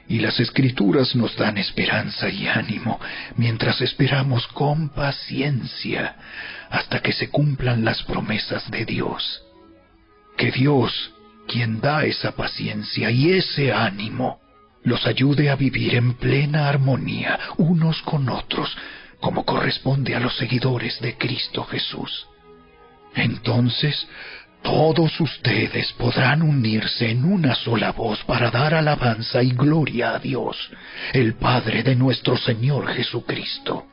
[0.07, 2.99] Y las escrituras nos dan esperanza y ánimo
[3.35, 6.15] mientras esperamos con paciencia
[6.69, 9.43] hasta que se cumplan las promesas de Dios.
[10.37, 11.11] Que Dios,
[11.47, 14.39] quien da esa paciencia y ese ánimo,
[14.83, 18.75] los ayude a vivir en plena armonía unos con otros,
[19.19, 22.27] como corresponde a los seguidores de Cristo Jesús.
[23.15, 24.07] Entonces
[24.63, 30.57] todos ustedes podrán unirse en una sola voz para dar alabanza y gloria a Dios,
[31.11, 33.85] el Padre de nuestro Señor Jesucristo.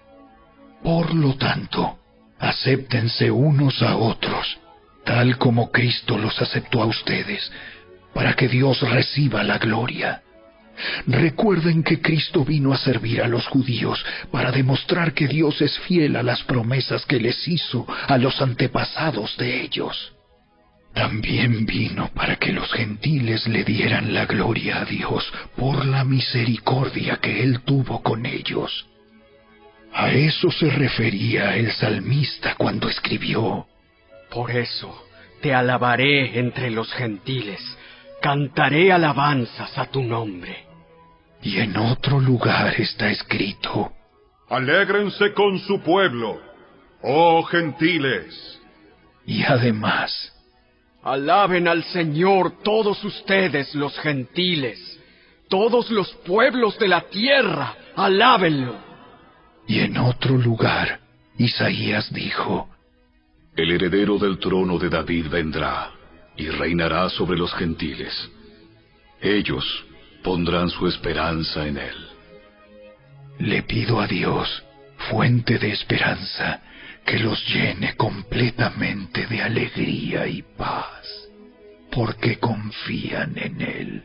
[0.82, 1.98] Por lo tanto,
[2.38, 4.59] acéptense unos a otros,
[5.05, 7.51] tal como Cristo los aceptó a ustedes,
[8.14, 10.22] para que Dios reciba la gloria.
[11.06, 16.16] Recuerden que Cristo vino a servir a los judíos para demostrar que Dios es fiel
[16.16, 20.12] a las promesas que les hizo a los antepasados de ellos.
[20.94, 27.18] También vino para que los gentiles le dieran la gloria a Dios por la misericordia
[27.18, 28.86] que Él tuvo con ellos.
[29.92, 33.66] A eso se refería el salmista cuando escribió,
[34.30, 35.06] Por eso
[35.42, 37.60] te alabaré entre los gentiles,
[38.20, 40.66] cantaré alabanzas a tu nombre.
[41.42, 43.92] y en otro lugar está escrito,
[44.48, 46.40] Alégrense con su pueblo,
[47.02, 48.60] oh gentiles.
[49.26, 50.32] y además,
[51.02, 54.78] Alaben al Señor todos ustedes los gentiles,
[55.48, 58.74] todos los pueblos de la tierra, alábenlo.
[59.66, 61.01] y en otro lugar,
[61.38, 62.68] Isaías dijo,
[63.56, 65.90] El heredero del trono de David vendrá
[66.40, 68.30] y reinará sobre los gentiles.
[69.20, 69.84] Ellos
[70.22, 72.08] pondrán su esperanza en él.
[73.38, 74.64] Le pido a Dios,
[75.10, 76.62] fuente de esperanza,
[77.04, 81.06] que los llene completamente de alegría y paz,
[81.90, 84.04] porque confían en Él.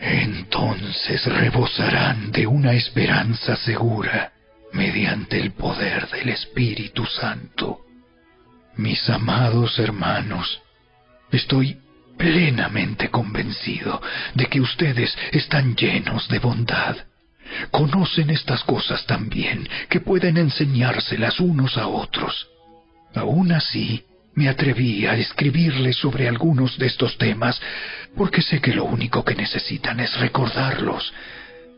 [0.00, 4.32] Entonces rebosarán de una esperanza segura
[4.72, 7.80] mediante el poder del Espíritu Santo.
[8.76, 10.62] Mis amados hermanos,
[11.32, 11.78] estoy
[12.16, 14.02] plenamente convencido
[14.34, 16.96] de que ustedes están llenos de bondad.
[17.70, 22.48] Conocen estas cosas tan bien que pueden enseñárselas unos a otros.
[23.14, 27.60] Aún así, me atreví a escribirles sobre algunos de estos temas
[28.16, 31.12] porque sé que lo único que necesitan es recordarlos,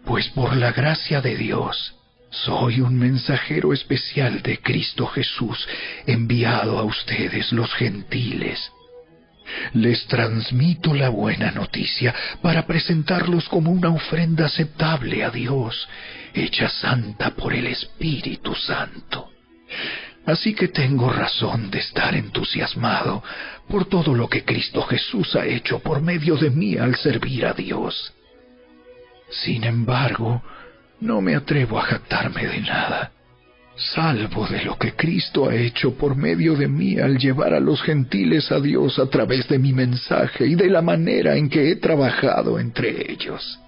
[0.05, 1.95] pues por la gracia de Dios
[2.31, 5.67] soy un mensajero especial de Cristo Jesús
[6.07, 8.71] enviado a ustedes los gentiles.
[9.75, 15.89] Les transmito la buena noticia para presentarlos como una ofrenda aceptable a Dios,
[16.35, 19.31] hecha santa por el Espíritu Santo.
[20.27, 23.23] Así que tengo razón de estar entusiasmado
[23.69, 27.53] por todo lo que Cristo Jesús ha hecho por medio de mí al servir a
[27.53, 28.13] Dios.
[29.31, 30.43] Sin embargo,
[31.01, 33.13] no me atrevo a jactarme de nada,
[33.81, 37.83] salvo de lo que Cristo ha hecho por medio de mí al llevar a los
[37.83, 41.77] gentiles a Dios a través de mi mensaje y de la manera en que he
[41.77, 43.59] trabajado entre ellos.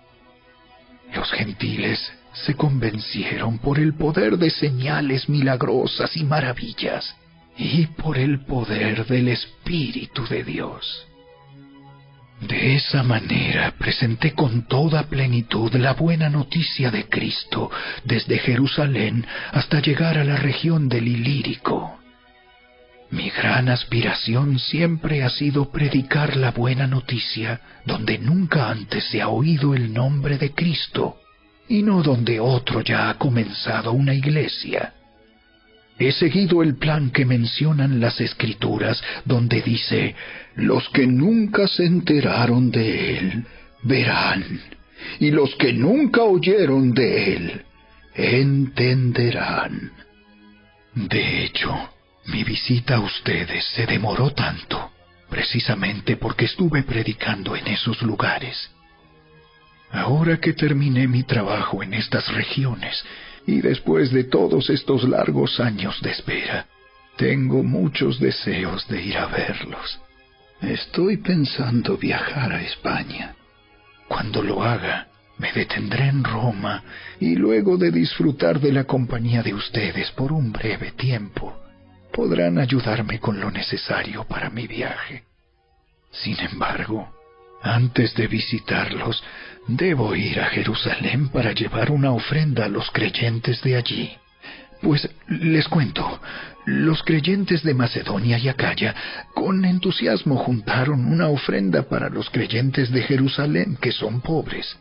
[1.14, 7.14] Los gentiles se convencieron por el poder de señales milagrosas y maravillas
[7.56, 11.06] y por el poder del Espíritu de Dios.
[12.42, 17.70] De esa manera presenté con toda plenitud la buena noticia de Cristo
[18.04, 22.00] desde Jerusalén hasta llegar a la región del Ilírico.
[23.10, 29.28] Mi gran aspiración siempre ha sido predicar la buena noticia donde nunca antes se ha
[29.28, 31.18] oído el nombre de Cristo
[31.68, 34.94] y no donde otro ya ha comenzado una iglesia.
[35.98, 40.16] He seguido el plan que mencionan las escrituras, donde dice,
[40.56, 43.46] los que nunca se enteraron de él,
[43.82, 44.60] verán,
[45.18, 47.62] y los que nunca oyeron de él,
[48.14, 49.92] entenderán.
[50.94, 51.72] De hecho,
[52.26, 54.92] mi visita a ustedes se demoró tanto,
[55.30, 58.70] precisamente porque estuve predicando en esos lugares.
[59.90, 63.02] Ahora que terminé mi trabajo en estas regiones,
[63.46, 66.66] y después de todos estos largos años de espera,
[67.16, 70.00] tengo muchos deseos de ir a verlos.
[70.62, 73.34] Estoy pensando viajar a España.
[74.06, 75.08] Cuando lo haga,
[75.38, 76.84] me detendré en Roma
[77.18, 81.60] y luego de disfrutar de la compañía de ustedes por un breve tiempo,
[82.12, 85.24] podrán ayudarme con lo necesario para mi viaje.
[86.12, 87.12] Sin embargo,
[87.60, 89.20] antes de visitarlos,
[89.66, 94.16] debo ir a Jerusalén para llevar una ofrenda a los creyentes de allí.
[94.82, 96.20] Pues les cuento,
[96.66, 98.94] los creyentes de Macedonia y Acaya
[99.34, 104.76] con entusiasmo juntaron una ofrenda para los creyentes de Jerusalén que son pobres.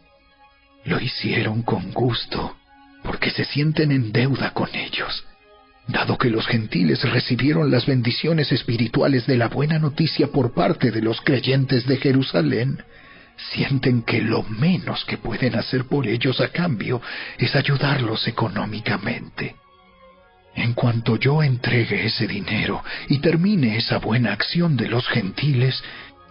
[0.85, 2.57] Lo hicieron con gusto,
[3.03, 5.23] porque se sienten en deuda con ellos
[5.87, 11.01] dado que los gentiles recibieron las bendiciones espirituales de la buena noticia por parte de
[11.01, 12.83] los creyentes de Jerusalén,
[13.53, 17.01] sienten que lo menos que pueden hacer por ellos a cambio
[17.37, 19.55] es ayudarlos económicamente.
[20.55, 25.81] En cuanto yo entregue ese dinero y termine esa buena acción de los gentiles,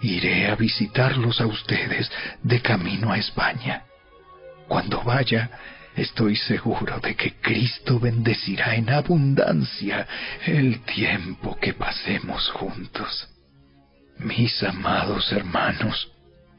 [0.02, 2.10] iré a visitarlos a ustedes
[2.42, 3.84] de camino a España.
[4.68, 5.50] Cuando vaya,
[5.96, 10.06] Estoy seguro de que Cristo bendecirá en abundancia
[10.46, 13.28] el tiempo que pasemos juntos.
[14.18, 16.12] Mis amados hermanos,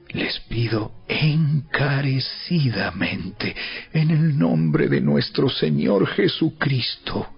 [0.10, 3.56] les pido encarecidamente
[3.94, 7.30] en el nombre de nuestro Señor Jesucristo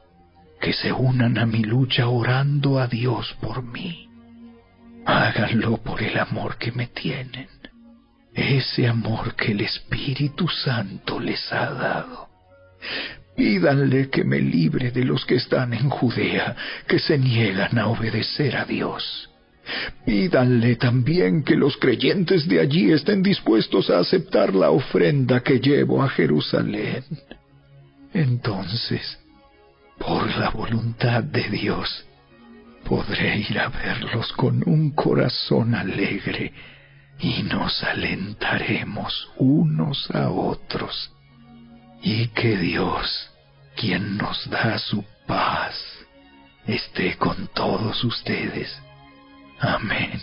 [0.64, 4.08] que se unan a mi lucha orando a Dios por mí.
[5.06, 7.50] Háganlo por el amor que me tienen
[8.34, 12.30] ese amor que el Espíritu Santo les ha dado.
[13.36, 16.56] Pídanle que me libre de los que están en Judea,
[16.88, 19.30] que se niegan a obedecer a Dios.
[20.06, 26.04] Pídanle también que los creyentes de allí estén dispuestos a aceptar la ofrenda que llevo
[26.04, 27.04] a Jerusalén.
[28.14, 29.20] Entonces,
[29.98, 32.06] por la voluntad de Dios,
[32.86, 36.54] podré ir a verlos con un corazón alegre
[37.20, 41.12] y nos alentaremos unos a otros.
[42.02, 43.32] Y que Dios,
[43.76, 45.76] quien nos da su paz,
[46.68, 48.78] esté con todos ustedes.
[49.60, 50.22] Amén.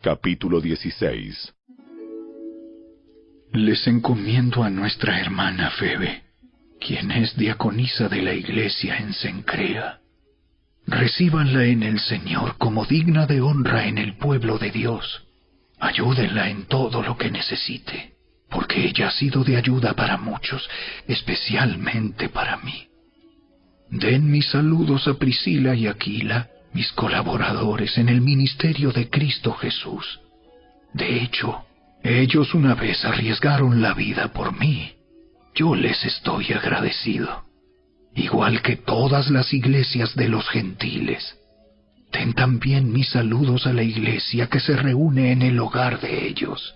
[0.00, 1.54] Capítulo 16
[3.52, 6.22] Les encomiendo a nuestra hermana Febe
[6.80, 10.00] quien es diaconisa de la iglesia en Sencrea.
[10.86, 15.22] Recíbanla en el Señor como digna de honra en el pueblo de Dios.
[15.78, 18.14] Ayúdenla en todo lo que necesite,
[18.50, 20.68] porque ella ha sido de ayuda para muchos,
[21.06, 22.88] especialmente para mí.
[23.90, 30.20] Den mis saludos a Priscila y Aquila, mis colaboradores en el ministerio de Cristo Jesús.
[30.94, 31.66] De hecho,
[32.02, 34.92] ellos una vez arriesgaron la vida por mí
[35.54, 37.44] yo les estoy agradecido,
[38.14, 41.36] igual que todas las iglesias de los gentiles.
[42.10, 46.74] Den también mis saludos a la iglesia que se reúne en el hogar de ellos.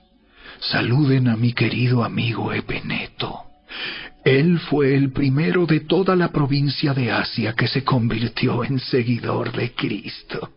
[0.61, 3.45] Saluden a mi querido amigo Epeneto.
[4.25, 9.53] Él fue el primero de toda la provincia de Asia que se convirtió en seguidor
[9.53, 10.51] de Cristo.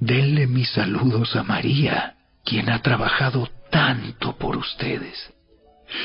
[0.00, 5.32] Denle mis saludos a María, quien ha trabajado tanto por ustedes.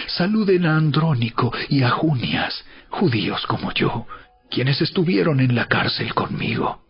[0.07, 4.05] Saluden a Andrónico y a Junias, judíos como yo,
[4.49, 6.81] quienes estuvieron en la cárcel conmigo.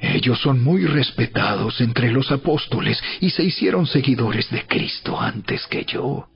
[0.00, 5.84] Ellos son muy respetados entre los apóstoles y se hicieron seguidores de Cristo antes que
[5.84, 6.28] yo.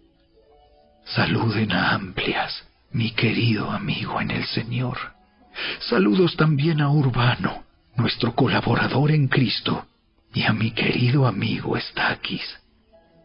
[1.04, 4.98] Saluden a Amplias, mi querido amigo en el Señor.
[5.80, 7.64] Saludos también a Urbano,
[7.96, 9.86] nuestro colaborador en Cristo,
[10.39, 12.44] y a mi querido amigo Estaquis.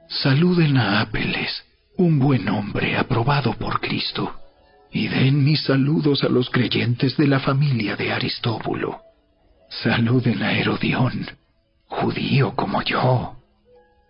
[0.08, 1.64] Saluden a Apeles,
[1.96, 4.34] un buen hombre aprobado por Cristo,
[4.92, 9.00] y den mis saludos a los creyentes de la familia de Aristóbulo.
[9.70, 11.28] Saluden a Herodión,
[11.86, 13.36] judío como yo.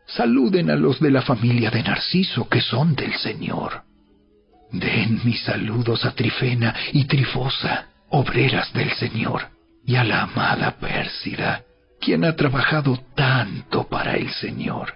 [0.07, 3.81] Saluden a los de la familia de Narciso, que son del Señor.
[4.71, 9.49] Den mis saludos a Trifena y Trifosa, obreras del Señor,
[9.85, 11.63] y a la amada Pérsida,
[12.03, 14.95] quien ha trabajado tanto para el Señor.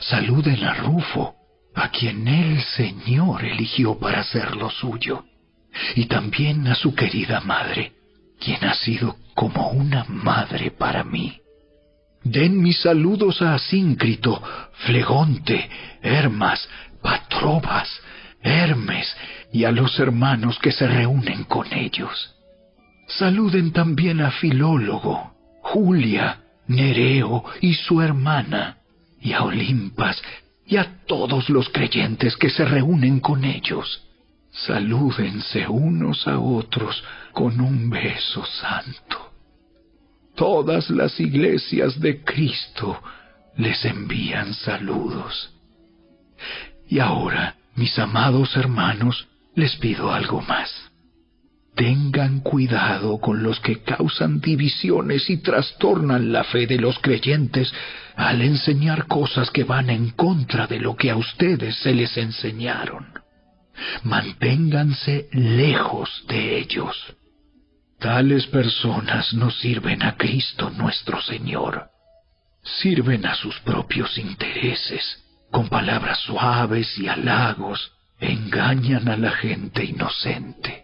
[0.00, 1.36] Saluden a Rufo,
[1.74, 5.24] a quien el Señor eligió para ser lo suyo,
[5.94, 7.92] y también a su querida madre,
[8.40, 11.40] quien ha sido como una madre para mí.
[12.24, 14.42] Den mis saludos a Asíncrito,
[14.86, 15.68] Flegonte,
[16.02, 16.68] Hermas,
[17.02, 17.88] Patrobas,
[18.40, 19.14] Hermes
[19.52, 22.34] y a los hermanos que se reúnen con ellos.
[23.06, 25.33] Saluden también a Filólogo,
[25.74, 26.38] Julia,
[26.68, 28.78] Nereo y su hermana,
[29.20, 30.22] y a Olimpas
[30.64, 34.04] y a todos los creyentes que se reúnen con ellos.
[34.52, 37.02] Salúdense unos a otros
[37.32, 39.32] con un beso santo.
[40.36, 43.02] Todas las iglesias de Cristo
[43.56, 45.52] les envían saludos.
[46.88, 49.26] Y ahora, mis amados hermanos,
[49.56, 50.70] les pido algo más.
[51.74, 57.72] Tengan cuidado con los que causan divisiones y trastornan la fe de los creyentes
[58.14, 63.08] al enseñar cosas que van en contra de lo que a ustedes se les enseñaron.
[64.04, 66.96] Manténganse lejos de ellos.
[67.98, 71.88] Tales personas no sirven a Cristo nuestro Señor.
[72.62, 75.24] Sirven a sus propios intereses.
[75.50, 80.83] Con palabras suaves y halagos engañan a la gente inocente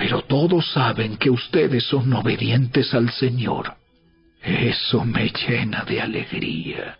[0.00, 3.74] pero todos saben que ustedes son obedientes al Señor.
[4.42, 6.96] Eso me llena de alegría.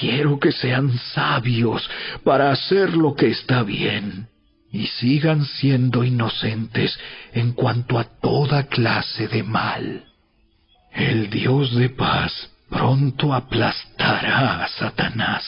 [0.00, 1.88] Quiero que sean sabios
[2.24, 4.26] para hacer lo que está bien
[4.72, 6.98] y sigan siendo inocentes
[7.34, 10.04] en cuanto a toda clase de mal.
[10.92, 15.44] El Dios de paz pronto aplastará a Satanás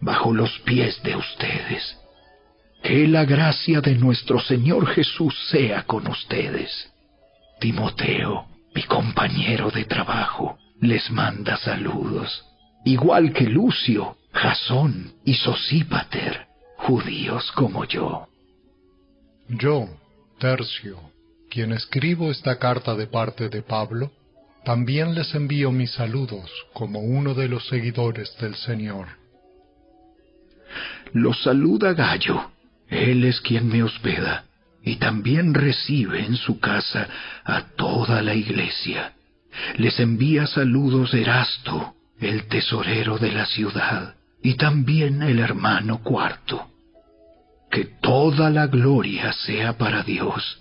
[0.00, 2.01] bajo los pies de ustedes.
[2.82, 6.92] Que la gracia de nuestro Señor Jesús sea con ustedes.
[7.60, 12.44] Timoteo, mi compañero de trabajo, les manda saludos,
[12.84, 16.46] igual que Lucio, Jasón y Sosípater,
[16.76, 18.26] judíos como yo.
[19.48, 19.88] Yo,
[20.40, 20.98] Tercio,
[21.50, 24.10] quien escribo esta carta de parte de Pablo,
[24.64, 29.08] también les envío mis saludos como uno de los seguidores del Señor.
[31.12, 32.51] Los saluda Gallo,
[32.92, 34.44] él es quien me hospeda
[34.84, 37.08] y también recibe en su casa
[37.44, 39.12] a toda la iglesia.
[39.76, 46.68] Les envía saludos Erasto, el tesorero de la ciudad, y también el hermano cuarto.
[47.70, 50.60] Que toda la gloria sea para Dios,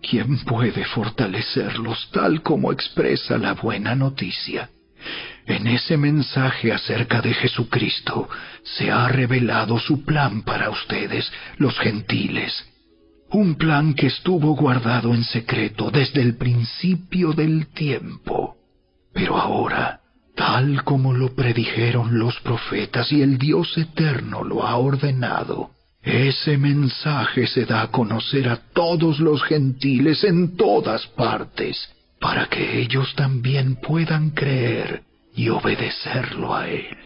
[0.00, 4.70] quien puede fortalecerlos tal como expresa la buena noticia.
[5.48, 8.28] En ese mensaje acerca de Jesucristo
[8.62, 12.52] se ha revelado su plan para ustedes, los gentiles.
[13.30, 18.56] Un plan que estuvo guardado en secreto desde el principio del tiempo.
[19.14, 20.00] Pero ahora,
[20.36, 25.70] tal como lo predijeron los profetas y el Dios eterno lo ha ordenado,
[26.02, 31.88] ese mensaje se da a conocer a todos los gentiles en todas partes,
[32.20, 35.07] para que ellos también puedan creer
[35.38, 36.96] y obedecerlo a Él.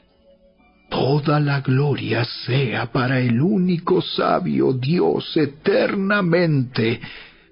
[0.88, 6.98] Toda la gloria sea para el único sabio Dios eternamente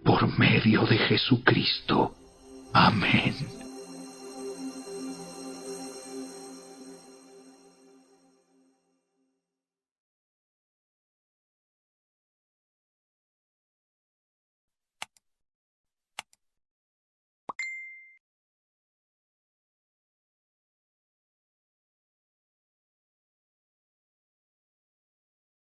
[0.03, 2.15] por medio de Jesucristo.
[2.73, 3.60] Amén.